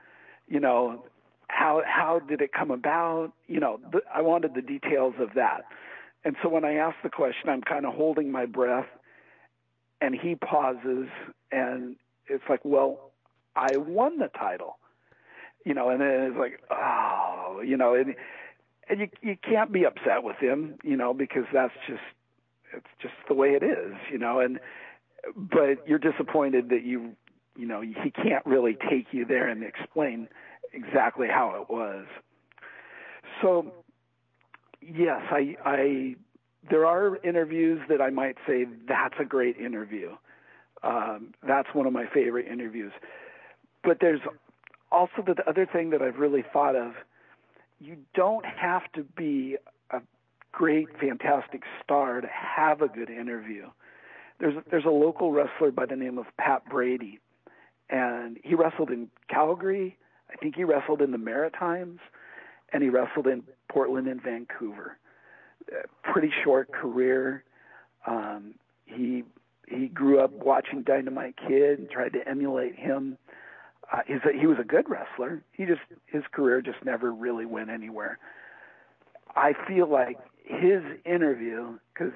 You 0.49 0.61
know, 0.61 1.05
how 1.49 1.83
how 1.87 2.21
did 2.21 2.41
it 2.41 2.53
come 2.53 2.71
about? 2.71 3.33
You 3.47 3.61
know, 3.61 3.81
I 4.13 4.23
wanted 4.23 4.55
the 4.55 4.63
details 4.63 5.15
of 5.21 5.35
that. 5.35 5.65
And 6.25 6.37
so 6.43 6.49
when 6.49 6.65
I 6.65 6.75
ask 6.75 6.97
the 7.03 7.11
question, 7.11 7.49
I'm 7.49 7.63
kind 7.63 7.87
of 7.87 7.95
holding 7.95 8.33
my 8.33 8.47
breath, 8.47 8.89
and 10.01 10.15
he 10.15 10.35
pauses, 10.35 11.09
and 11.53 11.97
it's 12.27 12.45
like, 12.49 12.61
well, 12.65 13.08
I 13.57 13.77
won 13.77 14.19
the 14.19 14.29
title. 14.29 14.79
You 15.65 15.75
know, 15.75 15.91
and 15.91 16.01
then 16.01 16.09
it's 16.09 16.39
like, 16.39 16.61
oh, 16.71 17.61
you 17.65 17.77
know, 17.77 17.95
and 17.95 18.15
and 18.89 19.01
you 19.01 19.09
you 19.23 19.37
can't 19.43 19.73
be 19.73 19.85
upset 19.85 20.23
with 20.23 20.37
him, 20.37 20.79
you 20.83 20.97
know, 20.97 21.13
because 21.13 21.45
that's 21.53 21.75
just 21.87 22.01
it's 22.73 22.87
just 23.01 23.15
the 23.29 23.35
way 23.35 23.49
it 23.51 23.63
is, 23.63 23.95
you 24.11 24.19
know, 24.19 24.41
and 24.41 24.61
but 25.37 25.87
you're 25.87 25.99
disappointed 25.99 26.71
that 26.71 26.85
you 26.85 27.13
you 27.57 27.67
know 27.67 27.81
he 27.81 28.11
can't 28.11 28.45
really 28.47 28.77
take 28.89 29.07
you 29.13 29.25
there 29.25 29.49
and 29.49 29.63
explain 29.63 30.29
exactly 30.73 31.27
how 31.29 31.61
it 31.61 31.73
was. 31.73 32.07
So 33.43 33.73
yes, 34.81 35.21
I 35.31 35.57
I 35.65 36.17
there 36.71 36.87
are 36.87 37.17
interviews 37.25 37.81
that 37.89 38.01
I 38.01 38.11
might 38.11 38.37
say 38.47 38.67
that's 38.87 39.15
a 39.21 39.25
great 39.25 39.57
interview. 39.57 40.17
Um, 40.83 41.35
that's 41.47 41.69
one 41.73 41.87
of 41.87 41.93
my 41.93 42.07
favorite 42.13 42.47
interviews. 42.47 42.93
But 43.85 43.99
there's 44.01 44.21
also 44.91 45.23
the 45.25 45.37
other 45.49 45.67
thing 45.67 45.91
that 45.91 46.03
I've 46.03 46.19
really 46.19 46.45
thought 46.53 46.77
of. 46.77 46.93
You 47.81 47.97
don't 48.15 48.45
have 48.45 48.83
to 48.95 49.05
be 49.05 49.57
a 49.91 50.01
great, 50.53 50.89
fantastic 51.01 51.63
star 51.83 52.21
to 52.21 52.29
have 52.29 52.83
a 52.83 52.89
good 52.89 53.11
interview. 53.11 53.67
There's 54.41 54.55
there's 54.71 54.85
a 54.85 54.91
local 54.91 55.33
wrestler 55.33 55.71
by 55.71 55.87
the 55.87 55.97
name 55.97 56.19
of 56.19 56.27
Pat 56.39 56.63
Brady, 56.69 57.21
and 57.91 58.39
he 58.45 58.55
wrestled 58.55 58.91
in 58.91 59.09
Calgary. 59.29 59.97
I 60.31 60.37
think 60.37 60.57
he 60.57 60.65
wrestled 60.65 61.01
in 61.01 61.11
the 61.11 61.19
Maritimes, 61.19 62.01
and 62.73 62.83
he 62.83 62.89
wrestled 62.89 63.27
in 63.27 63.43
Portland 63.71 64.07
and 64.09 64.23
Vancouver. 64.23 64.99
Pretty 66.03 66.31
short 66.45 66.73
career. 66.73 67.45
Um, 68.07 68.55
he 68.87 69.25
he 69.67 69.89
grew 69.89 70.21
up 70.21 70.33
watching 70.33 70.83
Dynamite 70.83 71.35
Kid 71.47 71.79
and 71.79 71.91
tried 71.91 72.13
to 72.15 72.27
emulate 72.27 72.77
him. 72.77 73.19
Uh, 73.93 74.01
he's 74.07 74.21
a, 74.25 74.39
he 74.39 74.47
was 74.47 74.59
a 74.59 74.65
good 74.65 74.89
wrestler. 74.89 75.43
He 75.53 75.65
just 75.65 75.81
his 76.07 76.23
career 76.31 76.61
just 76.61 76.85
never 76.85 77.13
really 77.13 77.47
went 77.47 77.71
anywhere. 77.71 78.19
I 79.35 79.55
feel 79.67 79.89
like 79.89 80.19
his 80.45 80.83
interview 81.05 81.79
because 81.93 82.13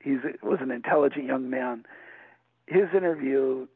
he 0.00 0.18
was 0.42 0.58
an 0.60 0.70
intelligent 0.70 1.26
young 1.26 1.50
man. 1.50 1.84
His 2.66 2.88
interview 2.94 3.66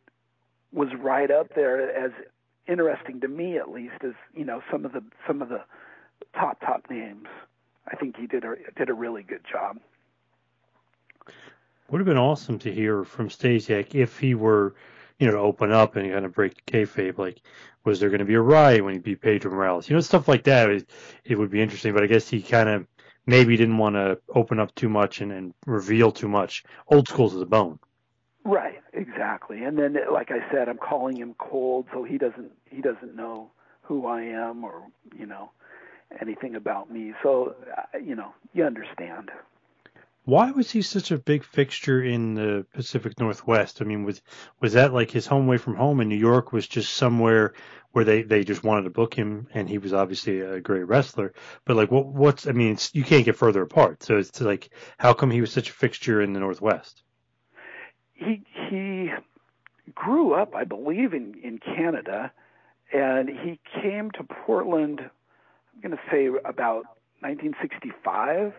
was 0.73 0.89
right 0.99 1.31
up 1.31 1.55
there 1.55 1.97
as 1.97 2.13
interesting 2.67 3.21
to 3.21 3.29
me, 3.29 3.59
at 3.59 3.71
least, 3.71 4.03
as 4.03 4.15
you 4.35 4.45
know 4.45 4.63
some 4.71 4.85
of 4.85 4.93
the 4.93 5.03
some 5.27 5.43
of 5.43 5.49
the 5.49 5.63
top 6.35 6.61
top 6.61 6.87
names. 6.91 7.27
I 7.87 7.97
think 7.97 8.17
he 8.17 8.27
did 8.27 8.45
a 8.45 8.55
did 8.77 8.89
a 8.89 8.95
really 8.95 9.23
good 9.23 9.43
job. 9.51 9.79
Would 11.91 11.99
have 11.99 12.07
been 12.07 12.17
awesome 12.17 12.59
to 12.61 12.73
hear 12.73 13.05
from 13.05 13.29
Stasiak 13.29 13.95
if 13.95 14.19
he 14.19 14.35
were, 14.35 14.75
you 15.19 15.27
know, 15.27 15.33
to 15.33 15.39
open 15.39 15.73
up 15.73 15.97
and 15.97 16.11
kind 16.13 16.25
of 16.25 16.33
break 16.33 16.65
kayfabe. 16.67 17.19
Like, 17.19 17.41
was 17.85 18.01
there 18.01 18.09
going 18.11 18.21
to 18.21 18.25
be 18.25 18.35
a 18.35 18.41
riot 18.41 18.85
when 18.85 18.95
he 18.95 19.01
beat 19.01 19.21
Pedro 19.21 19.51
Morales? 19.53 19.89
You 19.89 19.95
know, 19.95 20.01
stuff 20.01 20.29
like 20.29 20.45
that. 20.45 20.71
It, 20.71 20.91
it 21.25 21.39
would 21.39 21.51
be 21.51 21.61
interesting. 21.61 21.93
But 21.93 22.03
I 22.03 22.07
guess 22.07 22.29
he 22.29 22.43
kind 22.43 22.69
of 22.69 22.87
maybe 23.27 23.57
didn't 23.57 23.79
want 23.79 23.97
to 23.97 24.19
open 24.35 24.59
up 24.61 24.75
too 24.75 24.89
much 24.89 25.21
and, 25.21 25.33
and 25.33 25.55
reveal 25.67 26.13
too 26.13 26.29
much. 26.29 26.65
Old 26.89 27.09
school 27.09 27.31
to 27.31 27.37
the 27.37 27.47
bone. 27.47 27.79
Right, 28.45 28.83
exactly. 28.93 29.65
And 29.65 29.79
then, 29.79 29.97
like 30.13 30.31
I 30.31 30.51
said, 30.53 30.69
I'm 30.69 30.77
calling 30.77 31.17
him 31.17 31.35
cold, 31.39 31.87
so 31.93 32.05
he 32.05 32.19
doesn't 32.19 32.53
he 32.71 32.83
doesn't 32.83 33.17
know 33.17 33.51
who 33.83 34.07
I 34.07 34.23
am 34.23 34.65
or 34.65 34.83
you 35.17 35.27
know 35.27 35.51
anything 36.21 36.55
about 36.55 36.91
me. 36.91 37.15
So, 37.23 37.55
uh, 37.77 37.99
you 37.99 38.15
know, 38.15 38.35
you 38.53 38.65
understand. 38.65 39.31
Why 40.25 40.51
was 40.53 40.71
he 40.71 40.81
such 40.81 41.11
a 41.11 41.19
big 41.19 41.45
fixture 41.45 42.03
in 42.03 42.35
the 42.35 42.67
Pacific 42.73 43.21
Northwest? 43.21 43.83
I 43.83 43.85
mean, 43.85 44.05
was 44.05 44.23
was 44.59 44.73
that 44.73 44.95
like 44.95 45.11
his 45.11 45.27
home 45.27 45.47
away 45.47 45.59
from 45.59 45.77
home, 45.77 46.01
in 46.01 46.09
New 46.09 46.17
York 46.17 46.53
was 46.53 46.67
just 46.67 46.95
somewhere 46.95 47.53
where 47.93 48.05
they 48.05 48.23
they 48.23 48.43
just 48.43 48.65
wanted 48.65 48.85
to 48.85 48.91
book 48.91 49.13
him, 49.13 49.49
and 49.53 49.69
he 49.69 49.77
was 49.77 49.93
obviously 49.93 50.41
a 50.41 50.61
great 50.61 50.85
wrestler. 50.85 51.35
But 51.67 51.77
like, 51.77 51.91
what 51.91 52.07
what's 52.07 52.47
I 52.47 52.53
mean, 52.53 52.79
you 52.93 53.05
can't 53.05 53.27
get 53.27 53.37
further 53.37 53.63
apart. 53.63 54.03
So 54.03 54.17
it's 54.17 54.41
like, 54.41 54.71
how 54.99 55.13
come 55.13 55.31
he 55.31 55.43
was 55.43 55.53
such 55.53 55.69
a 55.69 55.75
fixture 55.75 56.23
in 56.23 56.33
the 56.33 56.41
Northwest? 56.41 57.03
He 58.15 58.43
he 58.71 59.11
grew 59.95 60.33
up, 60.33 60.55
I 60.55 60.65
believe, 60.65 61.13
in 61.13 61.35
in 61.43 61.59
Canada, 61.59 62.33
and 62.93 63.29
he 63.29 63.61
came 63.83 64.11
to 64.13 64.25
Portland. 64.25 65.01
I'm 65.01 65.81
going 65.83 65.97
to 65.97 66.03
say 66.11 66.29
about 66.29 66.85
1965 67.21 68.55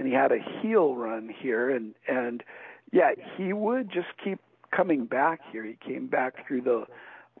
and 0.00 0.08
he 0.08 0.14
had 0.14 0.32
a 0.32 0.38
heel 0.62 0.94
run 0.94 1.28
here 1.42 1.68
and 1.68 1.94
and 2.08 2.42
yeah 2.90 3.10
he 3.36 3.52
would 3.52 3.92
just 3.92 4.08
keep 4.24 4.40
coming 4.74 5.04
back 5.04 5.40
here. 5.52 5.62
He 5.62 5.76
came 5.86 6.06
back 6.06 6.46
through 6.46 6.62
the 6.62 6.86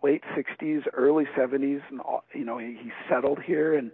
late 0.02 0.22
60s 0.36 0.82
early 0.92 1.24
70s 1.36 1.80
and 1.90 2.00
you 2.34 2.44
know 2.44 2.58
he, 2.58 2.78
he 2.82 2.90
settled 3.08 3.38
here 3.42 3.74
and 3.74 3.92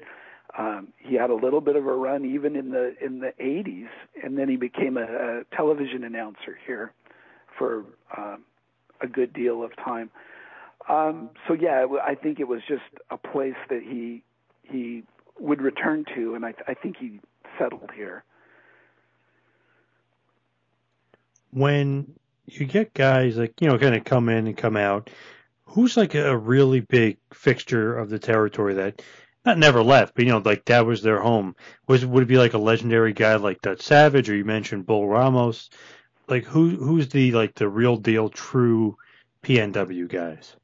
um 0.58 0.88
he 0.98 1.14
had 1.14 1.30
a 1.30 1.34
little 1.34 1.60
bit 1.60 1.76
of 1.76 1.86
a 1.86 1.94
run 1.94 2.24
even 2.24 2.56
in 2.56 2.70
the 2.70 2.96
in 3.00 3.20
the 3.20 3.32
80s 3.40 3.88
and 4.24 4.36
then 4.36 4.48
he 4.48 4.56
became 4.56 4.96
a, 4.96 5.04
a 5.04 5.44
television 5.54 6.02
announcer 6.02 6.58
here 6.66 6.92
for 7.56 7.84
um 8.18 8.42
a 9.00 9.06
good 9.06 9.32
deal 9.32 9.62
of 9.62 9.76
time. 9.76 10.10
Um 10.88 11.30
so 11.46 11.54
yeah 11.54 11.86
i 12.04 12.16
think 12.16 12.40
it 12.40 12.48
was 12.48 12.62
just 12.66 12.82
a 13.10 13.16
place 13.16 13.60
that 13.70 13.82
he 13.82 14.24
he 14.64 15.04
would 15.38 15.62
return 15.62 16.04
to 16.16 16.34
and 16.34 16.44
i 16.44 16.52
i 16.66 16.74
think 16.74 16.96
he 16.98 17.20
settled 17.58 17.90
here 17.94 18.24
when 21.50 22.14
you 22.46 22.66
get 22.66 22.94
guys 22.94 23.36
like 23.36 23.60
you 23.60 23.68
know 23.68 23.78
kind 23.78 23.94
of 23.94 24.04
come 24.04 24.28
in 24.28 24.46
and 24.46 24.56
come 24.56 24.76
out, 24.76 25.10
who's 25.64 25.96
like 25.96 26.14
a 26.14 26.36
really 26.36 26.80
big 26.80 27.18
fixture 27.32 27.96
of 27.96 28.08
the 28.08 28.18
territory 28.18 28.74
that 28.74 29.02
not 29.44 29.58
never 29.58 29.82
left, 29.82 30.14
but 30.14 30.24
you 30.24 30.30
know 30.30 30.42
like 30.44 30.64
that 30.66 30.86
was 30.86 31.02
their 31.02 31.20
home. 31.20 31.54
Was 31.86 32.04
would 32.04 32.24
it 32.24 32.26
be 32.26 32.38
like 32.38 32.54
a 32.54 32.58
legendary 32.58 33.12
guy 33.12 33.36
like 33.36 33.62
Dutch 33.62 33.82
Savage, 33.82 34.28
or 34.28 34.34
you 34.34 34.44
mentioned 34.44 34.86
Bull 34.86 35.08
Ramos? 35.08 35.70
Like 36.28 36.44
who 36.44 36.70
who's 36.70 37.08
the 37.08 37.32
like 37.32 37.54
the 37.54 37.68
real 37.68 37.96
deal 37.96 38.28
true 38.28 38.96
PNW 39.42 40.08
guys? 40.08 40.56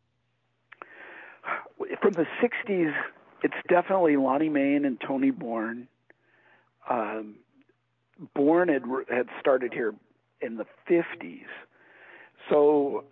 From 2.00 2.12
the 2.12 2.26
'60s, 2.42 2.94
it's 3.42 3.54
definitely 3.68 4.16
Lonnie 4.16 4.48
Mayne 4.48 4.84
and 4.84 5.00
Tony 5.00 5.30
Borne. 5.30 5.86
Um, 6.88 7.36
Borne 8.34 8.68
had 8.68 8.82
had 9.08 9.28
started 9.40 9.72
here 9.72 9.94
in 10.42 10.56
the 10.56 10.66
50s. 10.88 11.46
So 12.50 13.04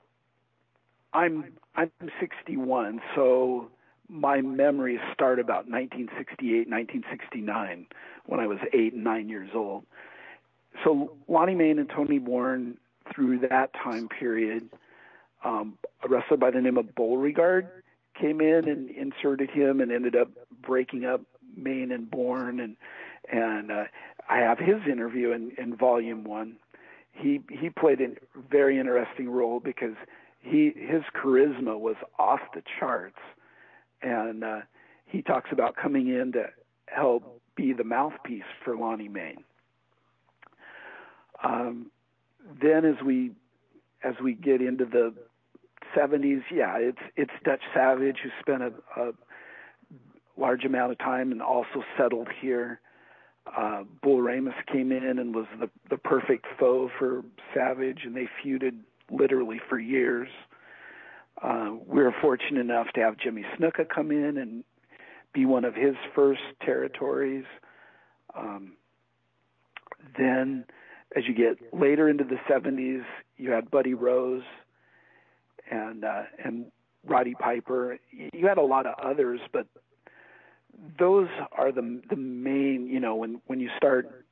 I'm 1.13 1.53
I'm 1.75 1.91
61, 2.19 3.01
so 3.15 3.71
my 4.09 4.41
memories 4.41 5.01
start 5.13 5.39
about 5.39 5.69
1968, 5.69 6.69
1969, 6.69 7.87
when 8.27 8.41
I 8.41 8.47
was 8.47 8.59
eight 8.73 8.93
and 8.93 9.05
nine 9.05 9.29
years 9.29 9.51
old. 9.55 9.85
So 10.85 11.13
Lonnie 11.29 11.55
Mayne 11.55 11.79
and 11.79 11.89
Tony 11.89 12.19
Borne, 12.19 12.77
through 13.15 13.41
that 13.49 13.73
time 13.73 14.09
period, 14.09 14.69
um, 15.45 15.79
a 16.05 16.09
wrestler 16.09 16.37
by 16.37 16.51
the 16.51 16.61
name 16.61 16.77
of 16.77 16.95
Beauregard 16.95 17.69
came 18.21 18.41
in 18.41 18.69
and 18.69 18.91
inserted 18.91 19.51
him 19.51 19.81
and 19.81 19.91
ended 19.91 20.17
up 20.17 20.29
breaking 20.61 21.05
up 21.05 21.23
Mayne 21.57 21.93
and 21.93 22.11
Borne. 22.11 22.61
and 22.61 22.77
and 23.33 23.71
uh, 23.71 23.85
I 24.29 24.39
have 24.39 24.59
his 24.59 24.81
interview 24.91 25.33
in, 25.33 25.53
in 25.57 25.77
volume 25.77 26.25
one 26.25 26.57
he 27.13 27.41
he 27.51 27.71
played 27.71 28.01
a 28.01 28.09
very 28.51 28.79
interesting 28.79 29.29
role 29.29 29.61
because 29.61 29.95
he 30.41 30.73
his 30.75 31.03
charisma 31.15 31.79
was 31.79 31.97
off 32.19 32.41
the 32.55 32.63
charts, 32.79 33.19
and 34.03 34.45
uh, 34.45 34.61
he 35.07 35.23
talks 35.23 35.51
about 35.53 35.77
coming 35.77 36.09
in 36.09 36.33
to 36.33 36.47
help 36.87 37.41
be 37.57 37.73
the 37.73 37.85
mouthpiece 37.85 38.43
for 38.65 38.77
Lonnie 38.77 39.09
Mayne. 39.09 39.45
Um, 41.43 41.91
then 42.61 42.85
as 42.85 43.03
we 43.05 43.33
as 44.03 44.15
we 44.23 44.35
get 44.35 44.63
into 44.63 44.85
the 44.85 45.13
70s, 45.97 46.43
yeah, 46.51 46.77
it's 46.79 46.99
it's 47.17 47.33
Dutch 47.45 47.63
Savage 47.75 48.19
who 48.23 48.31
spent 48.41 48.63
a, 48.63 49.01
a 49.01 49.13
large 50.37 50.65
amount 50.65 50.93
of 50.93 50.99
time 50.99 51.33
and 51.33 51.43
also 51.43 51.83
settled 51.99 52.29
here 52.41 52.81
uh, 53.47 53.83
Bull 54.03 54.23
Ramos 54.23 54.55
came 54.73 54.93
in 54.93 55.19
and 55.19 55.35
was 55.35 55.47
the 55.59 55.71
the 55.89 55.97
perfect 55.97 56.47
foe 56.59 56.91
for 56.99 57.23
Savage, 57.55 58.01
and 58.05 58.15
they 58.15 58.29
feuded 58.45 58.79
literally 59.11 59.61
for 59.69 59.79
years. 59.79 60.29
Uh, 61.43 61.71
we 61.87 62.03
were 62.03 62.15
fortunate 62.21 62.61
enough 62.61 62.89
to 62.95 63.01
have 63.01 63.17
Jimmy 63.17 63.45
Snuka 63.57 63.89
come 63.89 64.11
in 64.11 64.37
and 64.37 64.63
be 65.33 65.47
one 65.47 65.65
of 65.65 65.75
his 65.75 65.95
first 66.15 66.43
territories. 66.63 67.45
Um, 68.37 68.73
then, 70.19 70.65
as 71.17 71.25
you 71.27 71.35
get 71.35 71.73
later 71.73 72.09
into 72.09 72.25
the 72.25 72.37
70s, 72.49 73.05
you 73.37 73.51
had 73.51 73.71
Buddy 73.71 73.95
Rose 73.95 74.43
and 75.71 76.05
uh, 76.05 76.23
and 76.45 76.67
Roddy 77.07 77.35
Piper. 77.35 77.99
You 78.13 78.47
had 78.47 78.59
a 78.59 78.63
lot 78.63 78.87
of 78.87 78.95
others, 79.03 79.41
but 79.53 79.67
those 80.99 81.29
are 81.53 81.73
the 81.73 82.01
the 82.09 82.17
main 82.17 82.87
you 82.87 83.01
know 83.01 83.15
when 83.17 83.41
when 83.47 83.61
you 83.61 83.71
start 83.77 84.25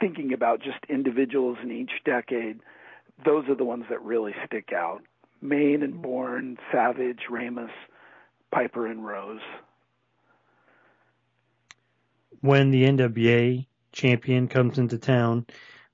thinking 0.00 0.32
about 0.32 0.60
just 0.60 0.78
individuals 0.88 1.58
in 1.62 1.70
each 1.70 1.92
decade 2.04 2.60
those 3.24 3.48
are 3.48 3.54
the 3.54 3.64
ones 3.64 3.84
that 3.90 4.02
really 4.02 4.34
stick 4.46 4.72
out 4.72 5.02
Mayne 5.40 5.82
and 5.82 6.00
Borne 6.00 6.58
Savage 6.72 7.20
Ramos 7.30 7.70
Piper 8.50 8.86
and 8.86 9.04
Rose 9.04 9.40
when 12.40 12.70
the 12.70 12.84
NWA 12.84 13.66
champion 13.92 14.48
comes 14.48 14.78
into 14.78 14.98
town 14.98 15.46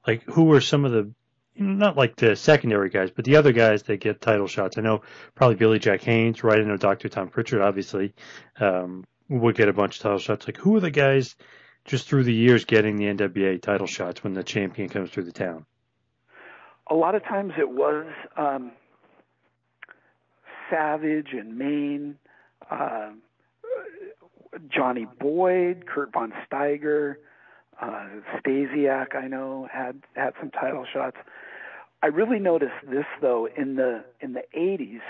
like 0.07 0.23
who 0.25 0.53
are 0.53 0.61
some 0.61 0.85
of 0.85 0.93
the 0.93 1.13
not 1.57 1.97
like 1.97 2.17
the 2.17 2.37
secondary 2.37 2.89
guys, 2.89 3.11
but 3.11 3.25
the 3.25 3.37
other 3.37 3.53
guys 3.53 3.83
that 3.83 4.01
get 4.01 4.21
title 4.21 4.47
shots. 4.47 4.79
I 4.79 4.81
know 4.81 5.03
probably 5.35 5.57
Billy 5.57 5.79
Jack 5.79 6.01
Haynes, 6.03 6.43
right? 6.43 6.59
I 6.59 6.65
know 6.65 6.79
Dr. 6.79 7.11
Tom 7.11 7.29
Pritchard, 7.29 7.61
obviously. 7.61 8.15
Um, 8.59 9.05
would 9.39 9.57
get 9.57 9.69
a 9.69 9.73
bunch 9.73 9.97
of 9.97 10.03
title 10.03 10.19
shots. 10.19 10.47
Like, 10.47 10.57
who 10.57 10.77
are 10.77 10.81
the 10.81 10.91
guys 10.91 11.37
just 11.85 12.09
through 12.09 12.25
the 12.25 12.35
years 12.35 12.65
getting 12.65 12.97
the 12.97 13.05
NWA 13.05 13.63
title 13.63 13.87
shots 13.87 14.23
when 14.23 14.35
the 14.35 14.43
champion 14.43 14.89
comes 14.89 15.11
through 15.11 15.25
the 15.25 15.33
town? 15.33 15.65
A 16.89 16.95
lot 16.95 17.15
of 17.15 17.23
times 17.23 17.53
it 17.57 17.71
was 17.71 18.07
um, 18.37 18.73
Savage 20.69 21.29
and 21.33 21.57
Mayne, 21.57 22.19
uh, 22.69 23.11
Johnny 24.69 25.07
Boyd, 25.19 25.87
Kurt 25.87 26.13
Von 26.13 26.33
Steiger, 26.51 27.17
uh, 27.81 28.09
Stasiak. 28.37 29.15
I 29.15 29.29
know 29.29 29.69
had 29.73 30.03
had 30.17 30.35
some 30.41 30.51
title 30.51 30.85
shots. 30.93 31.17
I 32.03 32.07
really 32.07 32.41
noticed 32.41 32.73
this 32.89 33.05
though 33.21 33.47
in 33.47 33.77
the 33.77 34.05
in 34.21 34.33
the 34.33 34.43
80s 34.57 35.03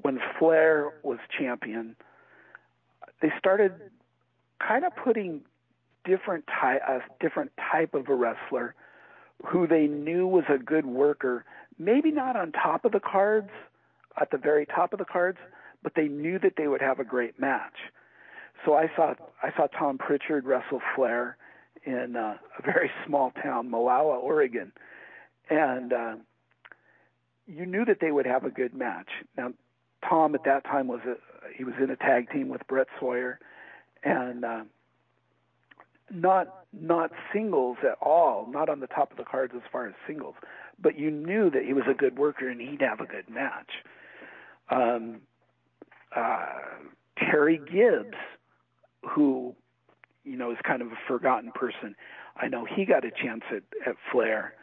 when 0.00 0.18
Flair 0.38 0.92
was 1.02 1.18
champion 1.38 1.96
they 3.20 3.32
started 3.38 3.72
kind 4.66 4.84
of 4.84 4.92
putting 5.02 5.42
different 6.04 6.44
type 6.46 6.80
a 6.88 7.00
different 7.20 7.52
type 7.72 7.94
of 7.94 8.08
a 8.08 8.14
wrestler 8.14 8.74
who 9.46 9.66
they 9.66 9.86
knew 9.86 10.26
was 10.26 10.44
a 10.48 10.58
good 10.58 10.86
worker, 10.86 11.44
maybe 11.78 12.10
not 12.10 12.36
on 12.36 12.52
top 12.52 12.84
of 12.84 12.92
the 12.92 13.00
cards, 13.00 13.50
at 14.20 14.30
the 14.30 14.38
very 14.38 14.66
top 14.66 14.92
of 14.92 14.98
the 14.98 15.04
cards, 15.04 15.38
but 15.82 15.92
they 15.94 16.08
knew 16.08 16.38
that 16.38 16.54
they 16.56 16.68
would 16.68 16.82
have 16.82 16.98
a 16.98 17.04
great 17.04 17.38
match. 17.40 17.76
So 18.64 18.74
I 18.74 18.90
saw 18.94 19.14
I 19.42 19.50
saw 19.56 19.66
Tom 19.68 19.98
Pritchard 19.98 20.44
wrestle 20.44 20.82
Flair 20.94 21.36
in 21.84 22.16
uh, 22.16 22.36
a 22.58 22.62
very 22.62 22.90
small 23.06 23.32
town, 23.42 23.70
Molalla, 23.70 24.18
Oregon, 24.18 24.72
and 25.48 25.92
uh, 25.92 26.14
you 27.46 27.64
knew 27.66 27.84
that 27.86 27.98
they 28.00 28.10
would 28.10 28.26
have 28.26 28.44
a 28.44 28.50
good 28.50 28.74
match. 28.74 29.08
Now, 29.36 29.52
Tom 30.08 30.34
at 30.34 30.44
that 30.44 30.64
time 30.64 30.88
was 30.88 31.00
a 31.06 31.16
he 31.56 31.64
was 31.64 31.74
in 31.82 31.90
a 31.90 31.96
tag 31.96 32.30
team 32.30 32.48
with 32.48 32.66
Brett 32.68 32.86
Sawyer, 32.98 33.38
and 34.02 34.44
uh, 34.44 34.64
not 36.10 36.64
not 36.72 37.10
singles 37.32 37.78
at 37.82 37.98
all, 38.00 38.46
not 38.50 38.68
on 38.68 38.80
the 38.80 38.86
top 38.86 39.10
of 39.10 39.16
the 39.16 39.24
cards 39.24 39.52
as 39.56 39.62
far 39.70 39.86
as 39.86 39.94
singles, 40.06 40.34
but 40.80 40.98
you 40.98 41.10
knew 41.10 41.50
that 41.50 41.64
he 41.64 41.72
was 41.72 41.84
a 41.88 41.94
good 41.94 42.18
worker 42.18 42.48
and 42.48 42.60
he'd 42.60 42.80
have 42.80 43.00
a 43.00 43.06
good 43.06 43.28
match. 43.28 43.70
Um, 44.70 45.20
uh, 46.14 46.46
Terry 47.18 47.58
Gibbs, 47.58 48.16
who 49.02 49.54
you 50.24 50.36
know 50.36 50.50
is 50.52 50.58
kind 50.66 50.82
of 50.82 50.88
a 50.88 50.98
forgotten 51.08 51.52
person, 51.52 51.94
I 52.36 52.48
know 52.48 52.64
he 52.64 52.84
got 52.84 53.04
a 53.04 53.10
chance 53.10 53.42
at, 53.50 53.62
at 53.86 53.96
Flair. 54.12 54.54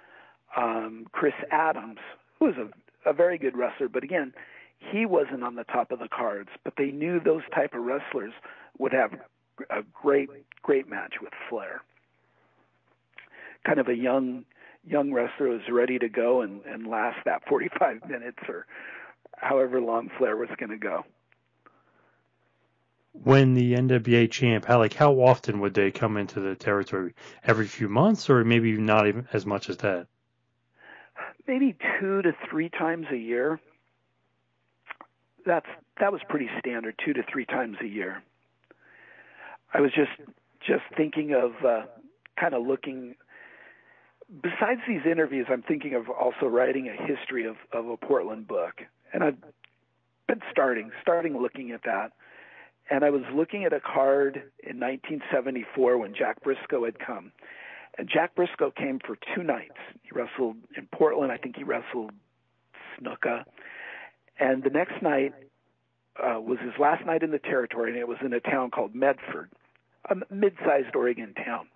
Um, 0.56 1.08
Chris 1.12 1.34
Adams, 1.52 2.00
who 2.40 2.46
was 2.46 2.56
a, 2.56 3.10
a 3.10 3.14
very 3.14 3.38
good 3.38 3.56
wrestler, 3.56 3.90
but 3.90 4.04
again, 4.04 4.34
he 4.80 5.06
wasn't 5.06 5.44
on 5.44 5.56
the 5.56 5.64
top 5.64 5.92
of 5.92 6.00
the 6.00 6.08
cards. 6.08 6.50
But 6.64 6.74
they 6.78 6.92
knew 6.92 7.20
those 7.20 7.44
type 7.54 7.74
of 7.74 7.84
wrestlers 7.84 8.34
would 8.78 8.94
have 8.94 9.14
a 9.70 9.84
great 9.94 10.30
great 10.62 10.88
match 10.88 11.16
with 11.22 11.34
Flair. 11.50 11.82
Kind 13.66 13.80
of 13.80 13.88
a 13.88 13.96
young 13.96 14.46
young 14.86 15.12
wrestler 15.12 15.50
was 15.50 15.62
ready 15.70 16.00
to 16.00 16.10
go 16.10 16.42
and, 16.42 16.62
and 16.66 16.88
last 16.88 17.18
that 17.26 17.48
45 17.48 18.06
minutes 18.10 18.40
or 18.48 18.66
however 19.36 19.82
long 19.82 20.10
Flair 20.18 20.38
was 20.38 20.50
going 20.58 20.70
to 20.70 20.78
go. 20.78 21.04
When 23.12 23.56
the 23.56 23.74
NWA 23.74 24.30
champ, 24.30 24.66
how 24.66 24.78
like 24.78 24.94
how 24.94 25.14
often 25.14 25.60
would 25.60 25.74
they 25.74 25.92
come 25.92 26.18
into 26.18 26.40
the 26.40 26.56
territory? 26.56 27.16
Every 27.44 27.66
few 27.66 27.90
months, 27.90 28.30
or 28.30 28.44
maybe 28.44 28.74
not 28.74 29.08
even 29.08 29.28
as 29.34 29.46
much 29.46 29.70
as 29.70 29.78
that? 29.78 30.08
Maybe 31.48 31.76
two 32.00 32.22
to 32.22 32.36
three 32.50 32.70
times 32.70 33.08
a 33.12 33.18
year. 33.18 33.60
That's 35.48 35.66
that 36.00 36.12
was 36.12 36.22
pretty 36.28 36.50
standard, 36.60 36.96
two 37.04 37.14
to 37.14 37.24
three 37.32 37.46
times 37.46 37.78
a 37.82 37.88
year. 37.88 38.22
I 39.74 39.80
was 39.80 39.92
just 39.92 40.12
just 40.60 40.84
thinking 40.96 41.34
of 41.34 41.66
uh, 41.66 41.86
kind 42.40 42.54
of 42.54 42.68
looking. 42.68 43.16
Besides 44.44 44.82
these 44.86 45.02
interviews, 45.10 45.48
I'm 45.50 45.62
thinking 45.62 45.94
of 45.94 46.10
also 46.10 46.48
writing 46.48 46.90
a 46.90 47.08
history 47.08 47.46
of, 47.48 47.56
of 47.72 47.88
a 47.88 47.96
Portland 47.96 48.46
book, 48.46 48.82
and 49.14 49.24
I've 49.24 49.38
been 50.28 50.42
starting 50.52 50.92
starting 51.02 51.42
looking 51.42 51.72
at 51.72 51.82
that. 51.86 52.12
And 52.90 53.04
I 53.04 53.10
was 53.10 53.24
looking 53.34 53.66
at 53.66 53.74
a 53.74 53.82
card 53.82 54.36
in 54.64 54.80
1974 54.80 55.98
when 55.98 56.14
Jack 56.14 56.42
Brisco 56.44 56.86
had 56.86 57.00
come, 57.00 57.32
and 57.98 58.10
Jack 58.10 58.36
Brisco 58.36 58.74
came 58.76 59.00
for 59.06 59.18
two 59.36 59.44
nights. 59.44 59.76
He 60.04 60.10
wrestled 60.14 60.58
in 60.78 60.88
Portland. 60.94 61.32
I 61.32 61.38
think 61.38 61.56
he 61.58 61.64
wrestled 61.64 62.12
Snuka, 63.00 63.44
and 64.40 64.64
the 64.64 64.70
next 64.70 65.02
night 65.02 65.34
uh, 66.22 66.40
was 66.40 66.60
his 66.60 66.74
last 66.80 67.06
night 67.06 67.24
in 67.24 67.32
the 67.32 67.40
territory, 67.40 67.92
and 67.92 68.00
it 68.00 68.08
was 68.08 68.18
in 68.24 68.34
a 68.34 68.40
town 68.40 68.72
called 68.72 68.96
Medford, 68.96 69.50
a 70.10 70.16
mid-sized 70.34 70.96
Oregon 70.96 71.34
town. 71.34 71.68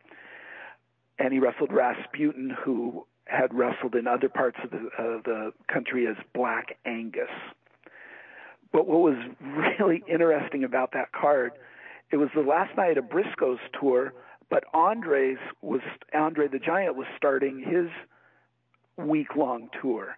And 1.19 1.31
he 1.33 1.39
wrestled 1.39 1.71
Rasputin, 1.71 2.55
who 2.63 3.05
had 3.25 3.53
wrestled 3.53 3.95
in 3.95 4.07
other 4.07 4.29
parts 4.29 4.57
of 4.63 4.71
the, 4.71 4.89
uh, 4.97 5.21
the 5.23 5.53
country 5.71 6.07
as 6.07 6.15
Black 6.33 6.77
Angus. 6.85 7.29
But 8.71 8.87
what 8.87 9.01
was 9.01 9.15
really 9.45 10.03
interesting 10.07 10.63
about 10.63 10.93
that 10.93 11.11
card, 11.11 11.51
it 12.11 12.17
was 12.17 12.29
the 12.33 12.41
last 12.41 12.75
night 12.75 12.97
of 12.97 13.09
Brisco's 13.09 13.59
tour, 13.79 14.13
but 14.49 14.63
Andre's 14.73 15.37
was 15.61 15.81
Andre 16.13 16.47
the 16.47 16.59
Giant 16.59 16.95
was 16.95 17.07
starting 17.15 17.59
his 17.59 17.87
week-long 18.97 19.69
tour, 19.81 20.17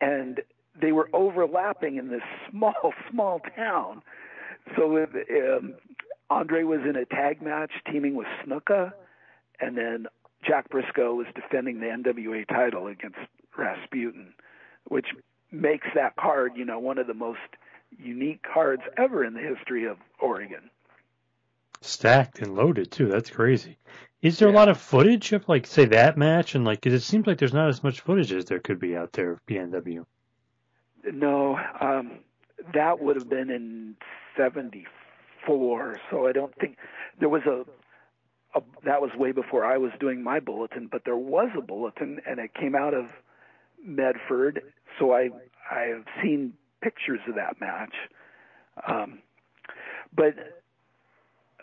and 0.00 0.40
they 0.80 0.92
were 0.92 1.08
overlapping 1.12 1.96
in 1.96 2.08
this 2.08 2.22
small, 2.50 2.94
small 3.10 3.40
town. 3.56 4.02
So 4.76 4.96
um, 4.96 5.74
Andre 6.30 6.62
was 6.62 6.80
in 6.88 6.96
a 6.96 7.04
tag 7.04 7.42
match 7.42 7.72
teaming 7.90 8.14
with 8.14 8.26
Snuka, 8.44 8.92
and 9.60 9.76
then 9.76 10.06
Jack 10.46 10.70
Brisco 10.70 11.16
was 11.16 11.26
defending 11.34 11.80
the 11.80 11.86
NWA 11.86 12.46
title 12.48 12.86
against 12.86 13.18
Rasputin, 13.56 14.34
which 14.88 15.06
makes 15.50 15.86
that 15.94 16.16
card, 16.16 16.52
you 16.56 16.64
know, 16.64 16.78
one 16.78 16.98
of 16.98 17.06
the 17.06 17.14
most 17.14 17.40
unique 17.98 18.42
cards 18.42 18.82
ever 18.96 19.24
in 19.24 19.34
the 19.34 19.40
history 19.40 19.86
of 19.86 19.98
Oregon. 20.20 20.70
Stacked 21.82 22.38
and 22.40 22.54
loaded 22.54 22.90
too. 22.90 23.08
That's 23.08 23.30
crazy. 23.30 23.76
Is 24.22 24.38
there 24.38 24.48
yeah. 24.48 24.54
a 24.54 24.56
lot 24.56 24.68
of 24.68 24.80
footage 24.80 25.32
of 25.32 25.48
like 25.48 25.66
say 25.66 25.84
that 25.86 26.16
match 26.16 26.54
and 26.54 26.64
like? 26.64 26.80
Cause 26.80 26.92
it 26.92 27.00
seems 27.00 27.26
like 27.26 27.38
there's 27.38 27.52
not 27.52 27.68
as 27.68 27.82
much 27.82 28.00
footage 28.00 28.32
as 28.32 28.44
there 28.44 28.60
could 28.60 28.78
be 28.78 28.96
out 28.96 29.12
there 29.12 29.32
of 29.32 29.46
PNW. 29.46 30.04
No, 31.04 31.58
um, 31.80 32.18
that 32.74 33.00
would 33.00 33.16
have 33.16 33.28
been 33.28 33.50
in 33.50 33.96
'74. 34.36 36.00
So 36.10 36.26
I 36.26 36.32
don't 36.32 36.54
think 36.56 36.76
there 37.18 37.28
was 37.28 37.42
a, 37.46 37.64
a. 38.58 38.62
That 38.84 39.00
was 39.00 39.10
way 39.16 39.32
before 39.32 39.64
I 39.64 39.78
was 39.78 39.90
doing 39.98 40.22
my 40.22 40.40
bulletin, 40.40 40.88
but 40.90 41.02
there 41.04 41.16
was 41.16 41.48
a 41.56 41.60
bulletin, 41.60 42.20
and 42.26 42.38
it 42.38 42.54
came 42.54 42.74
out 42.74 42.94
of 42.94 43.06
Medford. 43.84 44.62
So 44.98 45.12
I 45.12 45.30
I've 45.70 46.04
seen 46.22 46.54
pictures 46.82 47.20
of 47.28 47.34
that 47.34 47.60
match. 47.60 47.94
Um, 48.86 49.18
but 50.14 50.34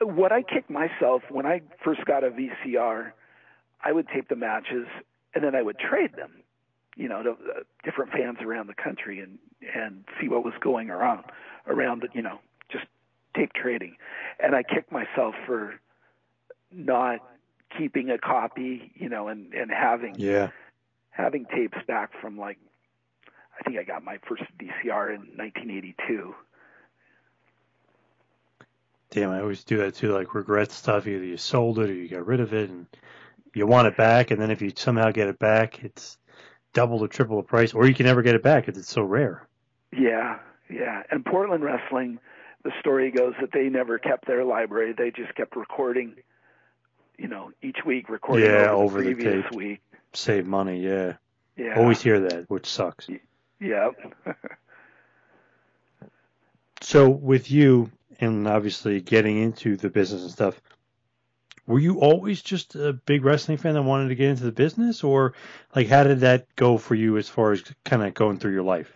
what 0.02 0.32
I 0.32 0.42
kicked 0.42 0.70
myself 0.70 1.24
when 1.30 1.46
I 1.46 1.62
first 1.84 2.04
got 2.06 2.24
a 2.24 2.30
VCR, 2.30 3.12
I 3.84 3.92
would 3.92 4.08
tape 4.14 4.30
the 4.30 4.36
matches 4.36 4.88
and 5.34 5.44
then 5.44 5.56
I 5.56 5.62
would 5.62 5.78
trade 5.78 6.16
them 6.16 6.39
you 7.00 7.08
know, 7.08 7.24
to 7.24 7.32
uh, 7.32 7.36
different 7.84 8.12
fans 8.12 8.40
around 8.42 8.68
the 8.68 8.74
country 8.74 9.22
and 9.22 9.40
and 9.74 10.04
see 10.20 10.28
what 10.28 10.44
was 10.44 10.54
going 10.60 10.90
around 10.90 11.24
around 11.66 12.08
you 12.14 12.22
know 12.22 12.40
just 12.70 12.86
tape 13.36 13.54
trading, 13.54 13.96
and 14.40 14.54
I 14.54 14.64
kicked 14.64 14.92
myself 14.92 15.34
for 15.48 15.76
not 16.72 17.22
keeping 17.78 18.10
a 18.10 18.18
copy, 18.18 18.92
you 18.96 19.08
know, 19.08 19.30
and 19.30 19.54
and 19.54 19.72
having 19.72 20.16
yeah 20.18 20.50
having 21.12 21.46
tapes 21.46 21.78
back 21.88 22.12
from 22.20 22.38
like 22.38 22.58
I 23.58 23.64
think 23.64 23.80
I 23.80 23.84
got 23.84 24.04
my 24.04 24.20
first 24.28 24.44
VCR 24.60 25.16
in 25.16 25.22
1982. 25.38 26.36
Damn, 29.12 29.32
I 29.32 29.40
always 29.40 29.64
do 29.64 29.78
that 29.78 29.96
too. 29.96 30.14
Like 30.14 30.36
regret 30.36 30.74
stuff. 30.74 31.08
Either 31.08 31.24
you 31.24 31.38
sold 31.38 31.80
it 31.80 31.90
or 31.90 31.94
you 31.94 32.10
got 32.10 32.28
rid 32.28 32.42
of 32.42 32.54
it, 32.54 32.70
and 32.70 32.88
you 33.56 33.66
want 33.66 33.88
it 33.88 33.96
back. 33.96 34.32
And 34.32 34.42
then 34.42 34.52
if 34.52 34.62
you 34.62 34.72
somehow 34.76 35.12
get 35.12 35.30
it 35.30 35.40
back, 35.40 35.84
it's 35.84 36.18
double 36.74 37.04
or 37.04 37.08
triple 37.08 37.38
the 37.38 37.44
price, 37.44 37.74
or 37.74 37.88
you 37.88 37.94
can 37.94 38.06
never 38.06 38.22
get 38.22 38.36
it 38.36 38.44
back 38.44 38.66
because 38.66 38.80
it's 38.80 38.92
so 38.92 39.04
rare. 39.04 39.48
Yeah, 39.92 40.40
yeah. 40.70 41.04
And 41.12 41.26
Portland 41.26 41.64
Wrestling, 41.64 42.20
the 42.64 42.72
story 42.80 43.12
goes 43.12 43.34
that 43.42 43.52
they 43.52 43.70
never 43.70 43.98
kept 43.98 44.28
their 44.28 44.44
library; 44.44 44.94
they 44.98 45.12
just 45.12 45.36
kept 45.36 45.56
recording. 45.56 46.16
You 47.18 47.28
know, 47.28 47.52
each 47.62 47.80
week 47.86 48.08
recording 48.10 48.46
yeah, 48.46 48.72
over, 48.72 49.00
over 49.00 49.02
the 49.02 49.14
previous 49.14 49.46
the 49.52 49.58
week. 49.58 49.82
Save 50.14 50.48
money, 50.48 50.80
yeah. 50.80 51.14
Yeah. 51.58 51.78
Always 51.78 52.02
hear 52.02 52.22
that, 52.22 52.50
which 52.50 52.66
sucks. 52.66 53.10
Yeah. 53.60 53.90
so 56.82 57.10
with 57.10 57.52
you, 57.52 57.92
and 58.22 58.48
obviously 58.48 59.02
getting 59.02 59.38
into 59.38 59.76
the 59.76 59.90
business 59.90 60.22
and 60.22 60.32
stuff, 60.32 60.62
were 61.70 61.80
you 61.80 62.00
always 62.00 62.42
just 62.42 62.76
a 62.76 62.94
big 62.94 63.24
wrestling 63.24 63.60
fan 63.60 63.76
that 63.76 63.84
wanted 63.84 64.10
to 64.10 64.16
get 64.16 64.32
into 64.32 64.44
the 64.44 64.52
business, 64.52 65.04
or 65.04 65.34
like 65.76 65.88
how 65.88 66.04
did 66.04 66.22
that 66.22 66.48
go 66.56 66.80
for 66.80 66.96
you 66.96 67.16
as 67.18 67.30
far 67.30 67.52
as 67.52 67.64
kind 67.86 68.02
of 68.02 68.16
going 68.16 68.40
through 68.40 68.54
your 68.54 68.64
life? 68.64 68.92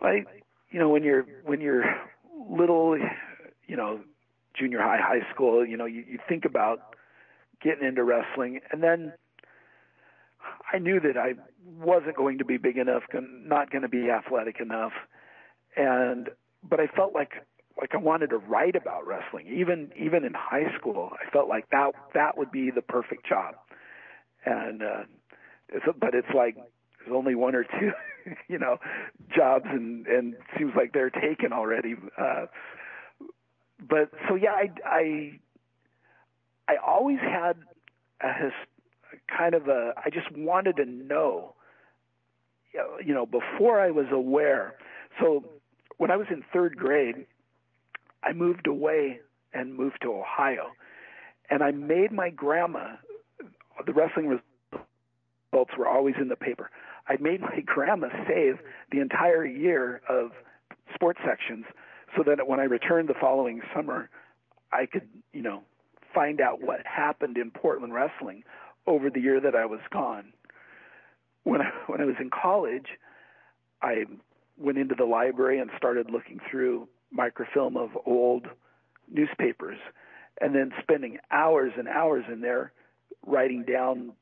Like, 0.00 0.44
you 0.70 0.78
know, 0.78 0.88
when 0.88 1.02
you're 1.02 1.26
when 1.44 1.60
you're 1.60 1.84
little, 2.48 2.96
you 3.66 3.76
know, 3.76 4.00
junior 4.56 4.80
high, 4.80 5.00
high 5.00 5.28
school, 5.34 5.66
you 5.66 5.76
know, 5.76 5.84
you, 5.84 6.04
you 6.08 6.18
think 6.28 6.44
about 6.44 6.94
getting 7.60 7.88
into 7.88 8.04
wrestling, 8.04 8.60
and 8.70 8.80
then 8.80 9.12
I 10.72 10.78
knew 10.78 11.00
that 11.00 11.16
I 11.16 11.34
wasn't 11.76 12.14
going 12.16 12.38
to 12.38 12.44
be 12.44 12.56
big 12.56 12.76
enough, 12.76 13.02
not 13.12 13.72
going 13.72 13.82
to 13.82 13.88
be 13.88 14.10
athletic 14.10 14.60
enough, 14.60 14.92
and 15.76 16.28
but 16.62 16.78
I 16.78 16.86
felt 16.86 17.14
like 17.14 17.32
like 17.78 17.90
I 17.94 17.98
wanted 17.98 18.30
to 18.30 18.38
write 18.38 18.76
about 18.76 19.06
wrestling. 19.06 19.46
Even 19.48 19.90
even 19.98 20.24
in 20.24 20.32
high 20.34 20.74
school, 20.78 21.10
I 21.12 21.30
felt 21.30 21.48
like 21.48 21.68
that 21.70 21.92
that 22.14 22.38
would 22.38 22.50
be 22.50 22.70
the 22.70 22.82
perfect 22.82 23.26
job. 23.26 23.54
And 24.44 24.82
uh, 24.82 25.02
it's, 25.70 25.84
but 25.98 26.14
it's 26.14 26.28
like 26.34 26.56
there's 26.56 27.14
only 27.14 27.34
one 27.34 27.54
or 27.54 27.64
two, 27.64 27.92
you 28.48 28.58
know, 28.58 28.78
jobs, 29.34 29.66
and 29.68 30.06
and 30.06 30.36
seems 30.56 30.72
like 30.76 30.92
they're 30.92 31.10
taken 31.10 31.52
already. 31.52 31.94
Uh, 32.18 32.46
but 33.88 34.10
so 34.28 34.34
yeah, 34.36 34.52
I 34.52 34.70
I 34.86 35.40
I 36.68 36.76
always 36.84 37.18
had 37.18 37.56
a 38.22 38.32
his, 38.32 38.52
kind 39.36 39.54
of 39.54 39.68
a 39.68 39.94
I 39.96 40.10
just 40.10 40.30
wanted 40.36 40.76
to 40.76 40.84
know 40.84 41.54
you 43.04 43.14
know 43.14 43.26
before 43.26 43.80
I 43.80 43.90
was 43.90 44.06
aware. 44.12 44.74
So 45.20 45.44
when 45.96 46.10
I 46.10 46.16
was 46.16 46.26
in 46.30 46.42
3rd 46.52 46.74
grade, 46.74 47.26
I 48.24 48.32
moved 48.32 48.66
away 48.66 49.20
and 49.52 49.74
moved 49.74 49.98
to 50.02 50.12
Ohio. 50.12 50.72
And 51.50 51.62
I 51.62 51.70
made 51.70 52.10
my 52.10 52.30
grandma 52.30 52.96
the 53.86 53.92
wrestling 53.92 54.28
results 54.28 55.72
were 55.76 55.88
always 55.88 56.14
in 56.20 56.28
the 56.28 56.36
paper. 56.36 56.70
I 57.08 57.16
made 57.20 57.40
my 57.40 57.60
grandma 57.66 58.08
save 58.26 58.58
the 58.90 59.00
entire 59.00 59.44
year 59.44 60.00
of 60.08 60.30
sports 60.94 61.20
sections 61.26 61.64
so 62.16 62.22
that 62.24 62.46
when 62.46 62.60
I 62.60 62.64
returned 62.64 63.08
the 63.08 63.14
following 63.20 63.60
summer, 63.74 64.08
I 64.72 64.86
could, 64.86 65.08
you 65.32 65.42
know, 65.42 65.62
find 66.14 66.40
out 66.40 66.62
what 66.62 66.80
happened 66.86 67.36
in 67.36 67.50
Portland 67.50 67.92
wrestling 67.92 68.44
over 68.86 69.10
the 69.10 69.20
year 69.20 69.40
that 69.40 69.54
I 69.54 69.66
was 69.66 69.80
gone. 69.92 70.32
When 71.42 71.60
I, 71.60 71.70
when 71.86 72.00
I 72.00 72.04
was 72.04 72.16
in 72.20 72.30
college, 72.30 72.86
I 73.82 74.04
went 74.56 74.78
into 74.78 74.94
the 74.94 75.04
library 75.04 75.58
and 75.58 75.70
started 75.76 76.10
looking 76.10 76.40
through 76.50 76.88
microfilm 77.14 77.76
of 77.76 77.90
old 78.04 78.46
newspapers 79.10 79.78
and 80.40 80.54
then 80.54 80.72
spending 80.82 81.18
hours 81.30 81.72
and 81.78 81.88
hours 81.88 82.24
in 82.30 82.40
there 82.40 82.72
writing 83.26 83.64
down 83.64 84.12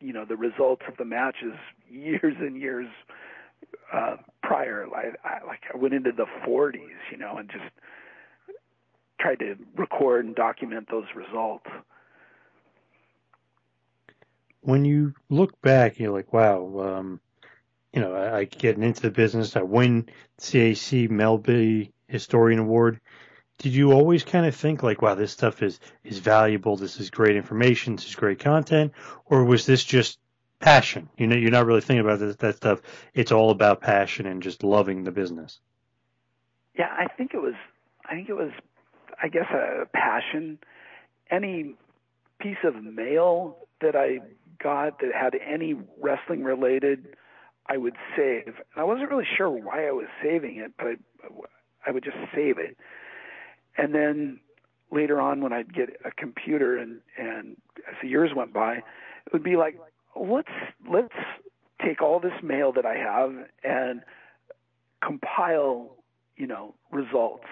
you 0.00 0.12
know 0.12 0.24
the 0.24 0.36
results 0.36 0.82
of 0.88 0.96
the 0.96 1.04
matches 1.04 1.54
years 1.90 2.36
and 2.40 2.56
years 2.60 2.88
uh, 3.92 4.16
prior. 4.42 4.86
I, 4.94 5.28
I, 5.28 5.46
like 5.46 5.62
I 5.72 5.76
went 5.76 5.94
into 5.94 6.12
the 6.12 6.26
40s, 6.46 6.78
you 7.10 7.18
know, 7.18 7.36
and 7.36 7.50
just 7.50 7.64
tried 9.18 9.38
to 9.40 9.56
record 9.76 10.24
and 10.24 10.34
document 10.34 10.88
those 10.90 11.06
results. 11.14 11.66
When 14.62 14.84
you 14.84 15.14
look 15.28 15.60
back, 15.62 15.98
you're 15.98 16.12
like, 16.12 16.32
wow, 16.32 16.96
um, 16.98 17.20
you 17.92 18.00
know, 18.00 18.14
I, 18.14 18.38
I 18.38 18.44
getting 18.44 18.82
into 18.82 19.02
the 19.02 19.10
business. 19.10 19.56
I 19.56 19.62
win 19.62 20.08
CAC 20.40 21.08
Melby 21.08 21.92
Historian 22.10 22.58
Award. 22.58 23.00
Did 23.58 23.74
you 23.74 23.92
always 23.92 24.24
kind 24.24 24.46
of 24.46 24.54
think 24.54 24.82
like, 24.82 25.02
wow, 25.02 25.14
this 25.14 25.32
stuff 25.32 25.62
is 25.62 25.80
is 26.04 26.18
valuable. 26.18 26.76
This 26.76 26.98
is 26.98 27.10
great 27.10 27.36
information. 27.36 27.96
This 27.96 28.06
is 28.06 28.14
great 28.14 28.38
content, 28.38 28.92
or 29.26 29.44
was 29.44 29.66
this 29.66 29.84
just 29.84 30.18
passion. 30.60 31.08
You 31.16 31.26
know, 31.26 31.36
you're 31.36 31.50
not 31.50 31.66
really 31.66 31.80
thinking 31.80 32.04
about 32.04 32.20
that, 32.20 32.38
that 32.38 32.56
stuff. 32.56 32.80
It's 33.14 33.32
all 33.32 33.50
about 33.50 33.80
passion 33.80 34.26
and 34.26 34.42
just 34.42 34.62
loving 34.62 35.04
the 35.04 35.10
business. 35.10 35.58
Yeah, 36.78 36.88
I 36.88 37.08
think 37.08 37.34
it 37.34 37.42
was. 37.42 37.54
I 38.06 38.14
think 38.14 38.28
it 38.28 38.34
was. 38.34 38.52
I 39.20 39.28
guess 39.28 39.46
a 39.50 39.86
passion. 39.92 40.58
Any 41.30 41.74
piece 42.40 42.62
of 42.64 42.82
mail 42.82 43.56
that 43.80 43.96
I 43.96 44.20
got 44.62 45.00
that 45.00 45.12
had 45.14 45.34
any 45.34 45.74
wrestling 46.00 46.44
related, 46.44 47.16
I 47.66 47.76
would 47.76 47.96
save. 48.16 48.46
And 48.46 48.76
I 48.76 48.84
wasn't 48.84 49.10
really 49.10 49.26
sure 49.36 49.50
why 49.50 49.86
I 49.86 49.92
was 49.92 50.06
saving 50.22 50.56
it, 50.56 50.72
but 50.76 50.96
I, 51.24 51.28
I 51.86 51.90
would 51.90 52.04
just 52.04 52.16
save 52.34 52.58
it. 52.58 52.76
And 53.76 53.94
then 53.94 54.40
later 54.90 55.20
on, 55.20 55.40
when 55.40 55.52
I'd 55.52 55.72
get 55.72 55.90
a 56.04 56.10
computer, 56.10 56.76
and 56.76 57.00
and 57.18 57.56
as 57.88 57.94
the 58.02 58.08
years 58.08 58.30
went 58.34 58.52
by, 58.52 58.76
it 58.76 59.32
would 59.32 59.44
be 59.44 59.56
like 59.56 59.78
let's 60.16 60.48
let's 60.90 61.14
take 61.84 62.02
all 62.02 62.20
this 62.20 62.32
mail 62.42 62.72
that 62.72 62.84
I 62.84 62.96
have 62.96 63.32
and 63.64 64.02
compile, 65.04 65.96
you 66.36 66.46
know, 66.46 66.74
results 66.92 67.46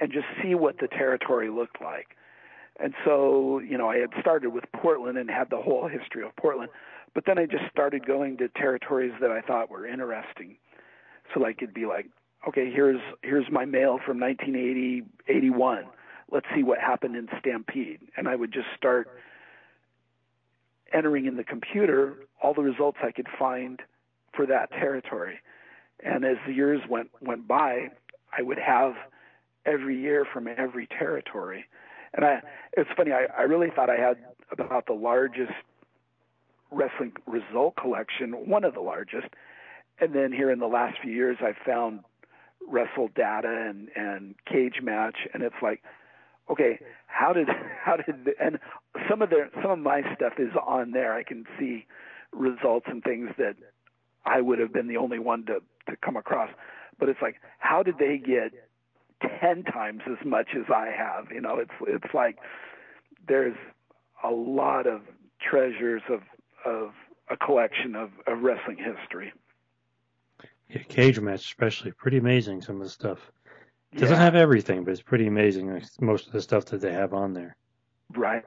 and 0.00 0.10
just 0.10 0.26
see 0.42 0.54
what 0.54 0.78
the 0.78 0.88
territory 0.88 1.50
looked 1.50 1.80
like. 1.82 2.16
And 2.78 2.94
so, 3.04 3.58
you 3.58 3.76
know, 3.76 3.90
I 3.90 3.98
had 3.98 4.10
started 4.20 4.50
with 4.50 4.64
Portland 4.74 5.18
and 5.18 5.28
had 5.28 5.50
the 5.50 5.58
whole 5.58 5.86
history 5.86 6.24
of 6.24 6.34
Portland, 6.36 6.70
but 7.14 7.24
then 7.26 7.38
I 7.38 7.44
just 7.44 7.64
started 7.70 8.06
going 8.06 8.38
to 8.38 8.48
territories 8.48 9.12
that 9.20 9.30
I 9.30 9.42
thought 9.42 9.70
were 9.70 9.86
interesting. 9.86 10.56
So 11.34 11.40
like 11.40 11.62
it'd 11.62 11.74
be 11.74 11.84
like, 11.84 12.06
okay, 12.48 12.70
here's 12.70 13.00
here's 13.22 13.46
my 13.50 13.64
mail 13.64 13.98
from 14.04 14.20
1980, 14.20 15.02
81. 15.28 15.84
Let's 16.30 16.46
see 16.54 16.62
what 16.62 16.78
happened 16.78 17.16
in 17.16 17.28
Stampede. 17.38 18.00
And 18.16 18.28
I 18.28 18.36
would 18.36 18.52
just 18.52 18.68
start 18.76 19.08
entering 20.92 21.26
in 21.26 21.36
the 21.36 21.44
computer 21.44 22.14
all 22.42 22.54
the 22.54 22.62
results 22.62 22.98
I 23.02 23.10
could 23.10 23.28
find 23.38 23.80
for 24.34 24.46
that 24.46 24.70
territory. 24.70 25.40
And 26.02 26.24
as 26.24 26.36
the 26.46 26.52
years 26.52 26.80
went 26.88 27.10
went 27.20 27.46
by, 27.46 27.90
I 28.36 28.42
would 28.42 28.58
have 28.58 28.94
every 29.66 30.00
year 30.00 30.24
from 30.32 30.48
every 30.48 30.86
territory. 30.86 31.66
And 32.14 32.24
I 32.24 32.40
it's 32.72 32.90
funny, 32.96 33.12
I, 33.12 33.26
I 33.36 33.42
really 33.42 33.68
thought 33.74 33.90
I 33.90 33.96
had 33.96 34.16
about 34.50 34.86
the 34.86 34.94
largest 34.94 35.52
wrestling 36.70 37.12
result 37.26 37.76
collection, 37.76 38.48
one 38.48 38.64
of 38.64 38.74
the 38.74 38.80
largest. 38.80 39.28
And 40.00 40.14
then 40.14 40.32
here 40.32 40.50
in 40.50 40.60
the 40.60 40.66
last 40.66 40.98
few 41.02 41.12
years 41.12 41.36
I've 41.42 41.58
found 41.66 42.00
wrestle 42.70 43.08
data 43.14 43.66
and, 43.68 43.88
and 43.96 44.34
cage 44.46 44.80
match 44.82 45.16
and 45.34 45.42
it's 45.42 45.60
like 45.62 45.82
okay, 46.50 46.80
how 47.06 47.32
did 47.32 47.48
how 47.84 47.96
did 47.96 48.06
and 48.40 48.58
some 49.08 49.22
of 49.22 49.30
their 49.30 49.50
some 49.62 49.70
of 49.70 49.78
my 49.78 50.02
stuff 50.14 50.34
is 50.38 50.52
on 50.66 50.92
there. 50.92 51.14
I 51.14 51.22
can 51.22 51.44
see 51.58 51.86
results 52.32 52.86
and 52.88 53.02
things 53.02 53.30
that 53.38 53.56
I 54.24 54.40
would 54.40 54.58
have 54.58 54.72
been 54.72 54.88
the 54.88 54.96
only 54.96 55.18
one 55.18 55.46
to 55.46 55.60
to 55.88 55.96
come 56.04 56.16
across. 56.16 56.50
But 56.98 57.08
it's 57.08 57.22
like, 57.22 57.36
how 57.58 57.82
did 57.82 57.98
they 57.98 58.18
get 58.18 58.52
ten 59.40 59.64
times 59.64 60.02
as 60.06 60.24
much 60.24 60.48
as 60.54 60.64
I 60.74 60.90
have? 60.96 61.30
You 61.32 61.40
know, 61.40 61.58
it's 61.58 61.70
it's 61.86 62.14
like 62.14 62.36
there's 63.26 63.56
a 64.24 64.30
lot 64.30 64.86
of 64.86 65.02
treasures 65.40 66.02
of 66.10 66.20
of 66.64 66.90
a 67.30 67.36
collection 67.36 67.94
of, 67.94 68.10
of 68.26 68.42
wrestling 68.42 68.76
history. 68.76 69.32
Yeah, 70.70 70.82
cage 70.82 71.18
match 71.20 71.44
especially 71.44 71.92
pretty 71.92 72.18
amazing. 72.18 72.62
Some 72.62 72.76
of 72.76 72.82
the 72.82 72.90
stuff. 72.90 73.30
It 73.92 73.98
doesn't 73.98 74.16
yeah. 74.16 74.22
have 74.22 74.36
everything, 74.36 74.84
but 74.84 74.92
it's 74.92 75.02
pretty 75.02 75.26
amazing. 75.26 75.72
Like, 75.72 75.84
most 76.00 76.28
of 76.28 76.32
the 76.32 76.40
stuff 76.40 76.66
that 76.66 76.80
they 76.80 76.92
have 76.92 77.12
on 77.12 77.32
there. 77.32 77.56
Right. 78.14 78.44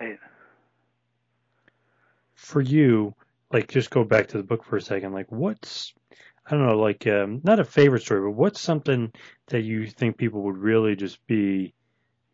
For 2.33 2.61
you, 2.61 3.13
like, 3.51 3.67
just 3.67 3.89
go 3.89 4.05
back 4.05 4.27
to 4.29 4.37
the 4.37 4.43
book 4.43 4.63
for 4.63 4.77
a 4.77 4.81
second. 4.81 5.11
Like, 5.11 5.29
what's 5.31 5.93
I 6.45 6.51
don't 6.51 6.67
know, 6.67 6.77
like, 6.77 7.07
um, 7.07 7.39
not 7.43 7.59
a 7.59 7.65
favorite 7.65 8.01
story, 8.01 8.21
but 8.21 8.37
what's 8.37 8.59
something 8.59 9.13
that 9.47 9.61
you 9.61 9.87
think 9.87 10.17
people 10.17 10.41
would 10.43 10.57
really 10.57 10.95
just 10.95 11.25
be 11.25 11.73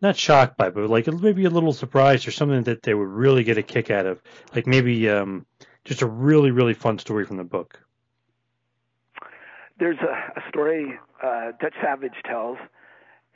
not 0.02 0.16
shocked 0.16 0.58
by, 0.58 0.70
but 0.70 0.90
like 0.90 1.08
maybe 1.08 1.46
a 1.46 1.50
little 1.50 1.74
surprised 1.74 2.28
or 2.28 2.32
something 2.32 2.64
that 2.64 2.82
they 2.82 2.94
would 2.94 3.10
really 3.10 3.44
get 3.44 3.58
a 3.58 3.64
kick 3.64 3.92
out 3.92 4.06
of, 4.06 4.22
like 4.56 4.66
maybe 4.66 5.10
um, 5.10 5.46
just 5.84 6.02
a 6.02 6.08
really 6.08 6.52
really 6.52 6.74
fun 6.74 6.98
story 6.98 7.26
from 7.26 7.38
the 7.38 7.44
book. 7.44 7.82
There's 9.80 9.98
a, 10.00 10.40
a 10.40 10.50
story 10.50 11.00
uh, 11.24 11.52
Dutch 11.60 11.76
Savage 11.82 12.22
tells 12.26 12.58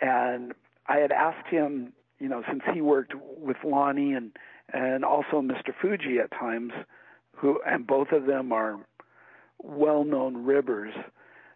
and 0.04 0.54
I 0.88 0.98
had 0.98 1.12
asked 1.12 1.48
him, 1.48 1.94
you 2.20 2.28
know, 2.28 2.44
since 2.48 2.62
he 2.74 2.82
worked 2.82 3.14
with 3.38 3.58
Lonnie 3.64 4.14
and 4.14 4.32
and 4.72 5.06
also 5.06 5.42
Mr. 5.42 5.74
Fuji 5.82 6.20
at 6.20 6.32
times, 6.32 6.72
who 7.36 7.62
and 7.66 7.88
both 7.88 8.12
of 8.12 8.26
them 8.26 8.52
are 8.52 8.80
well-known 9.62 10.44
ribbers. 10.44 10.94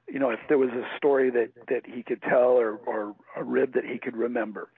You 0.08 0.20
know, 0.20 0.30
if 0.30 0.40
there 0.48 0.58
was 0.58 0.70
a 0.70 0.98
story 0.98 1.30
that 1.32 1.50
that 1.68 1.86
he 1.86 2.04
could 2.04 2.22
tell 2.22 2.52
or 2.52 2.78
or 2.86 3.16
a 3.36 3.44
rib 3.44 3.74
that 3.74 3.84
he 3.86 3.98
could 3.98 4.16
remember, 4.16 4.70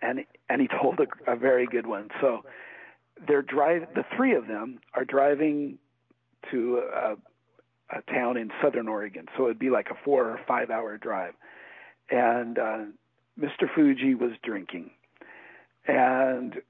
and 0.00 0.24
and 0.48 0.60
he 0.60 0.68
told 0.68 1.00
a, 1.00 1.32
a 1.32 1.36
very 1.36 1.66
good 1.66 1.86
one. 1.86 2.08
So 2.20 2.44
they're 3.26 3.42
drive 3.42 3.88
the 3.94 4.04
three 4.16 4.34
of 4.34 4.46
them 4.46 4.78
are 4.94 5.04
driving 5.04 5.78
to 6.50 6.82
a, 6.94 7.16
a 7.92 8.02
town 8.10 8.36
in 8.36 8.50
southern 8.62 8.88
Oregon. 8.88 9.26
So 9.36 9.44
it'd 9.44 9.58
be 9.58 9.70
like 9.70 9.88
a 9.90 9.96
four 10.04 10.24
or 10.24 10.40
five 10.46 10.70
hour 10.70 10.96
drive 10.98 11.34
and 12.12 12.58
uh, 12.58 12.78
Mr. 13.40 13.66
Fuji 13.74 14.14
was 14.14 14.32
drinking, 14.42 14.90
and 15.86 16.60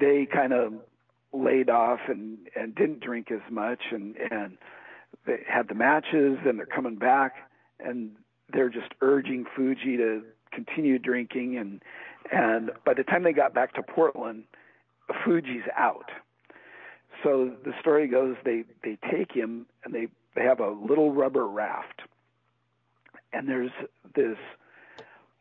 they 0.00 0.26
kind 0.32 0.52
of 0.52 0.74
laid 1.32 1.68
off 1.68 2.00
and 2.08 2.38
and 2.56 2.74
didn't 2.74 3.00
drink 3.00 3.30
as 3.30 3.40
much, 3.50 3.80
and 3.90 4.16
and 4.16 4.56
they 5.26 5.40
had 5.46 5.68
the 5.68 5.74
matches, 5.74 6.38
and 6.46 6.58
they're 6.58 6.66
coming 6.66 6.96
back, 6.96 7.34
and 7.80 8.12
they're 8.52 8.70
just 8.70 8.92
urging 9.00 9.44
Fuji 9.56 9.96
to 9.96 10.22
continue 10.52 10.98
drinking, 10.98 11.58
and 11.58 11.82
and 12.32 12.70
by 12.86 12.94
the 12.94 13.02
time 13.02 13.24
they 13.24 13.32
got 13.32 13.52
back 13.52 13.74
to 13.74 13.82
Portland, 13.82 14.44
Fuji's 15.24 15.64
out. 15.76 16.10
So 17.22 17.52
the 17.64 17.72
story 17.80 18.06
goes 18.08 18.36
they 18.44 18.64
they 18.82 18.98
take 19.10 19.32
him 19.32 19.66
and 19.84 19.94
they 19.94 20.08
they 20.34 20.42
have 20.42 20.60
a 20.60 20.70
little 20.70 21.12
rubber 21.12 21.46
raft. 21.46 22.02
And 23.32 23.48
there's 23.48 23.70
this 24.14 24.38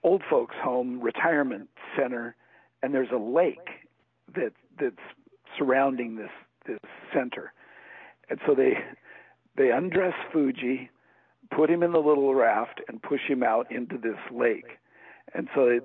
old 0.04 0.22
folks 0.30 0.56
home 0.62 1.00
retirement 1.02 1.70
center 1.98 2.36
and 2.82 2.94
there's 2.94 3.12
a 3.14 3.18
lake 3.18 3.70
that 4.36 4.54
that's 4.80 4.96
surrounding 5.58 6.16
this 6.16 6.32
this 6.66 6.80
center. 7.14 7.54
And 8.30 8.40
so 8.46 8.56
they 8.56 8.74
they 9.56 9.72
undress 9.72 10.14
Fuji 10.32 10.90
put 11.52 11.70
him 11.70 11.84
in 11.84 11.92
the 11.92 12.00
little 12.00 12.34
raft 12.36 12.82
and 12.88 13.02
push 13.02 13.22
him 13.28 13.44
out 13.44 13.72
into 13.72 13.98
this 13.98 14.18
lake. 14.32 14.78
And 15.34 15.48
so 15.56 15.66
it, 15.66 15.84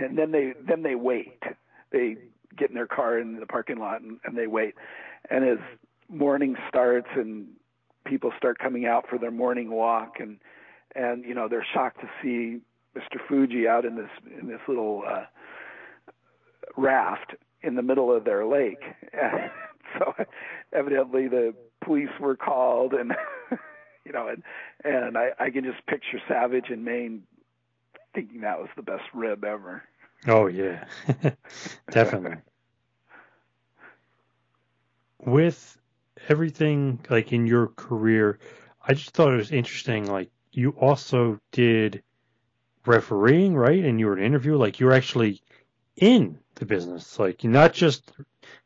and 0.00 0.16
then 0.16 0.32
they 0.32 0.54
then 0.66 0.82
they 0.82 0.94
wait. 0.94 1.42
They 1.90 2.16
get 2.56 2.68
in 2.68 2.74
their 2.74 2.86
car 2.86 3.18
in 3.18 3.38
the 3.40 3.46
parking 3.46 3.78
lot 3.78 4.00
and, 4.00 4.18
and 4.24 4.36
they 4.36 4.46
wait. 4.46 4.74
And 5.30 5.44
as 5.44 5.58
morning 6.08 6.56
starts 6.68 7.08
and 7.16 7.46
people 8.04 8.32
start 8.36 8.58
coming 8.58 8.86
out 8.86 9.06
for 9.08 9.18
their 9.18 9.30
morning 9.30 9.70
walk 9.70 10.16
and 10.20 10.38
and 10.94 11.24
you 11.24 11.34
know 11.34 11.48
they're 11.48 11.66
shocked 11.74 12.00
to 12.00 12.08
see 12.22 12.60
Mr. 12.96 13.18
Fuji 13.26 13.66
out 13.66 13.84
in 13.84 13.96
this 13.96 14.10
in 14.40 14.48
this 14.48 14.60
little 14.68 15.02
uh, 15.08 15.24
raft 16.76 17.34
in 17.62 17.74
the 17.74 17.82
middle 17.82 18.14
of 18.14 18.24
their 18.24 18.44
lake. 18.44 18.82
And 19.12 19.50
so 19.98 20.14
evidently 20.72 21.28
the 21.28 21.54
police 21.82 22.10
were 22.20 22.36
called 22.36 22.92
and 22.94 23.12
you 24.04 24.12
know 24.12 24.28
and 24.28 24.42
and 24.84 25.16
I, 25.16 25.30
I 25.38 25.50
can 25.50 25.64
just 25.64 25.84
picture 25.86 26.20
Savage 26.28 26.70
in 26.70 26.84
Mayne 26.84 27.22
thinking 28.14 28.42
that 28.42 28.58
was 28.58 28.68
the 28.76 28.82
best 28.82 29.04
rib 29.12 29.44
ever. 29.44 29.82
Oh 30.26 30.46
yeah, 30.46 30.84
definitely. 31.90 32.36
With 35.24 35.78
everything 36.28 37.00
like 37.10 37.32
in 37.32 37.46
your 37.46 37.68
career, 37.68 38.38
I 38.86 38.94
just 38.94 39.10
thought 39.10 39.32
it 39.32 39.36
was 39.36 39.52
interesting. 39.52 40.06
Like 40.06 40.30
you 40.52 40.70
also 40.70 41.38
did 41.52 42.02
refereeing, 42.86 43.54
right? 43.54 43.84
And 43.84 43.98
you 44.00 44.06
were 44.06 44.16
an 44.16 44.24
interviewer. 44.24 44.56
Like 44.56 44.80
you 44.80 44.86
were 44.86 44.92
actually 44.92 45.42
in 45.96 46.38
the 46.56 46.66
business, 46.66 47.18
like 47.18 47.44
not 47.44 47.72
just 47.72 48.12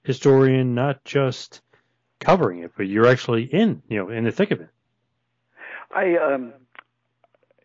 historian, 0.05 0.75
not 0.75 1.05
just 1.05 1.61
covering 2.21 2.61
it, 2.61 2.73
but 2.77 2.87
you're 2.87 3.07
actually 3.07 3.45
in, 3.45 3.83
you 3.89 3.99
know, 3.99 4.11
in 4.11 4.25
the 4.25 4.33
thick 4.33 4.51
of 4.51 4.61
it. 4.61 4.71
I 5.95 6.17
um 6.17 6.53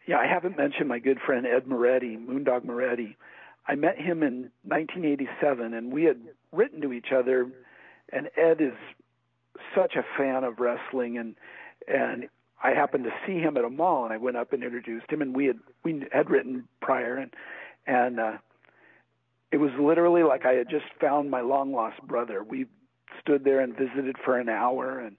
yeah, 0.08 0.18
I 0.18 0.28
haven't 0.28 0.58
mentioned 0.58 0.90
my 0.90 1.00
good 1.00 1.20
friend 1.26 1.46
Ed 1.46 1.68
Moretti, 1.68 2.18
Moondog 2.18 2.66
Moretti. 2.66 3.18
I 3.68 3.76
met 3.76 3.98
him 3.98 4.24
in 4.24 4.52
1987, 4.64 5.74
and 5.74 5.92
we 5.92 6.04
had 6.04 6.20
written 6.52 6.82
to 6.82 6.94
each 6.94 7.12
other. 7.16 7.50
And 8.12 8.30
Ed 8.36 8.60
is 8.60 8.74
such 9.76 9.96
a 9.96 10.06
fan 10.18 10.44
of 10.44 10.60
wrestling, 10.60 11.18
and 11.18 11.36
and 11.88 12.30
I 12.64 12.72
happened 12.72 13.04
to 13.06 13.14
see 13.26 13.40
him 13.40 13.58
at 13.58 13.66
a 13.66 13.70
mall, 13.70 14.06
and 14.06 14.14
I 14.14 14.18
went 14.18 14.38
up 14.38 14.54
and 14.54 14.64
introduced 14.64 15.12
him, 15.12 15.22
and 15.22 15.36
we 15.36 15.46
had 15.46 15.60
we 15.84 16.06
had 16.12 16.30
written 16.30 16.68
prior, 16.82 17.18
and 17.18 17.34
and 17.88 18.20
uh, 18.20 18.38
it 19.52 19.58
was 19.58 19.72
literally 19.80 20.24
like 20.24 20.46
I 20.46 20.54
had 20.54 20.70
just 20.70 20.86
found 21.00 21.30
my 21.30 21.42
long 21.42 21.74
lost 21.74 22.02
brother. 22.02 22.44
We 22.44 22.66
stood 23.22 23.44
there 23.44 23.60
and 23.60 23.76
visited 23.76 24.18
for 24.24 24.38
an 24.38 24.50
hour, 24.50 25.00
and 25.00 25.18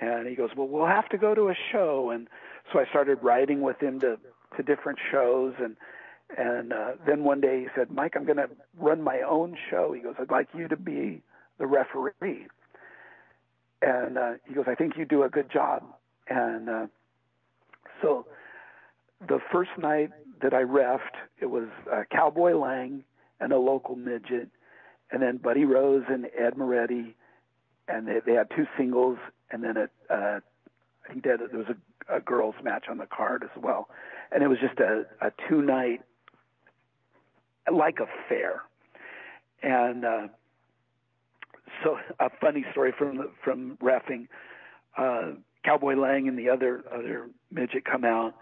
and 0.00 0.26
he 0.26 0.34
goes, 0.34 0.50
well, 0.56 0.68
we'll 0.68 0.86
have 0.86 1.08
to 1.10 1.18
go 1.18 1.34
to 1.34 1.48
a 1.48 1.54
show, 1.70 2.10
and 2.10 2.28
so 2.72 2.78
I 2.78 2.86
started 2.86 3.18
writing 3.22 3.60
with 3.60 3.80
him 3.80 4.00
to 4.00 4.18
to 4.56 4.62
different 4.62 4.98
shows 5.10 5.54
and 5.58 5.76
and 6.36 6.72
uh, 6.72 6.92
then 7.06 7.24
one 7.24 7.40
day 7.40 7.60
he 7.60 7.66
said, 7.76 7.90
Mike, 7.90 8.14
I'm 8.16 8.24
going 8.24 8.38
to 8.38 8.48
run 8.78 9.02
my 9.02 9.20
own 9.20 9.56
show. 9.70 9.92
He 9.92 10.00
goes, 10.00 10.14
I'd 10.18 10.30
like 10.30 10.48
you 10.54 10.68
to 10.68 10.76
be 10.76 11.22
the 11.58 11.66
referee. 11.66 12.46
And 13.82 14.18
uh, 14.18 14.32
he 14.46 14.54
goes, 14.54 14.64
I 14.68 14.74
think 14.74 14.96
you 14.96 15.04
do 15.04 15.24
a 15.24 15.28
good 15.28 15.50
job. 15.50 15.82
And 16.28 16.68
uh, 16.68 16.86
so 18.00 18.26
the 19.26 19.40
first 19.52 19.70
night 19.78 20.10
that 20.40 20.54
I 20.54 20.62
refed, 20.62 21.16
it 21.40 21.46
was 21.46 21.68
uh, 21.92 22.02
Cowboy 22.10 22.56
Lang 22.56 23.04
and 23.40 23.52
a 23.52 23.58
local 23.58 23.96
midget, 23.96 24.48
and 25.10 25.20
then 25.20 25.36
Buddy 25.36 25.64
Rose 25.64 26.04
and 26.08 26.26
Ed 26.38 26.56
Moretti, 26.56 27.16
and 27.88 28.06
they, 28.06 28.20
they 28.24 28.32
had 28.32 28.48
two 28.56 28.66
singles, 28.78 29.18
and 29.50 29.62
then 29.62 29.76
a, 29.76 30.14
uh, 30.14 30.40
I 31.04 31.12
think 31.12 31.24
that 31.24 31.38
there 31.50 31.58
was 31.58 31.68
a 31.68 31.76
a 32.08 32.20
girls 32.20 32.54
match 32.62 32.86
on 32.90 32.98
the 32.98 33.06
card 33.06 33.42
as 33.44 33.62
well, 33.62 33.88
and 34.30 34.42
it 34.42 34.48
was 34.48 34.58
just 34.58 34.78
a, 34.80 35.04
a 35.20 35.32
two 35.48 35.62
night 35.62 36.02
like 37.70 37.98
a 38.00 38.06
fair, 38.28 38.62
and 39.62 40.04
uh, 40.04 40.28
so 41.82 41.98
a 42.18 42.30
funny 42.40 42.64
story 42.72 42.92
from 42.96 43.18
the, 43.18 43.30
from 43.42 43.76
refing. 43.82 44.28
Uh, 44.96 45.32
Cowboy 45.64 45.94
Lang 45.94 46.28
and 46.28 46.38
the 46.38 46.48
other 46.48 46.84
other 46.92 47.28
midget 47.50 47.84
come 47.84 48.04
out, 48.04 48.34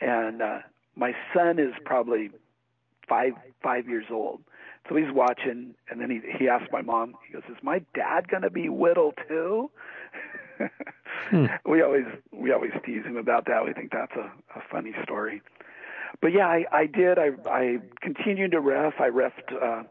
and 0.00 0.42
uh, 0.42 0.58
my 0.94 1.14
son 1.34 1.58
is 1.58 1.72
probably 1.84 2.30
five 3.08 3.32
five 3.62 3.88
years 3.88 4.06
old. 4.10 4.40
So 4.88 4.96
he's 4.96 5.12
watching, 5.12 5.74
and 5.90 6.00
then 6.00 6.10
he 6.10 6.20
he 6.38 6.48
asked 6.48 6.70
my 6.72 6.82
mom. 6.82 7.14
He 7.26 7.32
goes, 7.32 7.42
"Is 7.48 7.62
my 7.62 7.80
dad 7.94 8.28
going 8.28 8.42
to 8.42 8.50
be 8.50 8.68
Whittle 8.68 9.14
too?" 9.28 9.70
hmm. 11.30 11.46
We 11.66 11.82
always 11.82 12.06
we 12.32 12.52
always 12.52 12.72
tease 12.84 13.04
him 13.04 13.16
about 13.16 13.46
that. 13.46 13.64
We 13.64 13.72
think 13.72 13.92
that's 13.92 14.12
a, 14.16 14.30
a 14.58 14.62
funny 14.70 14.92
story. 15.02 15.42
But 16.20 16.28
yeah, 16.28 16.46
I, 16.46 16.64
I 16.72 16.86
did. 16.86 17.18
I 17.18 17.30
I 17.48 17.78
continued 18.00 18.52
to 18.52 18.60
ref. 18.60 18.94
I 18.98 19.08
refed 19.08 19.52
uh, 19.62 19.84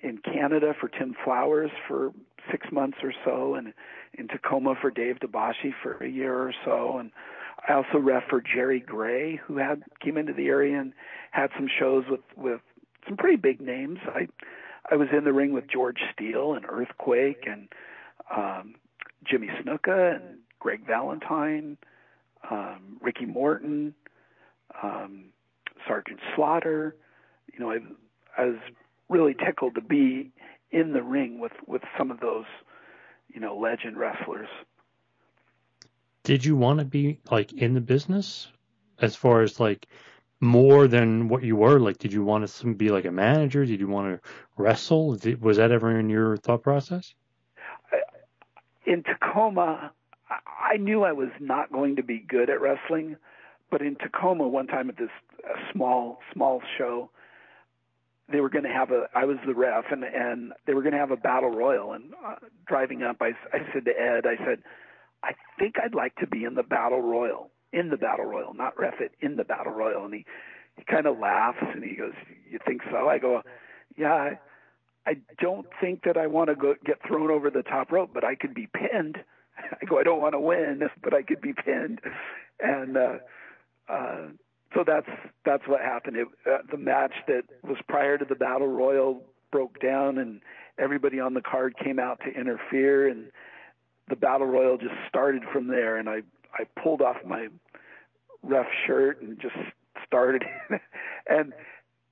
in 0.00 0.18
Canada 0.18 0.74
for 0.78 0.88
Tim 0.88 1.14
Flowers 1.24 1.70
for 1.86 2.12
six 2.50 2.66
months 2.72 2.98
or 3.02 3.12
so, 3.24 3.54
and 3.54 3.72
in 4.14 4.28
Tacoma 4.28 4.74
for 4.80 4.90
Dave 4.90 5.16
DeBasci 5.16 5.72
for 5.82 6.02
a 6.02 6.08
year 6.08 6.34
or 6.34 6.54
so, 6.64 6.98
and 6.98 7.10
I 7.68 7.72
also 7.72 7.98
ref 7.98 8.24
for 8.28 8.40
Jerry 8.40 8.80
Gray, 8.80 9.36
who 9.36 9.58
had 9.58 9.82
came 10.00 10.16
into 10.16 10.32
the 10.32 10.46
area 10.46 10.80
and 10.80 10.92
had 11.32 11.50
some 11.56 11.68
shows 11.68 12.04
with 12.10 12.20
with 12.36 12.60
some 13.06 13.16
pretty 13.16 13.36
big 13.36 13.60
names. 13.60 13.98
I 14.06 14.28
I 14.90 14.96
was 14.96 15.08
in 15.16 15.24
the 15.24 15.32
ring 15.32 15.52
with 15.52 15.68
George 15.68 15.98
Steele 16.12 16.54
and 16.54 16.64
Earthquake 16.68 17.44
and 17.46 17.68
um, 18.34 18.74
Jimmy 19.24 19.48
Snuka 19.48 20.16
and 20.16 20.38
Greg 20.60 20.86
Valentine, 20.86 21.76
um, 22.50 22.98
Ricky 23.00 23.26
Morton, 23.26 23.94
um, 24.82 25.26
Sergeant 25.86 26.20
Slaughter. 26.34 26.96
You 27.52 27.60
know, 27.60 27.70
I, 27.70 27.78
I 28.36 28.46
was 28.46 28.58
really 29.08 29.34
tickled 29.34 29.74
to 29.76 29.80
be 29.80 30.32
in 30.70 30.92
the 30.92 31.02
ring 31.02 31.38
with 31.38 31.52
with 31.66 31.82
some 31.96 32.10
of 32.10 32.20
those, 32.20 32.44
you 33.32 33.40
know, 33.40 33.56
legend 33.56 33.96
wrestlers. 33.96 34.48
Did 36.24 36.44
you 36.44 36.56
want 36.56 36.80
to 36.80 36.84
be 36.84 37.20
like 37.30 37.52
in 37.52 37.74
the 37.74 37.80
business, 37.80 38.48
as 39.00 39.14
far 39.14 39.42
as 39.42 39.60
like 39.60 39.86
more 40.40 40.88
than 40.88 41.28
what 41.28 41.42
you 41.42 41.56
were? 41.56 41.78
Like, 41.78 41.98
did 41.98 42.12
you 42.12 42.24
want 42.24 42.48
to 42.48 42.74
be 42.74 42.90
like 42.90 43.04
a 43.04 43.12
manager? 43.12 43.64
Did 43.64 43.80
you 43.80 43.88
want 43.88 44.20
to 44.22 44.28
wrestle? 44.56 45.16
Was 45.40 45.56
that 45.56 45.70
ever 45.70 45.98
in 45.98 46.10
your 46.10 46.36
thought 46.36 46.62
process? 46.62 47.14
In 48.84 49.02
Tacoma, 49.02 49.92
I 50.30 50.76
knew 50.76 51.04
I 51.04 51.12
was 51.12 51.30
not 51.40 51.72
going 51.72 51.96
to 51.96 52.02
be 52.02 52.18
good 52.18 52.50
at 52.50 52.60
wrestling, 52.60 53.16
but 53.70 53.82
in 53.82 53.96
Tacoma, 53.96 54.46
one 54.46 54.66
time 54.66 54.88
at 54.88 54.96
this 54.96 55.10
small 55.72 56.18
small 56.32 56.60
show, 56.78 57.10
they 58.30 58.40
were 58.40 58.48
going 58.48 58.64
to 58.64 58.70
have 58.70 58.90
a. 58.90 59.08
I 59.14 59.24
was 59.24 59.36
the 59.46 59.54
ref, 59.54 59.84
and 59.90 60.04
and 60.04 60.52
they 60.66 60.74
were 60.74 60.82
going 60.82 60.92
to 60.92 60.98
have 60.98 61.10
a 61.10 61.16
battle 61.16 61.50
royal. 61.50 61.92
And 61.92 62.12
uh, 62.24 62.36
driving 62.66 63.02
up, 63.02 63.16
I 63.20 63.30
I 63.52 63.58
said 63.72 63.84
to 63.84 63.90
Ed, 63.90 64.26
I 64.26 64.36
said, 64.44 64.62
I 65.22 65.32
think 65.58 65.76
I'd 65.82 65.94
like 65.94 66.14
to 66.16 66.26
be 66.26 66.44
in 66.44 66.54
the 66.54 66.62
battle 66.62 67.02
royal 67.02 67.50
in 67.72 67.90
the 67.90 67.96
battle 67.96 68.24
royal, 68.24 68.54
not 68.54 68.78
ref 68.78 69.00
it 69.00 69.12
in 69.20 69.36
the 69.36 69.44
battle 69.44 69.72
royal. 69.72 70.04
And 70.04 70.14
he 70.14 70.24
he 70.76 70.84
kind 70.84 71.06
of 71.06 71.18
laughs 71.18 71.58
and 71.60 71.82
he 71.82 71.96
goes, 71.96 72.12
"You 72.48 72.58
think 72.66 72.82
so?" 72.90 73.08
I 73.08 73.18
go, 73.18 73.42
"Yeah." 73.96 74.14
I, 74.14 74.38
I 75.08 75.16
don't 75.40 75.68
think 75.80 76.02
that 76.02 76.16
I 76.16 76.26
want 76.26 76.50
to 76.50 76.56
go 76.56 76.74
get 76.84 76.98
thrown 77.06 77.30
over 77.30 77.48
the 77.48 77.62
top 77.62 77.92
rope, 77.92 78.10
but 78.12 78.24
I 78.24 78.34
could 78.34 78.54
be 78.54 78.66
pinned. 78.66 79.18
I 79.58 79.84
go, 79.88 80.00
I 80.00 80.02
don't 80.02 80.20
want 80.20 80.34
to 80.34 80.40
win, 80.40 80.82
but 81.00 81.14
I 81.14 81.22
could 81.22 81.40
be 81.40 81.52
pinned, 81.52 82.00
and 82.60 82.96
uh, 82.96 83.18
uh, 83.88 84.26
so 84.74 84.84
that's 84.86 85.08
that's 85.44 85.66
what 85.66 85.80
happened. 85.80 86.16
It, 86.16 86.28
uh, 86.46 86.58
the 86.70 86.76
match 86.76 87.12
that 87.28 87.44
was 87.62 87.78
prior 87.88 88.18
to 88.18 88.24
the 88.24 88.34
battle 88.34 88.68
royal 88.68 89.22
broke 89.50 89.80
down, 89.80 90.18
and 90.18 90.40
everybody 90.78 91.20
on 91.20 91.34
the 91.34 91.40
card 91.40 91.76
came 91.82 91.98
out 91.98 92.20
to 92.24 92.30
interfere, 92.38 93.08
and 93.08 93.30
the 94.08 94.16
battle 94.16 94.46
royal 94.46 94.76
just 94.76 94.94
started 95.08 95.42
from 95.52 95.68
there. 95.68 95.96
And 95.96 96.08
I 96.08 96.22
I 96.52 96.64
pulled 96.82 97.00
off 97.00 97.16
my 97.24 97.48
ref 98.42 98.66
shirt 98.86 99.22
and 99.22 99.40
just 99.40 99.56
started. 100.06 100.44
and 101.28 101.52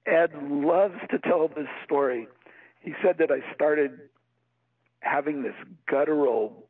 Ed 0.06 0.30
loves 0.42 0.98
to 1.10 1.18
tell 1.18 1.48
this 1.48 1.68
story. 1.84 2.28
He 2.80 2.92
said 3.02 3.16
that 3.18 3.30
I 3.30 3.54
started 3.54 3.98
having 5.00 5.42
this 5.42 5.54
guttural 5.86 6.66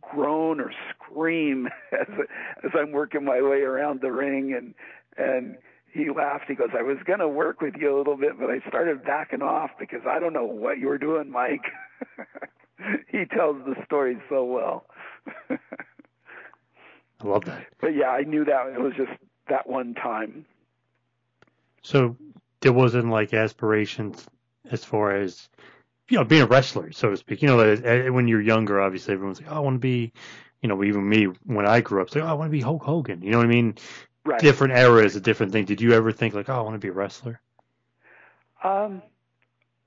groan 0.00 0.60
or 0.60 0.72
scream 0.90 1.68
as 1.92 2.08
as 2.64 2.70
I'm 2.74 2.92
working 2.92 3.24
my 3.24 3.40
way 3.40 3.62
around 3.62 4.00
the 4.00 4.12
ring 4.12 4.54
and 4.54 4.74
and 5.16 5.56
he 5.92 6.08
laughed. 6.10 6.44
He 6.48 6.54
goes, 6.54 6.70
"I 6.76 6.82
was 6.82 6.96
going 7.04 7.18
to 7.18 7.28
work 7.28 7.60
with 7.60 7.74
you 7.78 7.94
a 7.94 7.98
little 7.98 8.16
bit, 8.16 8.38
but 8.38 8.50
I 8.50 8.60
started 8.66 9.04
backing 9.04 9.42
off 9.42 9.70
because 9.78 10.00
I 10.08 10.18
don't 10.18 10.32
know 10.32 10.44
what 10.44 10.78
you 10.78 10.88
were 10.88 10.98
doing, 10.98 11.30
Mike." 11.30 11.64
he 13.08 13.24
tells 13.26 13.56
the 13.66 13.74
story 13.84 14.16
so 14.28 14.44
well. 14.44 14.86
I 15.50 15.58
love 17.22 17.44
that. 17.44 17.66
But 17.80 17.94
yeah, 17.94 18.08
I 18.08 18.22
knew 18.22 18.44
that 18.44 18.68
it 18.74 18.80
was 18.80 18.94
just 18.96 19.12
that 19.48 19.68
one 19.68 19.94
time. 19.94 20.46
So 21.82 22.16
there 22.60 22.72
wasn't 22.72 23.10
like 23.10 23.34
aspirations 23.34 24.26
as 24.70 24.84
far 24.84 25.14
as 25.14 25.48
you 26.08 26.18
know 26.18 26.24
being 26.24 26.42
a 26.42 26.46
wrestler, 26.46 26.92
so 26.92 27.10
to 27.10 27.16
speak. 27.16 27.42
You 27.42 27.48
know, 27.48 28.12
when 28.12 28.28
you're 28.28 28.40
younger, 28.40 28.80
obviously 28.80 29.14
everyone's 29.14 29.40
like, 29.40 29.50
oh, 29.50 29.56
I 29.56 29.58
want 29.60 29.76
to 29.76 29.80
be. 29.80 30.12
You 30.60 30.68
know, 30.68 30.84
even 30.84 31.08
me 31.08 31.24
when 31.44 31.66
I 31.66 31.80
grew 31.80 32.00
up, 32.00 32.10
say, 32.10 32.20
like, 32.20 32.28
oh, 32.28 32.30
I 32.30 32.34
want 32.34 32.48
to 32.48 32.52
be 32.52 32.60
Hulk 32.60 32.84
Hogan. 32.84 33.20
You 33.20 33.32
know 33.32 33.38
what 33.38 33.46
I 33.46 33.50
mean? 33.50 33.76
right. 34.24 34.40
different 34.40 34.74
era 34.74 35.04
is 35.04 35.16
a 35.16 35.20
different 35.20 35.52
thing. 35.52 35.64
Did 35.64 35.80
you 35.80 35.92
ever 35.92 36.12
think 36.12 36.34
like, 36.34 36.48
oh, 36.48 36.54
I 36.54 36.60
want 36.60 36.74
to 36.74 36.78
be 36.78 36.88
a 36.88 36.92
wrestler? 36.92 37.40
Um, 38.62 39.02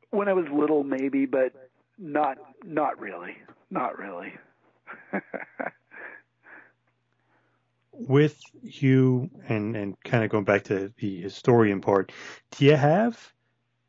when 0.10 0.28
I 0.28 0.34
was 0.34 0.46
little, 0.52 0.84
maybe, 0.84 1.26
but 1.26 1.54
not 1.98 2.38
not 2.64 3.00
really, 3.00 3.38
not 3.70 3.98
really. 3.98 4.34
With 7.92 8.38
you 8.62 9.30
and 9.48 9.76
and 9.76 9.96
kind 10.04 10.24
of 10.26 10.30
going 10.30 10.44
back 10.44 10.64
to 10.66 10.92
the 10.98 11.22
historian 11.22 11.80
part, 11.80 12.12
do 12.52 12.66
you 12.66 12.76
have 12.76 13.34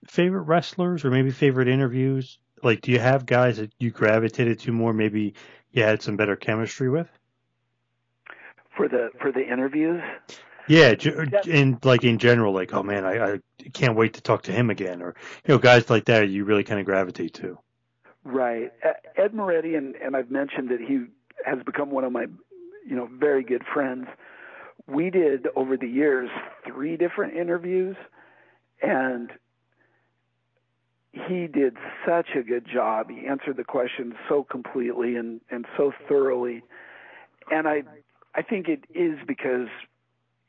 favorite 0.09 0.43
wrestlers 0.43 1.05
or 1.05 1.11
maybe 1.11 1.31
favorite 1.31 1.69
interviews? 1.69 2.39
Like, 2.63 2.81
do 2.81 2.93
you 2.93 2.99
have 2.99 3.27
guys 3.27 3.59
that 3.59 3.73
you 3.79 3.91
gravitated 3.91 4.61
to 4.61 4.73
more? 4.73 4.93
Maybe 4.93 5.35
you 5.73 5.83
had 5.83 6.03
some 6.03 6.17
better 6.17 6.37
chemistry 6.37 6.89
with. 6.89 7.09
For 8.77 8.89
the 8.89 9.11
for 9.21 9.33
the 9.33 9.47
interviews. 9.47 10.03
Yeah, 10.69 10.95
in 11.47 11.79
like 11.85 12.03
in 12.03 12.19
general, 12.19 12.53
like 12.53 12.75
oh 12.75 12.83
man, 12.83 13.05
I, 13.05 13.35
I 13.35 13.39
can't 13.73 13.97
wait 13.97 14.15
to 14.15 14.21
talk 14.21 14.43
to 14.45 14.53
him 14.53 14.69
again, 14.71 15.01
or 15.01 15.15
you 15.47 15.55
know, 15.55 15.59
guys 15.59 15.89
like 15.89 16.07
that 16.07 16.29
you 16.29 16.45
really 16.45 16.65
kind 16.65 16.81
of 16.81 16.87
gravitate 16.87 17.35
to. 17.35 17.59
Right, 18.25 18.73
Ed 19.17 19.33
Moretti, 19.33 19.77
and 19.77 19.95
and 19.97 20.17
I've 20.17 20.31
mentioned 20.31 20.71
that 20.71 20.81
he 20.81 21.05
has 21.45 21.63
become 21.65 21.91
one 21.91 22.03
of 22.03 22.11
my, 22.11 22.27
you 22.85 22.97
know, 22.97 23.09
very 23.13 23.45
good 23.45 23.63
friends. 23.73 24.09
We 24.89 25.11
did 25.11 25.47
over 25.55 25.77
the 25.77 25.87
years 25.87 26.29
three 26.67 26.97
different 26.97 27.37
interviews, 27.37 27.97
and 28.83 29.31
he 31.29 31.47
did 31.47 31.77
such 32.07 32.29
a 32.39 32.43
good 32.43 32.67
job. 32.71 33.11
He 33.11 33.27
answered 33.27 33.57
the 33.57 33.65
questions 33.65 34.15
so 34.29 34.45
completely 34.45 35.17
and 35.17 35.41
and 35.51 35.67
so 35.77 35.93
thoroughly, 36.09 36.63
and 37.51 37.67
I 37.67 37.83
I 38.35 38.43
think 38.43 38.69
it 38.69 38.85
is 38.95 39.19
because 39.27 39.69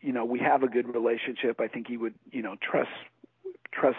you 0.02 0.12
know 0.12 0.26
we 0.26 0.40
have 0.40 0.64
a 0.64 0.68
good 0.68 0.94
relationship. 0.94 1.60
I 1.60 1.68
think 1.68 1.88
he 1.88 1.98
would 1.98 2.16
you 2.32 2.42
know 2.42 2.56
trust 2.62 2.90
trust 3.72 3.98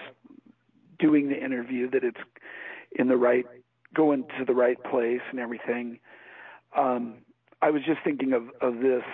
doing 0.98 1.28
the 1.28 1.42
interview 1.42 1.88
that 1.90 2.04
it's 2.04 2.20
in 2.92 3.08
the 3.08 3.16
right 3.16 3.46
going 3.94 4.24
to 4.38 4.44
the 4.44 4.54
right 4.54 4.82
place 4.84 5.22
and 5.30 5.40
everything. 5.40 5.98
Um, 6.76 7.14
I 7.62 7.70
was 7.70 7.82
just 7.84 8.00
thinking 8.04 8.34
of 8.34 8.50
of 8.60 8.80
this 8.80 9.04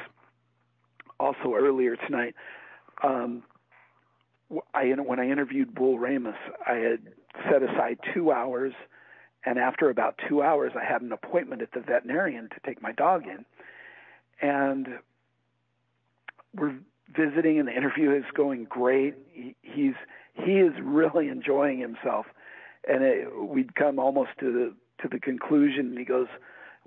also 1.20 1.54
earlier 1.54 1.94
tonight. 1.96 2.34
Um, 3.02 3.44
I 4.74 4.86
when 4.86 5.20
I 5.20 5.30
interviewed 5.30 5.74
Bull 5.74 5.98
Ramos, 5.98 6.34
I 6.66 6.74
had 6.74 7.00
set 7.50 7.62
aside 7.62 7.98
two 8.12 8.32
hours, 8.32 8.72
and 9.44 9.58
after 9.58 9.90
about 9.90 10.18
two 10.28 10.42
hours, 10.42 10.72
I 10.74 10.84
had 10.84 11.02
an 11.02 11.12
appointment 11.12 11.62
at 11.62 11.72
the 11.72 11.80
veterinarian 11.80 12.48
to 12.48 12.56
take 12.64 12.82
my 12.82 12.92
dog 12.92 13.24
in, 13.26 13.44
and 14.40 14.88
we're 16.54 16.74
visiting, 17.16 17.58
and 17.58 17.68
the 17.68 17.76
interview 17.76 18.12
is 18.12 18.24
going 18.34 18.64
great. 18.64 19.14
He, 19.32 19.54
he's 19.62 19.94
he 20.34 20.52
is 20.52 20.72
really 20.82 21.28
enjoying 21.28 21.78
himself, 21.78 22.26
and 22.88 23.04
it, 23.04 23.28
we'd 23.36 23.74
come 23.74 23.98
almost 23.98 24.30
to 24.40 24.52
the 24.52 24.74
to 25.02 25.08
the 25.08 25.20
conclusion. 25.20 25.88
And 25.88 25.98
he 25.98 26.04
goes, 26.04 26.28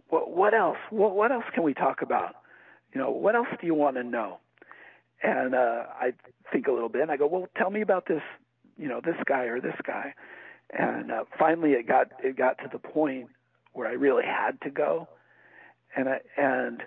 "What 0.09 0.31
what 0.31 0.53
else? 0.53 0.77
What 0.89 1.15
what 1.15 1.31
else 1.31 1.45
can 1.53 1.63
we 1.63 1.73
talk 1.73 2.01
about? 2.01 2.35
You 2.93 3.01
know, 3.01 3.11
what 3.11 3.35
else 3.35 3.47
do 3.59 3.67
you 3.67 3.73
want 3.75 3.97
to 3.97 4.03
know?" 4.03 4.39
And 5.23 5.55
uh, 5.55 5.83
I 5.99 6.13
think 6.51 6.67
a 6.67 6.71
little 6.71 6.89
bit, 6.89 7.01
and 7.01 7.11
I 7.11 7.17
go, 7.17 7.27
"Well, 7.27 7.47
tell 7.57 7.69
me 7.69 7.81
about 7.81 8.07
this, 8.07 8.21
you 8.77 8.87
know, 8.87 9.01
this 9.03 9.17
guy 9.25 9.43
or 9.43 9.59
this 9.59 9.75
guy." 9.85 10.13
And 10.71 11.11
uh, 11.11 11.23
finally, 11.39 11.71
it 11.71 11.87
got 11.87 12.07
it 12.23 12.35
got 12.35 12.57
to 12.59 12.69
the 12.71 12.79
point 12.79 13.29
where 13.73 13.87
I 13.87 13.93
really 13.93 14.25
had 14.25 14.59
to 14.61 14.69
go, 14.69 15.07
and 15.95 16.09
I 16.09 16.19
and 16.37 16.83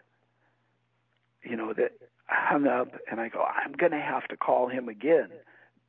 you 1.42 1.56
know 1.56 1.72
that 1.72 1.92
I 2.30 2.52
hung 2.52 2.66
up 2.66 2.88
and 3.10 3.20
I 3.20 3.28
go, 3.28 3.42
I'm 3.42 3.74
to 3.74 3.98
have 3.98 4.28
to 4.28 4.36
call 4.36 4.68
him 4.68 4.88
again 4.88 5.30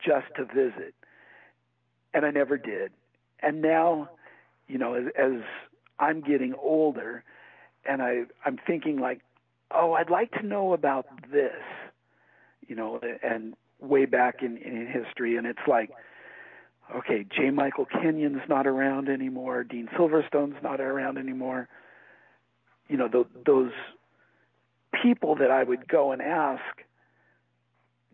just 0.04 0.28
to 0.36 0.46
visit. 0.46 0.96
And 2.14 2.26
I 2.26 2.32
never 2.32 2.58
did. 2.58 2.92
And 3.42 3.62
now, 3.62 4.10
you 4.68 4.78
know, 4.78 4.96
as, 4.96 5.06
as 5.18 5.42
I'm 6.00 6.22
getting 6.22 6.54
older 6.56 7.24
and 7.86 8.02
I, 8.02 8.24
I'm 8.46 8.58
thinking 8.66 9.00
like, 9.00 9.22
oh, 9.72 9.94
I'd 9.94 10.10
like 10.10 10.32
to 10.34 10.46
know 10.46 10.74
about 10.74 11.06
this, 11.32 11.62
you 12.68 12.76
know, 12.76 13.00
and 13.24 13.54
way 13.82 14.06
back 14.06 14.42
in, 14.42 14.58
in 14.58 14.88
history. 14.88 15.38
And 15.38 15.46
it's 15.46 15.68
like, 15.68 15.90
okay, 16.96 17.26
J. 17.36 17.50
Michael 17.50 17.86
Kenyon's 17.86 18.48
not 18.48 18.68
around 18.68 19.10
anymore. 19.10 19.64
Dean 19.64 19.90
Silverstone's 19.98 20.62
not 20.64 20.80
around 20.80 21.18
anymore. 21.18 21.68
You 22.88 22.98
know, 22.98 23.08
th- 23.08 23.28
those 23.46 23.72
people 25.02 25.36
that 25.36 25.52
I 25.52 25.64
would 25.64 25.88
go 25.88 26.12
and 26.12 26.22
ask 26.22 26.62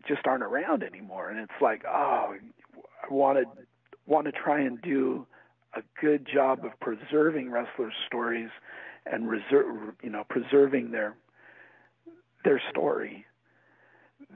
just 0.06 0.26
aren't 0.26 0.42
around 0.42 0.82
anymore. 0.82 1.28
And 1.28 1.38
it's 1.38 1.60
like, 1.60 1.84
oh, 1.86 2.34
I 2.34 3.12
want 3.12 3.38
to 3.38 3.44
want 4.06 4.24
to 4.26 4.32
try 4.32 4.60
and 4.60 4.80
do 4.80 5.26
a 5.74 5.82
good 6.00 6.26
job 6.32 6.64
of 6.64 6.78
preserving 6.80 7.50
wrestlers' 7.50 7.92
stories 8.06 8.48
and 9.04 9.28
reserve, 9.28 9.94
you 10.02 10.10
know, 10.10 10.24
preserving 10.28 10.92
their 10.92 11.14
their 12.44 12.60
story. 12.70 13.26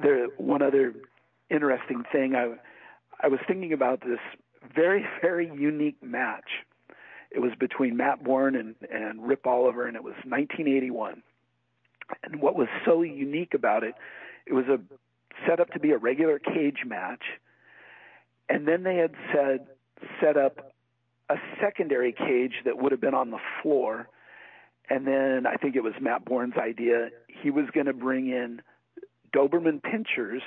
There, 0.01 0.26
one 0.37 0.62
other 0.62 0.95
interesting 1.53 2.05
thing 2.11 2.34
I 2.34 2.55
I 3.20 3.28
was 3.28 3.40
thinking 3.46 3.72
about 3.72 4.00
this 4.00 4.18
very 4.74 5.05
very 5.20 5.50
unique 5.55 6.03
match. 6.03 6.48
It 7.30 7.40
was 7.40 7.53
between 7.59 7.96
Matt 7.96 8.24
Borne 8.24 8.57
and 8.57 8.74
and 8.90 9.26
Rip 9.26 9.46
Oliver, 9.46 9.86
and 9.86 9.96
it 9.96 10.03
was 10.03 10.14
1981. 10.24 11.22
And 12.24 12.42
what 12.42 12.57
was 12.57 12.68
so 12.84 13.03
unique 13.03 13.55
about 13.55 13.84
it, 13.84 13.94
it 14.46 14.53
was 14.53 14.66
a 14.66 14.78
set 15.46 15.61
up 15.61 15.70
to 15.70 15.80
be 15.80 15.92
a 15.92 15.98
regular 15.98 16.38
cage 16.38 16.80
match, 16.84 17.22
and 18.48 18.68
then 18.68 18.82
they 18.82 18.96
had 18.96 19.12
said 19.32 19.66
set 20.20 20.36
up 20.36 20.72
a 21.30 21.36
secondary 21.61 22.12
cage 22.12 22.55
that 22.64 22.76
would 22.76 22.92
have 22.92 23.00
been 23.00 23.14
on 23.14 23.30
the 23.30 23.38
floor. 23.62 24.09
And 24.90 25.07
then 25.07 25.46
I 25.46 25.55
think 25.57 25.76
it 25.76 25.82
was 25.82 25.94
Matt 26.00 26.24
Borne's 26.24 26.57
idea. 26.57 27.09
He 27.28 27.50
was 27.50 27.66
going 27.72 27.86
to 27.86 27.94
bring 27.94 28.28
in 28.28 28.61
Doberman 29.34 29.80
pinschers, 29.80 30.42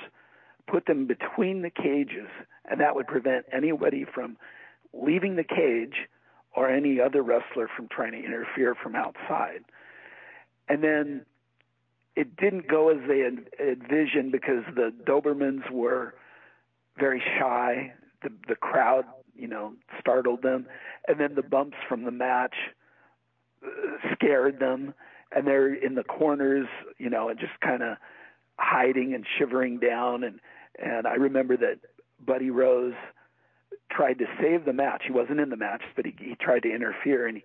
put 0.66 0.86
them 0.86 1.06
between 1.06 1.62
the 1.62 1.70
cages, 1.70 2.28
and 2.68 2.80
that 2.80 2.94
would 2.94 3.06
prevent 3.06 3.46
anybody 3.52 4.04
from 4.04 4.36
leaving 4.92 5.36
the 5.36 5.44
cage 5.44 6.08
or 6.54 6.68
any 6.70 7.00
other 7.00 7.22
wrestler 7.22 7.68
from 7.74 7.88
trying 7.88 8.12
to 8.12 8.24
interfere 8.24 8.74
from 8.74 8.94
outside. 8.96 9.62
And 10.68 10.82
then 10.82 11.26
it 12.16 12.36
didn't 12.36 12.66
go 12.66 12.88
as 12.88 12.96
they 13.06 13.20
had 13.20 13.46
envisioned 13.60 14.32
because 14.32 14.64
the 14.74 14.92
Dobermans 15.06 15.70
were 15.70 16.14
very 16.98 17.22
shy. 17.38 17.92
The 18.22 18.30
the 18.48 18.56
crowd, 18.56 19.04
you 19.36 19.46
know, 19.46 19.74
startled 20.00 20.42
them, 20.42 20.66
and 21.06 21.20
then 21.20 21.34
the 21.34 21.42
bumps 21.42 21.76
from 21.88 22.04
the 22.04 22.10
match 22.10 22.54
uh, 23.64 23.68
scared 24.14 24.58
them, 24.58 24.94
and 25.30 25.46
they're 25.46 25.74
in 25.74 25.94
the 25.94 26.04
corners, 26.04 26.66
you 26.98 27.10
know, 27.10 27.28
and 27.28 27.38
just 27.38 27.60
kind 27.60 27.82
of 27.82 27.98
hiding 28.58 29.14
and 29.14 29.26
shivering 29.38 29.78
down. 29.78 30.24
And 30.24 30.40
and 30.78 31.06
I 31.06 31.14
remember 31.14 31.56
that 31.56 31.78
Buddy 32.24 32.50
Rose 32.50 32.94
tried 33.90 34.18
to 34.18 34.26
save 34.40 34.64
the 34.64 34.72
match. 34.72 35.02
He 35.06 35.12
wasn't 35.12 35.40
in 35.40 35.50
the 35.50 35.56
match, 35.56 35.82
but 35.94 36.06
he, 36.06 36.14
he 36.18 36.34
tried 36.34 36.62
to 36.64 36.74
interfere, 36.74 37.26
and 37.26 37.38
he 37.38 37.44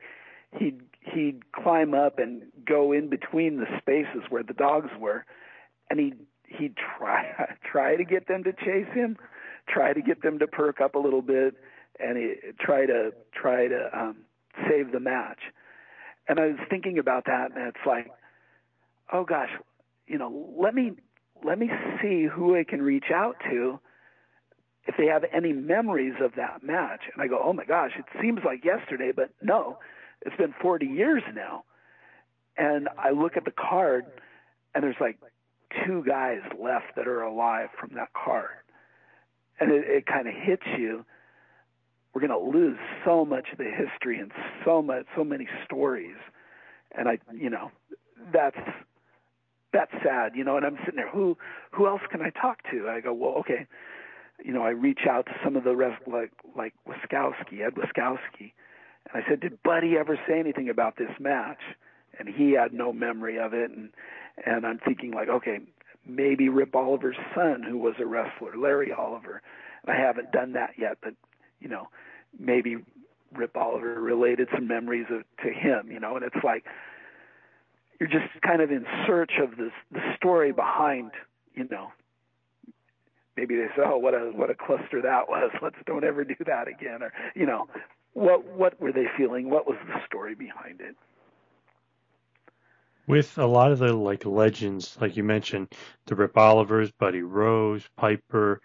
he'd 0.58 0.82
he'd 1.00 1.52
climb 1.52 1.94
up 1.94 2.20
and 2.20 2.44
go 2.66 2.92
in 2.92 3.10
between 3.10 3.58
the 3.58 3.66
spaces 3.80 4.24
where 4.30 4.44
the 4.44 4.54
dogs 4.54 4.90
were, 5.00 5.26
and 5.90 6.00
he'd 6.00 6.20
he'd 6.48 6.76
try 6.98 7.56
try 7.72 7.96
to 7.96 8.04
get 8.04 8.28
them 8.28 8.44
to 8.44 8.54
chase 8.54 8.92
him, 8.94 9.18
try 9.68 9.94
to 9.94 10.02
get 10.02 10.22
them 10.22 10.40
to 10.40 10.48
perk 10.48 10.82
up 10.82 10.96
a 10.96 11.00
little 11.00 11.22
bit, 11.22 11.56
and 12.00 12.18
he, 12.18 12.36
try 12.60 12.86
to 12.86 13.12
try 13.34 13.68
to 13.68 13.90
um, 13.98 14.18
save 14.70 14.92
the 14.92 15.00
match. 15.00 15.40
And 16.28 16.40
I 16.40 16.48
was 16.48 16.60
thinking 16.70 17.00
about 17.00 17.26
that, 17.26 17.52
and 17.56 17.68
it's 17.68 17.86
like, 17.86 18.08
oh 19.12 19.24
gosh, 19.24 19.50
you 20.08 20.18
know, 20.18 20.54
let 20.58 20.74
me 20.74 20.94
let 21.46 21.60
me 21.60 21.70
see 22.02 22.26
who 22.26 22.56
I 22.56 22.64
can 22.64 22.82
reach 22.82 23.12
out 23.14 23.36
to 23.50 23.80
if 24.88 24.96
they 24.98 25.06
have 25.06 25.24
any 25.32 25.54
memories 25.54 26.16
of 26.22 26.32
that 26.36 26.64
match. 26.64 27.02
And 27.14 27.22
I 27.22 27.28
go, 27.28 27.40
oh 27.44 27.54
my 27.54 27.66
gosh, 27.66 27.92
it 27.98 28.06
seems 28.22 28.40
like 28.44 28.66
yesterday, 28.66 29.12
but 29.16 29.30
no, 29.42 29.78
it's 30.26 30.36
been 30.38 30.54
40 30.62 30.86
years 30.86 31.24
now. 31.34 31.64
And 32.58 32.90
I 32.98 33.12
look 33.12 33.38
at 33.38 33.46
the 33.46 33.52
card, 33.52 34.06
and 34.74 34.84
there's 34.84 34.96
like 35.00 35.18
two 35.86 36.04
guys 36.06 36.40
left 36.60 36.96
that 36.96 37.08
are 37.08 37.22
alive 37.22 37.70
from 37.80 37.92
that 37.96 38.10
card. 38.14 38.50
And 39.60 39.72
it, 39.72 39.86
it 39.88 40.06
kind 40.06 40.28
of 40.28 40.34
hits 40.34 40.66
you. 40.78 41.06
We're 42.14 42.28
going 42.28 42.52
to 42.52 42.58
lose 42.58 42.78
so 43.06 43.24
much 43.24 43.48
of 43.52 43.58
the 43.58 43.72
history 43.72 44.20
and 44.20 44.32
so 44.66 44.82
much, 44.82 45.06
so 45.16 45.24
many 45.24 45.48
stories. 45.64 46.18
And 46.92 47.08
I, 47.08 47.20
you 47.34 47.50
know, 47.50 47.72
that's 48.34 48.58
that's 49.74 49.92
sad, 50.04 50.34
you 50.36 50.44
know. 50.44 50.58
And 50.58 50.66
I'm 50.66 50.78
sitting 50.80 50.98
there, 50.98 51.10
who 51.10 51.38
who 51.72 51.88
else 51.88 52.02
can 52.10 52.22
I 52.22 52.30
talk 52.30 52.60
to? 52.72 52.90
I 52.90 53.02
go, 53.02 53.14
well, 53.14 53.36
okay, 53.40 53.68
you 54.44 54.54
know, 54.54 54.64
I 54.64 54.70
reach 54.70 55.02
out 55.10 55.26
to 55.28 55.34
some 55.44 55.56
of 55.56 55.64
the 55.64 55.76
rest, 55.76 56.02
like 56.08 56.32
like 56.56 56.74
Wiskoski, 56.88 57.62
Ed 57.66 57.76
Wiskoski, 57.76 58.54
and 59.12 59.24
I 59.24 59.28
said, 59.28 59.40
"Did 59.40 59.62
Buddy 59.64 59.98
ever 59.98 60.20
say 60.28 60.40
anything 60.40 60.70
about 60.70 60.98
this 60.98 61.12
match?" 61.20 61.60
And 62.20 62.28
he 62.28 62.52
had 62.52 62.74
no 62.74 62.92
memory 62.92 63.40
of 63.40 63.54
it. 63.54 63.72
And 63.72 63.90
and 64.46 64.66
I'm 64.66 64.80
thinking 64.80 65.12
like, 65.12 65.30
okay, 65.30 65.60
maybe 66.06 66.50
Rip 66.50 66.76
Oliver's 66.76 67.18
son, 67.36 67.64
who 67.64 67.78
was 67.78 67.96
a 68.00 68.06
wrestler, 68.06 68.58
Larry 68.58 68.92
Oliver. 68.92 69.42
I 69.88 69.96
haven't 69.96 70.32
done 70.32 70.54
that 70.54 70.72
yet, 70.78 70.98
but 71.02 71.14
you 71.60 71.70
know, 71.70 71.90
maybe 72.40 72.78
Rip 73.34 73.56
Oliver 73.56 74.02
related 74.02 74.50
some 74.54 74.68
memories 74.68 75.06
of, 75.10 75.24
to 75.44 75.52
him, 75.52 75.92
you 75.92 76.00
know, 76.00 76.16
and 76.16 76.26
it's 76.26 76.44
like 76.44 76.66
you're 78.02 78.10
just 78.10 78.42
kind 78.42 78.64
of 78.64 78.72
in 78.72 78.84
search 79.06 79.34
of 79.40 79.58
this 79.58 79.72
the 79.92 80.00
story 80.18 80.52
behind, 80.52 81.12
you 81.54 81.68
know. 81.70 81.92
Maybe 83.38 83.56
they 83.56 83.68
say, 83.76 83.84
"Oh, 83.86 84.00
what 84.00 84.16
a 84.16 84.32
what 84.34 84.50
a 84.50 84.56
cluster 84.56 85.04
that 85.04 85.30
was. 85.30 85.52
Let's 85.62 85.76
don't 85.86 86.04
ever 86.04 86.24
do 86.24 86.34
that 86.48 86.68
again," 86.68 87.04
or 87.04 87.14
you 87.36 87.46
know, 87.46 87.68
what 88.14 88.44
what 88.44 88.82
were 88.82 88.92
they 88.92 89.06
feeling? 89.16 89.52
What 89.52 89.68
was 89.68 89.78
the 89.86 90.04
story 90.08 90.34
behind 90.34 90.82
it? 90.82 90.96
With 93.06 93.38
a 93.38 93.46
lot 93.46 93.72
of 93.72 93.78
the 93.78 93.94
like 93.94 94.26
legends, 94.26 94.98
like 95.00 95.16
you 95.16 95.24
mentioned, 95.24 95.72
the 96.08 96.16
Rip 96.16 96.36
Olivers, 96.36 96.90
Buddy 96.90 97.22
Rose, 97.22 97.88
Piper, 97.98 98.62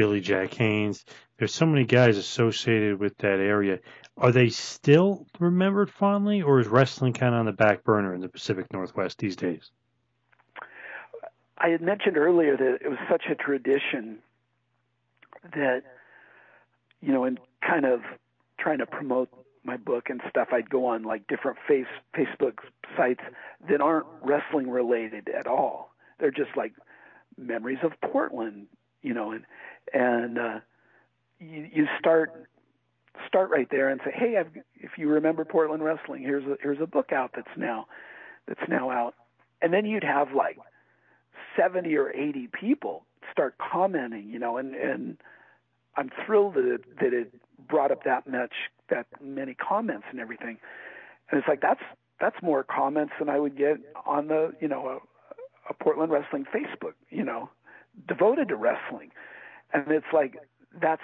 Billy 0.00 0.22
Jack 0.22 0.54
Haynes. 0.54 1.04
There's 1.36 1.52
so 1.52 1.66
many 1.66 1.84
guys 1.84 2.16
associated 2.16 2.98
with 2.98 3.18
that 3.18 3.38
area. 3.38 3.80
Are 4.16 4.32
they 4.32 4.48
still 4.48 5.26
remembered 5.38 5.90
fondly, 5.90 6.40
or 6.40 6.58
is 6.58 6.66
wrestling 6.66 7.12
kind 7.12 7.34
of 7.34 7.40
on 7.40 7.44
the 7.44 7.52
back 7.52 7.84
burner 7.84 8.14
in 8.14 8.22
the 8.22 8.28
Pacific 8.30 8.72
Northwest 8.72 9.18
these 9.18 9.36
days? 9.36 9.70
I 11.58 11.68
had 11.68 11.82
mentioned 11.82 12.16
earlier 12.16 12.56
that 12.56 12.78
it 12.82 12.88
was 12.88 12.98
such 13.10 13.24
a 13.30 13.34
tradition 13.34 14.20
that, 15.52 15.82
you 17.02 17.12
know, 17.12 17.26
in 17.26 17.38
kind 17.60 17.84
of 17.84 18.00
trying 18.58 18.78
to 18.78 18.86
promote 18.86 19.28
my 19.64 19.76
book 19.76 20.08
and 20.08 20.22
stuff, 20.30 20.48
I'd 20.50 20.70
go 20.70 20.86
on 20.86 21.02
like 21.02 21.26
different 21.26 21.58
face 21.68 21.84
Facebook 22.16 22.60
sites 22.96 23.20
that 23.68 23.82
aren't 23.82 24.06
wrestling 24.22 24.70
related 24.70 25.28
at 25.28 25.46
all. 25.46 25.92
They're 26.18 26.30
just 26.30 26.56
like 26.56 26.72
memories 27.36 27.80
of 27.82 27.92
Portland, 28.00 28.68
you 29.02 29.14
know, 29.14 29.32
and 29.32 29.44
and 29.92 30.38
uh, 30.38 30.60
you 31.38 31.68
you 31.72 31.86
start 31.98 32.46
start 33.26 33.50
right 33.50 33.68
there 33.70 33.88
and 33.88 34.00
say, 34.04 34.12
hey, 34.14 34.36
I've, 34.38 34.50
if 34.76 34.92
you 34.96 35.08
remember 35.08 35.44
Portland 35.44 35.82
wrestling, 35.82 36.22
here's 36.22 36.44
a 36.44 36.56
here's 36.62 36.80
a 36.80 36.86
book 36.86 37.12
out 37.12 37.32
that's 37.34 37.56
now 37.56 37.86
that's 38.46 38.68
now 38.68 38.90
out, 38.90 39.14
and 39.62 39.72
then 39.72 39.84
you'd 39.84 40.04
have 40.04 40.32
like 40.34 40.58
seventy 41.56 41.96
or 41.96 42.10
eighty 42.10 42.48
people 42.48 43.04
start 43.32 43.56
commenting, 43.58 44.28
you 44.28 44.38
know, 44.38 44.56
and 44.56 44.74
and 44.74 45.16
I'm 45.96 46.10
thrilled 46.24 46.54
that 46.54 46.74
it, 46.74 46.98
that 47.00 47.12
it 47.12 47.34
brought 47.68 47.90
up 47.90 48.04
that 48.04 48.28
much 48.28 48.52
that 48.88 49.06
many 49.22 49.54
comments 49.54 50.06
and 50.10 50.20
everything, 50.20 50.58
and 51.30 51.38
it's 51.38 51.48
like 51.48 51.60
that's 51.60 51.82
that's 52.20 52.36
more 52.42 52.62
comments 52.62 53.12
than 53.18 53.28
I 53.28 53.38
would 53.38 53.56
get 53.56 53.78
on 54.06 54.28
the 54.28 54.52
you 54.60 54.68
know 54.68 54.86
a, 54.88 55.70
a 55.70 55.74
Portland 55.74 56.12
wrestling 56.12 56.44
Facebook, 56.54 56.94
you 57.10 57.24
know, 57.24 57.50
devoted 58.06 58.48
to 58.48 58.56
wrestling 58.56 59.10
and 59.72 59.90
it's 59.90 60.06
like 60.12 60.36
that's 60.80 61.02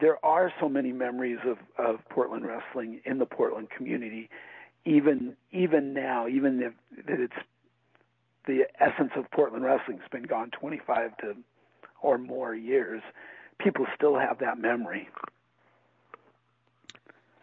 there 0.00 0.24
are 0.24 0.52
so 0.60 0.68
many 0.68 0.92
memories 0.92 1.38
of 1.44 1.58
of 1.78 2.00
Portland 2.08 2.46
wrestling 2.46 3.00
in 3.04 3.18
the 3.18 3.26
Portland 3.26 3.68
community, 3.70 4.28
even 4.84 5.36
even 5.52 5.92
now, 5.92 6.28
even 6.28 6.62
if 6.62 6.72
that 7.06 7.20
it's 7.20 7.46
the 8.46 8.66
essence 8.80 9.12
of 9.16 9.30
Portland 9.30 9.64
wrestling's 9.64 10.08
been 10.10 10.22
gone 10.22 10.50
25 10.50 11.16
to 11.18 11.36
or 12.00 12.16
more 12.16 12.54
years, 12.54 13.02
people 13.58 13.86
still 13.94 14.18
have 14.18 14.38
that 14.38 14.58
memory. 14.58 15.08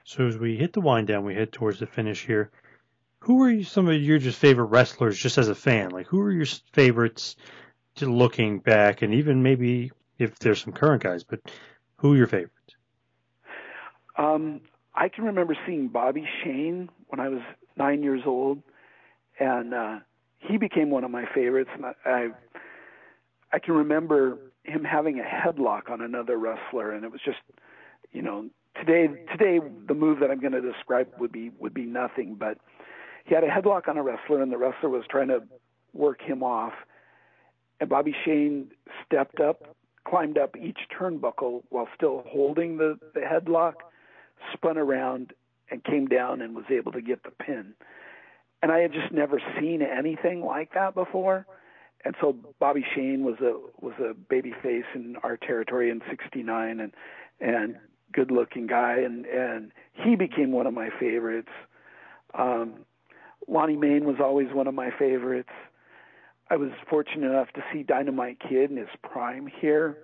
So 0.03 0.27
as 0.27 0.37
we 0.37 0.55
hit 0.55 0.73
the 0.73 0.81
wind 0.81 1.07
down, 1.07 1.25
we 1.25 1.35
head 1.35 1.51
towards 1.51 1.79
the 1.79 1.85
finish 1.85 2.25
here. 2.25 2.51
Who 3.19 3.43
are 3.43 3.63
some 3.63 3.87
of 3.87 4.01
your 4.01 4.17
just 4.19 4.39
favorite 4.39 4.65
wrestlers, 4.65 5.17
just 5.17 5.37
as 5.37 5.49
a 5.49 5.55
fan? 5.55 5.89
Like, 5.89 6.07
who 6.07 6.21
are 6.21 6.31
your 6.31 6.45
favorites 6.73 7.35
looking 8.01 8.59
back, 8.59 9.01
and 9.01 9.13
even 9.13 9.43
maybe 9.43 9.91
if 10.17 10.37
there's 10.39 10.61
some 10.61 10.73
current 10.73 11.03
guys, 11.03 11.23
but 11.23 11.39
who 11.97 12.13
are 12.13 12.17
your 12.17 12.27
favorites? 12.27 12.51
Um, 14.17 14.61
I 14.93 15.09
can 15.09 15.25
remember 15.25 15.57
seeing 15.65 15.87
Bobby 15.87 16.25
Shane 16.43 16.89
when 17.07 17.19
I 17.19 17.29
was 17.29 17.41
nine 17.77 18.03
years 18.03 18.21
old, 18.25 18.61
and 19.39 19.73
uh, 19.73 19.99
he 20.39 20.57
became 20.57 20.89
one 20.89 21.03
of 21.03 21.11
my 21.11 21.25
favorites. 21.33 21.69
And 21.73 21.85
I, 21.85 21.93
I, 22.05 22.27
I 23.53 23.59
can 23.59 23.73
remember 23.73 24.37
him 24.63 24.83
having 24.83 25.19
a 25.19 25.23
headlock 25.23 25.89
on 25.89 26.01
another 26.01 26.37
wrestler, 26.37 26.91
and 26.91 27.03
it 27.03 27.11
was 27.11 27.21
just, 27.23 27.39
you 28.11 28.21
know, 28.21 28.49
today 28.79 29.07
today 29.31 29.59
the 29.87 29.93
move 29.93 30.19
that 30.19 30.31
I'm 30.31 30.39
going 30.39 30.53
to 30.53 30.61
describe 30.61 31.07
would 31.19 31.31
be 31.31 31.51
would 31.59 31.73
be 31.73 31.85
nothing, 31.85 32.35
but 32.35 32.57
he 33.25 33.35
had 33.35 33.43
a 33.43 33.47
headlock 33.47 33.87
on 33.87 33.97
a 33.97 34.03
wrestler, 34.03 34.41
and 34.41 34.51
the 34.51 34.57
wrestler 34.57 34.89
was 34.89 35.03
trying 35.09 35.27
to 35.27 35.43
work 35.93 36.21
him 36.21 36.43
off 36.43 36.73
and 37.79 37.89
Bobby 37.89 38.15
Shane 38.23 38.71
stepped 39.05 39.39
up, 39.39 39.75
climbed 40.07 40.37
up 40.37 40.55
each 40.57 40.79
turnbuckle 40.97 41.63
while 41.69 41.87
still 41.95 42.23
holding 42.27 42.77
the, 42.77 42.97
the 43.13 43.21
headlock, 43.21 43.73
spun 44.53 44.77
around, 44.77 45.33
and 45.69 45.83
came 45.83 46.07
down 46.07 46.41
and 46.41 46.55
was 46.55 46.65
able 46.69 46.91
to 46.91 47.01
get 47.01 47.23
the 47.23 47.31
pin. 47.31 47.73
And 48.61 48.71
I 48.71 48.79
had 48.79 48.93
just 48.93 49.11
never 49.11 49.41
seen 49.59 49.81
anything 49.81 50.41
like 50.41 50.73
that 50.73 50.95
before. 50.95 51.45
And 52.03 52.15
so 52.21 52.35
Bobby 52.59 52.85
Shane 52.95 53.23
was 53.23 53.35
a 53.41 53.59
was 53.83 53.95
a 53.99 54.13
baby 54.13 54.53
face 54.61 54.85
in 54.93 55.15
our 55.23 55.37
territory 55.37 55.89
in 55.89 56.01
'69, 56.07 56.79
and 56.79 56.93
and 57.41 57.77
good 58.13 58.29
looking 58.29 58.67
guy, 58.67 58.99
and 58.99 59.25
and 59.25 59.71
he 59.93 60.15
became 60.15 60.51
one 60.51 60.67
of 60.67 60.73
my 60.73 60.89
favorites. 60.99 61.49
Um, 62.37 62.85
Lonnie 63.47 63.75
Mayne 63.75 64.05
was 64.05 64.17
always 64.19 64.53
one 64.53 64.67
of 64.67 64.75
my 64.75 64.91
favorites. 64.97 65.49
I 66.49 66.57
was 66.57 66.71
fortunate 66.89 67.27
enough 67.27 67.51
to 67.53 67.63
see 67.73 67.83
Dynamite 67.83 68.39
Kid 68.39 68.69
in 68.69 68.77
his 68.77 68.89
prime 69.01 69.47
here 69.47 69.97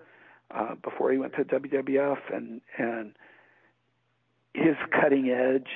uh, 0.50 0.76
before 0.76 1.12
he 1.12 1.18
went 1.18 1.34
to 1.36 1.44
WWF, 1.44 2.18
and 2.34 2.62
and 2.78 3.14
his 4.54 4.76
cutting 4.92 5.30
edge 5.30 5.70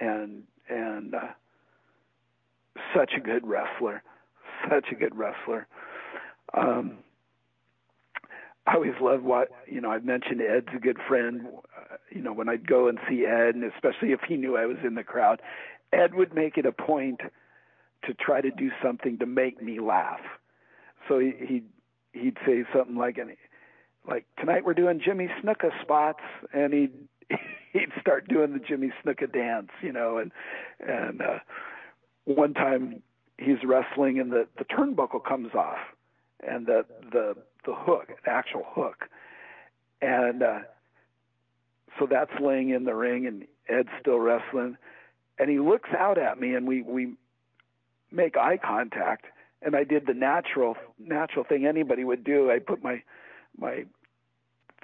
and 0.00 0.44
and 0.68 1.14
uh, 1.14 1.28
such 2.94 3.12
a 3.16 3.20
good 3.20 3.46
wrestler, 3.46 4.02
such 4.70 4.86
a 4.92 4.94
good 4.94 5.16
wrestler. 5.16 5.66
Um, 6.54 6.98
I 8.66 8.74
always 8.74 8.94
love 9.00 9.22
what 9.24 9.48
you 9.66 9.80
know. 9.80 9.90
I've 9.90 10.04
mentioned 10.04 10.40
Ed's 10.40 10.68
a 10.74 10.78
good 10.78 10.98
friend. 11.08 11.46
Uh, 11.76 11.96
you 12.10 12.22
know, 12.22 12.32
when 12.32 12.48
I'd 12.48 12.68
go 12.68 12.88
and 12.88 12.98
see 13.08 13.26
Ed, 13.26 13.54
and 13.54 13.64
especially 13.64 14.12
if 14.12 14.20
he 14.28 14.36
knew 14.36 14.56
I 14.56 14.66
was 14.66 14.76
in 14.84 14.94
the 14.94 15.02
crowd, 15.02 15.40
Ed 15.92 16.14
would 16.14 16.34
make 16.34 16.56
it 16.56 16.66
a 16.66 16.72
point 16.72 17.20
to 18.06 18.14
try 18.14 18.40
to 18.40 18.50
do 18.50 18.70
something 18.82 19.18
to 19.18 19.26
make 19.26 19.62
me 19.62 19.80
laugh. 19.80 20.20
So 21.08 21.18
he, 21.18 21.32
he'd 21.46 21.64
he'd 22.12 22.36
say 22.46 22.64
something 22.74 22.96
like, 22.96 23.18
like 24.08 24.26
tonight 24.38 24.64
we're 24.64 24.74
doing 24.74 25.00
Jimmy 25.04 25.28
Snuka 25.42 25.70
spots, 25.82 26.22
and 26.52 26.72
he'd 26.72 26.92
he'd 27.72 27.92
start 28.00 28.28
doing 28.28 28.52
the 28.52 28.60
Jimmy 28.60 28.92
Snuka 29.02 29.32
dance, 29.32 29.70
you 29.82 29.92
know, 29.92 30.18
and 30.18 30.32
and 30.80 31.22
uh, 31.22 31.38
one 32.24 32.54
time 32.54 33.02
he's 33.38 33.58
wrestling 33.64 34.18
and 34.18 34.32
the 34.32 34.46
the 34.58 34.64
turnbuckle 34.64 35.24
comes 35.24 35.54
off, 35.54 35.78
and 36.46 36.66
the 36.66 36.84
the 37.10 37.34
the 37.66 37.74
hook, 37.74 38.08
the 38.24 38.30
actual 38.30 38.64
hook, 38.66 39.08
and 40.00 40.42
uh, 40.42 40.58
so 41.98 42.06
that's 42.08 42.32
laying 42.40 42.70
in 42.70 42.84
the 42.84 42.94
ring, 42.94 43.26
and 43.26 43.44
Ed's 43.68 43.88
still 44.00 44.18
wrestling, 44.18 44.76
and 45.38 45.50
he 45.50 45.58
looks 45.58 45.90
out 45.98 46.18
at 46.18 46.40
me, 46.40 46.54
and 46.54 46.66
we 46.66 46.82
we 46.82 47.14
make 48.10 48.36
eye 48.36 48.58
contact 48.58 49.26
and 49.62 49.74
I 49.74 49.84
did 49.84 50.06
the 50.06 50.14
natural 50.14 50.76
natural 50.98 51.44
thing 51.44 51.66
anybody 51.66 52.04
would 52.04 52.24
do. 52.24 52.50
I 52.50 52.58
put 52.58 52.82
my 52.82 53.02
my 53.56 53.84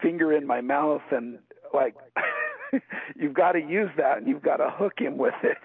finger 0.03 0.33
in 0.33 0.47
my 0.47 0.61
mouth 0.61 1.03
and 1.11 1.39
like 1.73 1.95
you've 3.17 3.35
got 3.35 3.53
to 3.53 3.61
use 3.61 3.91
that 3.97 4.19
and 4.19 4.27
you've 4.27 4.43
got 4.43 4.57
to 4.57 4.71
hook 4.71 4.95
him 4.99 5.17
with 5.17 5.35
it. 5.43 5.59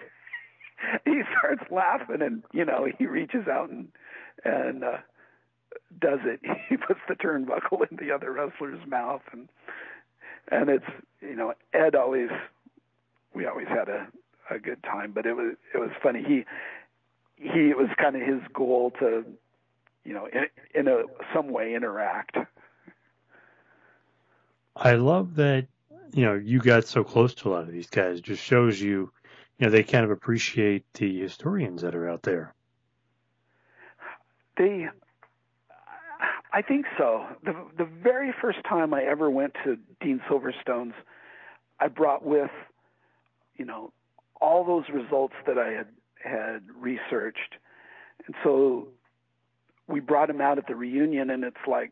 he 1.04 1.22
starts 1.38 1.70
laughing 1.70 2.22
and 2.22 2.42
you 2.52 2.64
know 2.64 2.86
he 2.98 3.06
reaches 3.06 3.48
out 3.48 3.70
and 3.70 3.88
and 4.44 4.84
uh 4.84 4.98
does 6.00 6.20
it. 6.24 6.40
He 6.68 6.76
puts 6.76 7.00
the 7.08 7.14
turnbuckle 7.14 7.90
in 7.90 7.96
the 7.96 8.12
other 8.12 8.32
wrestler's 8.32 8.86
mouth 8.86 9.22
and 9.32 9.48
and 10.50 10.70
it's 10.70 10.84
you 11.20 11.34
know 11.34 11.54
Ed 11.72 11.94
always 11.94 12.30
we 13.34 13.46
always 13.46 13.68
had 13.68 13.88
a 13.88 14.06
a 14.50 14.58
good 14.58 14.82
time 14.82 15.12
but 15.12 15.26
it 15.26 15.34
was 15.34 15.54
it 15.74 15.78
was 15.78 15.90
funny 16.02 16.24
he 16.26 16.44
he 17.40 17.70
it 17.70 17.76
was 17.76 17.88
kind 17.96 18.16
of 18.16 18.22
his 18.22 18.40
goal 18.52 18.92
to 18.98 19.24
you 20.04 20.12
know 20.12 20.28
in, 20.32 20.46
in 20.74 20.88
a 20.88 21.02
some 21.34 21.48
way 21.48 21.74
interact. 21.74 22.36
I 24.76 24.94
love 24.94 25.36
that 25.36 25.66
you 26.12 26.24
know 26.24 26.34
you 26.34 26.60
got 26.60 26.86
so 26.86 27.02
close 27.02 27.34
to 27.36 27.48
a 27.48 27.50
lot 27.50 27.62
of 27.62 27.72
these 27.72 27.88
guys. 27.88 28.18
It 28.18 28.24
just 28.24 28.42
shows 28.42 28.80
you 28.80 29.10
you 29.58 29.66
know 29.66 29.70
they 29.70 29.82
kind 29.82 30.04
of 30.04 30.10
appreciate 30.10 30.84
the 30.94 31.20
historians 31.20 31.82
that 31.82 31.94
are 31.94 32.08
out 32.08 32.22
there. 32.22 32.54
They 34.56 34.88
i 36.52 36.62
think 36.62 36.86
so. 36.98 37.24
The 37.44 37.54
the 37.78 37.84
very 37.84 38.34
first 38.40 38.58
time 38.68 38.92
i 38.92 39.02
ever 39.02 39.30
went 39.30 39.54
to 39.64 39.78
dean 40.00 40.20
silverstone's 40.28 40.94
i 41.78 41.88
brought 41.88 42.24
with 42.24 42.50
you 43.56 43.64
know 43.64 43.92
all 44.40 44.64
those 44.64 44.84
results 44.92 45.34
that 45.46 45.58
i 45.58 45.68
had 45.70 45.86
had 46.22 46.62
researched. 46.78 47.56
And 48.26 48.34
so 48.44 48.88
we 49.86 50.00
brought 50.00 50.30
him 50.30 50.40
out 50.40 50.58
at 50.58 50.66
the 50.66 50.76
reunion, 50.76 51.30
and 51.30 51.44
it's 51.44 51.56
like, 51.66 51.90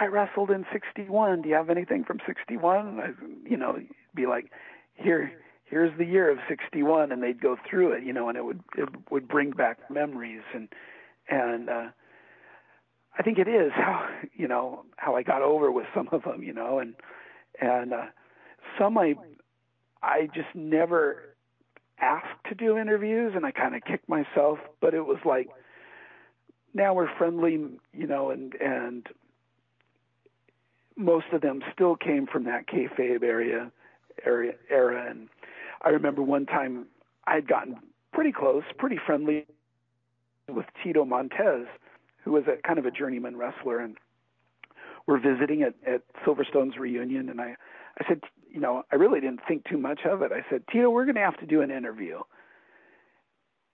I 0.00 0.06
wrestled 0.06 0.50
in 0.50 0.64
'61. 0.72 1.42
Do 1.42 1.48
you 1.48 1.54
have 1.54 1.70
anything 1.70 2.04
from 2.04 2.20
'61? 2.26 3.00
I, 3.00 3.48
you 3.48 3.56
know, 3.56 3.78
be 4.14 4.26
like, 4.26 4.50
here, 4.94 5.32
here's 5.64 5.96
the 5.98 6.04
year 6.04 6.30
of 6.30 6.38
'61, 6.48 7.12
and 7.12 7.22
they'd 7.22 7.40
go 7.40 7.56
through 7.68 7.92
it, 7.92 8.04
you 8.04 8.12
know, 8.12 8.28
and 8.28 8.38
it 8.38 8.44
would 8.44 8.60
it 8.76 8.88
would 9.10 9.28
bring 9.28 9.50
back 9.50 9.90
memories, 9.90 10.42
and 10.54 10.68
and 11.28 11.68
uh, 11.68 11.88
I 13.18 13.22
think 13.22 13.38
it 13.38 13.48
is 13.48 13.72
how 13.74 14.08
you 14.34 14.46
know 14.46 14.84
how 14.96 15.16
I 15.16 15.22
got 15.22 15.42
over 15.42 15.70
with 15.72 15.86
some 15.94 16.08
of 16.12 16.22
them, 16.22 16.42
you 16.42 16.52
know, 16.52 16.78
and 16.78 16.94
and 17.60 17.92
uh, 17.92 18.06
some 18.78 18.96
I 18.98 19.14
I 20.02 20.28
just 20.34 20.54
never 20.54 21.27
asked 22.00 22.44
to 22.48 22.54
do 22.54 22.78
interviews, 22.78 23.32
and 23.34 23.44
I 23.44 23.50
kind 23.50 23.74
of 23.74 23.82
kicked 23.84 24.08
myself, 24.08 24.58
but 24.80 24.94
it 24.94 25.06
was 25.06 25.18
like 25.24 25.48
now 26.74 26.94
we're 26.94 27.14
friendly, 27.16 27.52
you 27.92 28.06
know, 28.06 28.30
and 28.30 28.54
and 28.54 29.06
most 30.96 31.26
of 31.32 31.40
them 31.40 31.62
still 31.72 31.96
came 31.96 32.26
from 32.26 32.44
that 32.44 32.66
kayfabe 32.66 33.22
area 33.22 33.70
area 34.24 34.52
era, 34.70 35.10
and 35.10 35.28
I 35.82 35.90
remember 35.90 36.22
one 36.22 36.46
time 36.46 36.86
I 37.26 37.34
had 37.34 37.46
gotten 37.46 37.76
pretty 38.12 38.32
close, 38.32 38.64
pretty 38.78 38.98
friendly 39.04 39.46
with 40.48 40.66
Tito 40.82 41.04
Montez, 41.04 41.66
who 42.24 42.32
was 42.32 42.44
a 42.46 42.60
kind 42.66 42.78
of 42.78 42.86
a 42.86 42.90
journeyman 42.90 43.36
wrestler, 43.36 43.78
and 43.78 43.96
we're 45.06 45.20
visiting 45.20 45.62
at, 45.62 45.74
at 45.86 46.02
Silverstone's 46.24 46.76
reunion, 46.76 47.28
and 47.28 47.40
I, 47.40 47.56
I 47.98 48.08
said, 48.08 48.20
you 48.50 48.60
know, 48.60 48.84
I 48.92 48.96
really 48.96 49.20
didn't 49.20 49.40
think 49.46 49.64
too 49.64 49.78
much 49.78 50.00
of 50.04 50.22
it. 50.22 50.32
I 50.32 50.44
said, 50.50 50.62
Tito, 50.70 50.90
we're 50.90 51.04
going 51.04 51.16
to 51.16 51.20
have 51.20 51.38
to 51.38 51.46
do 51.46 51.62
an 51.62 51.70
interview, 51.70 52.20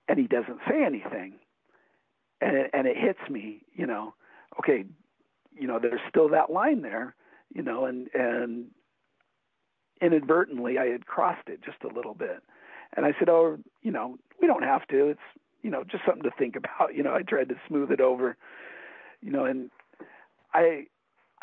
and 0.08 0.18
he 0.18 0.26
doesn't 0.26 0.60
say 0.68 0.84
anything, 0.84 1.34
and 2.40 2.56
it, 2.56 2.70
and 2.72 2.86
it 2.86 2.96
hits 2.96 3.30
me, 3.30 3.62
you 3.74 3.86
know, 3.86 4.14
okay, 4.58 4.84
you 5.58 5.66
know, 5.66 5.78
there's 5.78 6.00
still 6.08 6.28
that 6.30 6.50
line 6.50 6.82
there, 6.82 7.14
you 7.54 7.62
know, 7.62 7.84
and 7.84 8.08
and 8.14 8.66
inadvertently 10.00 10.78
I 10.78 10.86
had 10.86 11.06
crossed 11.06 11.48
it 11.48 11.62
just 11.64 11.82
a 11.84 11.94
little 11.94 12.14
bit. 12.14 12.42
And 12.96 13.06
I 13.06 13.14
said, 13.18 13.28
"Oh, 13.28 13.58
you 13.82 13.90
know, 13.90 14.18
we 14.40 14.46
don't 14.46 14.62
have 14.62 14.86
to. 14.88 15.08
It's, 15.08 15.20
you 15.62 15.70
know, 15.70 15.84
just 15.84 16.04
something 16.04 16.22
to 16.24 16.30
think 16.36 16.56
about." 16.56 16.94
You 16.94 17.02
know, 17.02 17.14
I 17.14 17.22
tried 17.22 17.48
to 17.48 17.56
smooth 17.68 17.90
it 17.90 18.00
over. 18.00 18.36
You 19.20 19.30
know, 19.32 19.44
and 19.44 19.70
I 20.52 20.86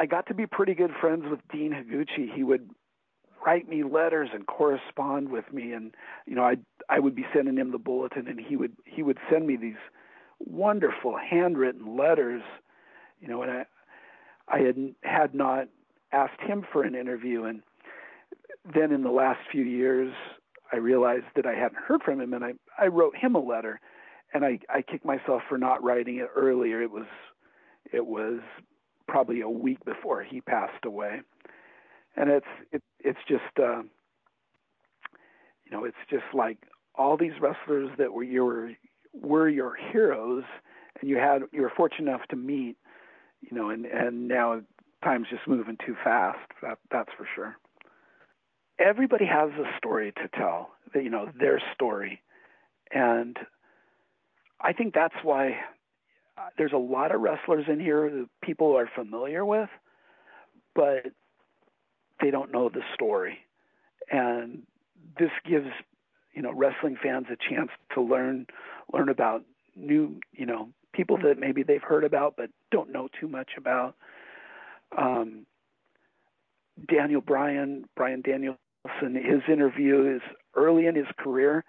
I 0.02 0.08
got 0.08 0.26
to 0.28 0.34
be 0.34 0.48
pretty 0.48 0.74
good 0.74 0.92
friends 1.00 1.26
with 1.30 1.40
Dean 1.52 1.72
Higuchi. 1.72 2.34
He 2.34 2.44
would 2.44 2.70
write 3.46 3.70
me 3.70 3.84
letters 3.84 4.30
and 4.34 4.46
correspond 4.48 5.30
with 5.30 5.52
me 5.54 5.74
and 5.74 5.96
you 6.26 6.36
know 6.36 6.44
I 6.44 6.58
I 6.90 7.00
would 7.00 7.16
be 7.16 7.26
sending 7.34 7.58
him 7.58 7.72
the 7.72 7.80
bulletin 7.80 8.28
and 8.28 8.40
he 8.40 8.56
would 8.56 8.74
he 8.86 9.02
would 9.02 9.18
send 9.32 9.48
me 9.48 9.56
these 9.56 9.82
wonderful 10.40 11.18
handwritten 11.18 11.98
letters 11.98 12.44
you 13.20 13.28
know 13.28 13.42
and 13.42 13.52
I 13.52 13.66
I 14.48 14.60
had 14.60 14.96
had 15.02 15.34
not 15.34 15.70
asked 16.12 16.40
him 16.42 16.66
for 16.72 16.84
an 16.84 16.94
interview 16.94 17.46
and 17.46 17.64
then 18.76 18.92
in 18.92 19.04
the 19.04 19.12
last 19.12 19.40
few 19.52 19.64
years, 19.64 20.14
I 20.72 20.78
realized 20.78 21.26
that 21.36 21.46
I 21.46 21.54
hadn't 21.54 21.78
heard 21.78 22.04
from 22.04 22.22
him, 22.22 22.34
and 22.34 22.44
I 22.44 22.54
I 22.78 22.88
wrote 22.88 23.16
him 23.16 23.36
a 23.36 23.40
letter, 23.40 23.80
and 24.34 24.46
I 24.46 24.60
I 24.70 24.82
kicked 24.82 25.06
myself 25.06 25.42
for 25.50 25.58
not 25.58 25.84
writing 25.84 26.18
it 26.18 26.30
earlier. 26.36 26.82
It 26.82 26.92
was 26.92 27.08
it 27.92 28.06
was 28.06 28.40
probably 29.08 29.42
a 29.42 29.50
week 29.50 29.84
before 29.86 30.24
he 30.24 30.42
passed 30.42 30.86
away, 30.86 31.22
and 32.16 32.30
it's 32.30 32.46
it 32.72 32.82
it's 33.00 33.20
just 33.28 33.60
uh, 33.60 33.82
you 35.66 35.72
know 35.72 35.86
it's 35.86 35.98
just 36.10 36.26
like 36.34 36.58
all 36.96 37.18
these 37.18 37.34
wrestlers 37.42 37.90
that 37.98 38.14
were 38.14 38.24
your 38.24 38.72
were 39.14 39.50
your 39.50 39.76
heroes, 39.92 40.44
and 41.00 41.10
you 41.10 41.18
had 41.18 41.42
you 41.52 41.62
were 41.62 41.72
fortunate 41.76 42.10
enough 42.10 42.28
to 42.30 42.36
meet, 42.36 42.78
you 43.42 43.56
know, 43.56 43.70
and 43.70 43.86
and 43.86 44.28
now 44.28 44.62
time's 45.04 45.28
just 45.30 45.48
moving 45.48 45.78
too 45.86 45.96
fast. 46.04 46.40
That 46.62 46.78
that's 46.92 47.10
for 47.18 47.28
sure 47.36 47.58
everybody 48.82 49.26
has 49.26 49.50
a 49.52 49.78
story 49.78 50.12
to 50.14 50.28
tell, 50.38 50.72
you 50.96 51.10
know, 51.10 51.30
their 51.40 51.62
story. 51.74 52.22
And 52.92 53.38
I 54.60 54.74
think 54.74 54.94
that's 54.94 55.16
why 55.24 55.58
uh, 56.38 56.48
there's 56.58 56.74
a 56.74 56.78
lot 56.78 57.14
of 57.14 57.22
wrestlers 57.22 57.66
in 57.68 57.80
here 57.80 58.10
that 58.10 58.28
people 58.42 58.78
are 58.78 58.90
familiar 58.94 59.46
with, 59.46 59.70
but 60.74 61.08
they 62.22 62.32
don't 62.32 62.52
know 62.52 62.70
the 62.70 62.82
story. 62.94 63.40
And 64.12 64.64
this 65.20 65.32
gives, 65.46 65.68
you 66.34 66.42
know, 66.42 66.52
wrestling 66.54 66.98
fans 67.02 67.28
a 67.32 67.38
chance 67.50 67.70
to 67.96 68.02
learn 68.02 68.48
learn 68.94 69.10
about 69.10 69.44
new, 69.76 70.20
you 70.34 70.46
know, 70.46 70.70
people 70.94 71.18
that 71.24 71.40
maybe 71.40 71.64
they've 71.64 71.82
heard 71.82 72.04
about 72.04 72.36
but 72.36 72.50
don't 72.72 72.92
know 72.92 73.08
too 73.20 73.28
much 73.28 73.52
about. 73.58 73.96
Um, 74.98 75.46
Daniel 76.88 77.22
Bryan, 77.22 77.86
Bryan 77.96 78.22
Danielson, 78.22 78.58
his 79.16 79.42
interview 79.52 80.16
is 80.16 80.22
early 80.56 80.88
in 80.88 80.96
his 80.96 81.06
career. 81.18 81.64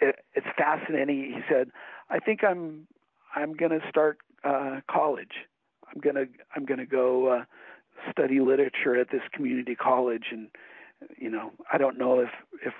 It, 0.00 0.16
it's 0.34 0.46
fascinating. 0.56 1.32
He 1.34 1.40
said, 1.48 1.70
"I 2.10 2.18
think 2.18 2.44
I'm 2.44 2.86
I'm 3.34 3.54
going 3.54 3.72
to 3.72 3.80
start 3.88 4.18
uh, 4.44 4.80
college. 4.90 5.46
I'm 5.92 6.00
going 6.00 6.16
to 6.16 6.26
I'm 6.54 6.64
going 6.64 6.78
to 6.78 6.86
go 6.86 7.28
uh, 7.28 7.44
study 8.10 8.40
literature 8.40 8.96
at 8.96 9.10
this 9.10 9.22
community 9.32 9.74
college, 9.74 10.26
and 10.30 10.48
you 11.16 11.30
know 11.30 11.52
I 11.72 11.78
don't 11.78 11.98
know 11.98 12.20
if 12.20 12.30
if 12.64 12.74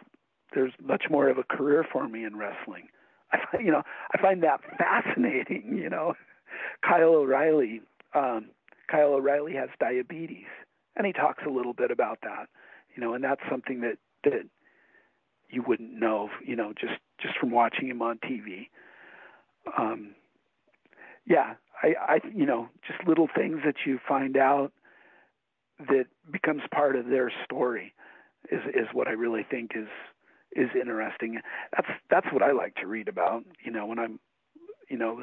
there's 0.55 0.72
much 0.82 1.05
more 1.11 1.28
of 1.28 1.38
a 1.38 1.44
career 1.44 1.84
for 1.90 2.09
me 2.09 2.24
in 2.24 2.36
wrestling. 2.36 2.88
I 3.32 3.38
find, 3.51 3.64
you 3.64 3.72
know 3.72 3.82
I 4.14 4.20
find 4.20 4.42
that 4.42 4.61
fascinating. 4.78 5.76
You 5.78 5.90
know, 5.90 6.14
Kyle 6.84 7.14
O'Reilly. 7.14 7.82
Um, 8.14 8.51
Kyle 8.90 9.12
O'Reilly 9.14 9.53
has 9.55 9.68
diabetes, 9.78 10.46
and 10.96 11.07
he 11.07 11.12
talks 11.12 11.42
a 11.46 11.51
little 11.51 11.74
bit 11.74 11.90
about 11.90 12.18
that 12.22 12.49
you 12.99 13.05
know, 13.05 13.14
and 13.14 13.22
that's 13.22 13.40
something 13.49 13.80
that 13.82 13.96
that 14.24 14.42
you 15.49 15.62
wouldn't 15.62 15.92
know, 15.92 16.30
you 16.44 16.57
know, 16.57 16.72
just 16.78 16.99
just 17.20 17.38
from 17.38 17.53
watching 17.53 17.88
him 17.88 18.03
on 18.03 18.18
TV. 18.18 18.68
Um, 19.78 20.16
yeah, 21.29 21.55
I, 21.83 21.95
I, 22.01 22.18
you 22.35 22.47
know, 22.47 22.68
just 22.87 23.07
little 23.07 23.29
things 23.35 23.59
that 23.64 23.76
you 23.87 23.99
find 24.09 24.37
out 24.37 24.72
that 25.79 26.07
becomes 26.31 26.62
part 26.74 26.97
of 26.97 27.07
their 27.07 27.31
story 27.45 27.93
is 28.51 28.61
is 28.74 28.87
what 28.93 29.09
I 29.09 29.12
really 29.12 29.47
think 29.49 29.72
is 29.76 29.89
is 30.57 30.70
interesting. 30.74 31.41
That's 31.76 31.89
that's 32.11 32.26
what 32.33 32.43
I 32.43 32.53
like 32.53 32.74
to 32.76 32.87
read 32.87 33.09
about. 33.09 33.45
You 33.64 33.70
know, 33.70 33.87
when 33.87 33.99
I'm, 33.99 34.18
you 34.89 34.97
know, 34.97 35.22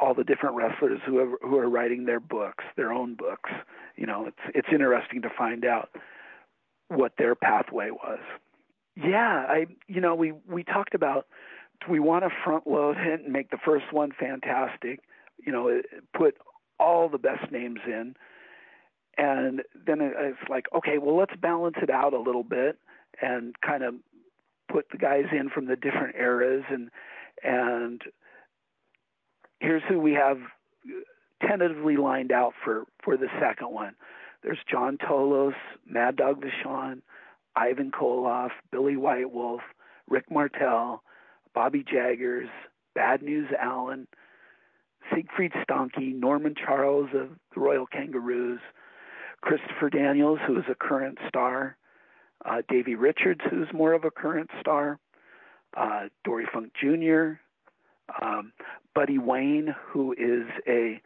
all 0.00 0.14
the 0.14 0.24
different 0.24 0.56
wrestlers 0.56 1.00
who 1.06 1.18
are, 1.18 1.38
who 1.42 1.58
are 1.58 1.68
writing 1.68 2.04
their 2.06 2.20
books, 2.20 2.64
their 2.76 2.92
own 2.92 3.14
books. 3.14 3.50
You 3.96 4.06
know, 4.06 4.26
it's 4.26 4.54
it's 4.54 4.68
interesting 4.72 5.22
to 5.22 5.30
find 5.36 5.64
out 5.64 5.90
what 6.88 7.12
their 7.18 7.34
pathway 7.34 7.90
was. 7.90 8.20
Yeah, 8.96 9.46
I 9.48 9.66
you 9.88 10.00
know 10.00 10.14
we 10.14 10.32
we 10.48 10.62
talked 10.64 10.94
about 10.94 11.26
we 11.88 12.00
want 12.00 12.24
to 12.24 12.30
front 12.44 12.66
load 12.66 12.96
it 12.98 13.22
and 13.22 13.32
make 13.32 13.50
the 13.50 13.58
first 13.64 13.92
one 13.92 14.12
fantastic. 14.18 15.00
You 15.44 15.52
know, 15.52 15.80
put 16.16 16.36
all 16.78 17.08
the 17.08 17.18
best 17.18 17.50
names 17.50 17.80
in, 17.86 18.14
and 19.18 19.62
then 19.86 20.00
it's 20.00 20.48
like 20.48 20.66
okay, 20.74 20.98
well 20.98 21.16
let's 21.16 21.34
balance 21.40 21.76
it 21.82 21.90
out 21.90 22.14
a 22.14 22.20
little 22.20 22.44
bit 22.44 22.78
and 23.20 23.54
kind 23.60 23.82
of 23.82 23.94
put 24.70 24.86
the 24.90 24.98
guys 24.98 25.26
in 25.32 25.50
from 25.50 25.66
the 25.66 25.76
different 25.76 26.16
eras 26.16 26.64
and 26.70 26.90
and 27.42 28.02
here's 29.60 29.82
who 29.88 29.98
we 29.98 30.12
have 30.12 30.38
tentatively 31.46 31.96
lined 31.96 32.32
out 32.32 32.52
for 32.64 32.84
for 33.02 33.16
the 33.16 33.28
second 33.40 33.70
one. 33.72 33.94
There's 34.42 34.58
John 34.70 34.98
Tolos, 34.98 35.54
Mad 35.86 36.16
Dog 36.16 36.42
Vachon, 36.42 37.02
Ivan 37.54 37.90
Koloff, 37.90 38.50
Billy 38.70 38.96
White 38.96 39.30
Wolf, 39.30 39.60
Rick 40.08 40.30
Martel, 40.30 41.02
Bobby 41.54 41.84
Jaggers, 41.90 42.48
Bad 42.94 43.22
News 43.22 43.48
Allen, 43.58 44.06
Siegfried 45.14 45.52
Stanke, 45.64 46.14
Norman 46.14 46.54
Charles 46.54 47.08
of 47.14 47.30
the 47.54 47.60
Royal 47.60 47.86
Kangaroos, 47.86 48.60
Christopher 49.40 49.90
Daniels, 49.90 50.38
who 50.46 50.58
is 50.58 50.64
a 50.70 50.74
current 50.74 51.18
star, 51.28 51.76
uh, 52.44 52.62
Davey 52.68 52.94
Richards, 52.94 53.40
who's 53.50 53.68
more 53.72 53.92
of 53.92 54.04
a 54.04 54.10
current 54.10 54.50
star, 54.60 54.98
uh, 55.76 56.08
Dory 56.24 56.46
Funk 56.52 56.72
Jr., 56.80 57.40
um, 58.20 58.52
Buddy 58.94 59.18
Wayne, 59.18 59.74
who 59.88 60.12
is 60.12 60.46
a 60.66 61.00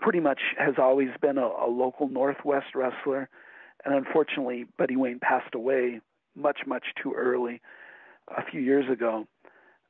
pretty 0.00 0.20
much 0.20 0.40
has 0.58 0.74
always 0.78 1.08
been 1.20 1.38
a, 1.38 1.46
a 1.46 1.68
local 1.68 2.08
Northwest 2.08 2.66
wrestler, 2.74 3.28
and 3.84 3.94
unfortunately, 3.94 4.66
Buddy 4.78 4.96
Wayne 4.96 5.18
passed 5.18 5.54
away 5.54 6.00
much, 6.36 6.60
much 6.66 6.84
too 7.02 7.14
early 7.16 7.60
a 8.28 8.44
few 8.50 8.60
years 8.60 8.90
ago. 8.90 9.26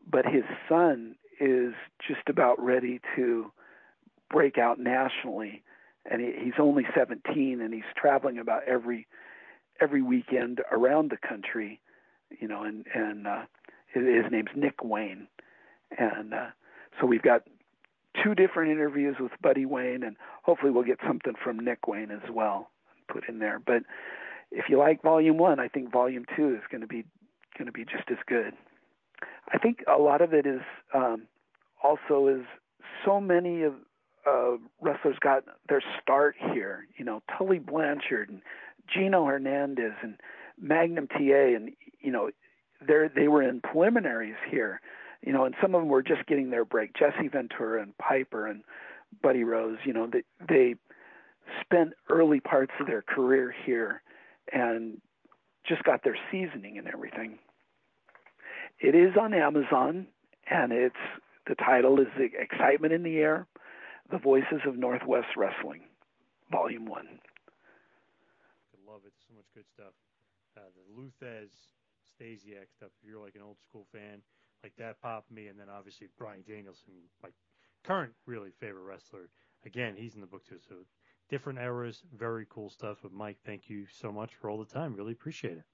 But 0.09 0.27
his 0.27 0.45
son 0.69 1.17
is 1.41 1.75
just 2.07 2.29
about 2.29 2.63
ready 2.63 3.01
to 3.17 3.51
break 4.31 4.59
out 4.59 4.79
nationally, 4.79 5.63
and 6.11 6.21
he, 6.21 6.33
he's 6.45 6.55
only 6.59 6.85
17, 6.95 7.61
and 7.61 7.75
he's 7.75 7.83
traveling 7.97 8.39
about 8.39 8.63
every 8.67 9.07
every 9.81 10.03
weekend 10.03 10.61
around 10.71 11.11
the 11.11 11.17
country, 11.29 11.81
you 12.41 12.47
know, 12.49 12.63
and 12.63 12.87
and 12.95 13.27
uh, 13.27 13.43
his, 13.93 14.31
name's 14.31 14.51
Nick 14.55 14.83
Wayne, 14.83 15.27
and 15.97 16.35
uh, 16.35 16.47
so 17.01 17.07
we've 17.07 17.23
got 17.23 17.43
two 18.23 18.35
different 18.35 18.71
interviews 18.71 19.17
with 19.19 19.33
Buddy 19.43 19.67
Wayne, 19.67 20.03
and 20.03 20.17
hopefully 20.43 20.71
we'll 20.71 20.85
get 20.85 20.99
something 21.07 21.35
from 21.43 21.59
Nick 21.59 21.89
Wayne 21.89 22.11
as 22.11 22.31
well 22.31 22.71
put 23.09 23.29
in 23.29 23.39
there. 23.39 23.61
But 23.65 23.83
if 24.51 24.67
you 24.69 24.79
like 24.79 25.03
Volume 25.03 25.39
One, 25.39 25.61
I 25.61 25.69
think 25.69 25.93
Volume 25.93 26.25
Two 26.37 26.55
is 26.55 26.63
going 26.71 26.81
to 26.81 26.87
be 26.87 27.05
going 27.59 27.67
to 27.67 27.73
be 27.73 27.85
just 27.85 28.11
as 28.11 28.19
good. 28.27 28.55
I 29.53 29.59
think 29.59 29.85
a 29.87 30.01
lot 30.01 30.21
of 30.21 30.33
it 30.33 30.47
is 30.47 30.61
um, 30.95 31.27
also 31.83 32.29
is 32.29 32.45
so 33.05 33.21
many 33.21 33.63
of 33.63 33.75
uh, 34.27 34.57
wrestlers 34.81 35.17
got 35.21 35.45
their 35.69 35.83
start 36.03 36.35
here. 36.53 36.87
You 36.97 37.05
know, 37.05 37.23
Tully 37.37 37.59
Blanchard 37.59 38.31
and 38.31 38.41
Gino 38.93 39.25
Hernandez 39.27 39.93
and 40.03 40.17
Magnum 40.61 41.09
TA, 41.09 41.55
and 41.57 41.73
you 42.01 42.11
know, 42.11 42.31
they 42.87 43.09
they 43.15 43.29
were 43.29 43.43
in 43.43 43.61
preliminaries 43.61 44.37
here. 44.51 44.81
You 45.23 45.33
know, 45.33 45.45
and 45.45 45.55
some 45.61 45.75
of 45.75 45.81
them 45.81 45.89
were 45.89 46.03
just 46.03 46.27
getting 46.27 46.51
their 46.51 46.65
break. 46.65 46.95
Jesse 46.95 47.29
Ventura 47.29 47.83
and 47.83 47.97
Piper 47.99 48.47
and 48.47 48.63
Buddy 49.23 49.45
Rose. 49.45 49.79
You 49.85 49.93
know, 49.93 50.07
they 50.11 50.23
they 50.47 50.75
spent 51.61 51.93
early 52.09 52.41
parts 52.41 52.73
of 52.81 52.87
their 52.87 53.03
career 53.03 53.55
here 53.65 54.03
and 54.53 55.01
just 55.67 55.83
got 55.85 56.05
their 56.05 56.17
seasoning 56.31 56.79
and 56.79 56.89
everything. 56.89 57.39
It 58.85 58.95
is 58.95 59.17
on 59.19 59.33
Amazon, 59.33 60.09
and 60.51 60.71
it's 60.71 60.95
the 61.49 61.55
title 61.55 61.99
is 62.01 62.07
the 62.19 62.29
Excitement 62.39 62.93
in 62.93 63.03
the 63.03 63.17
Air: 63.17 63.47
The 64.11 64.19
Voices 64.19 64.61
of 64.67 64.77
Northwest 64.77 65.29
Wrestling, 65.39 65.81
Volume 66.53 66.85
One. 66.85 67.09
I 67.09 68.93
love 68.93 69.01
it. 69.07 69.15
So 69.27 69.35
much 69.35 69.47
good 69.55 69.65
stuff. 69.73 69.95
Uh, 70.55 70.69
the 70.77 71.01
Lou 71.01 71.11
Thesz 71.19 71.49
Stasiak 72.13 72.69
stuff. 72.77 72.91
If 73.01 73.09
you're 73.09 73.23
like 73.23 73.37
an 73.37 73.41
old 73.41 73.57
school 73.67 73.87
fan, 73.91 74.21
like 74.63 74.75
that 74.77 75.01
popped 75.01 75.31
me, 75.31 75.47
and 75.47 75.59
then 75.59 75.71
obviously 75.71 76.09
Bryan 76.19 76.45
Danielson, 76.47 76.93
my 77.23 77.31
current 77.85 78.13
really 78.27 78.51
favorite 78.61 78.83
wrestler. 78.83 79.31
Again, 79.65 79.95
he's 79.97 80.15
in 80.15 80.21
the 80.21 80.27
book 80.27 80.47
too. 80.47 80.59
So 80.69 80.75
different 81.31 81.59
eras, 81.59 82.03
very 82.15 82.47
cool 82.51 82.69
stuff. 82.69 82.99
But 83.03 83.15
Mike, 83.15 83.39
thank 83.47 83.71
you 83.71 83.87
so 83.99 84.13
much 84.13 84.35
for 84.35 84.51
all 84.51 84.59
the 84.59 84.67
time. 84.67 84.95
Really 84.95 85.13
appreciate 85.13 85.57
it. 85.57 85.65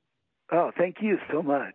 Oh, 0.52 0.70
thank 0.78 0.98
you 1.02 1.18
so 1.32 1.42
much. 1.42 1.74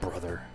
brother. 0.00 0.49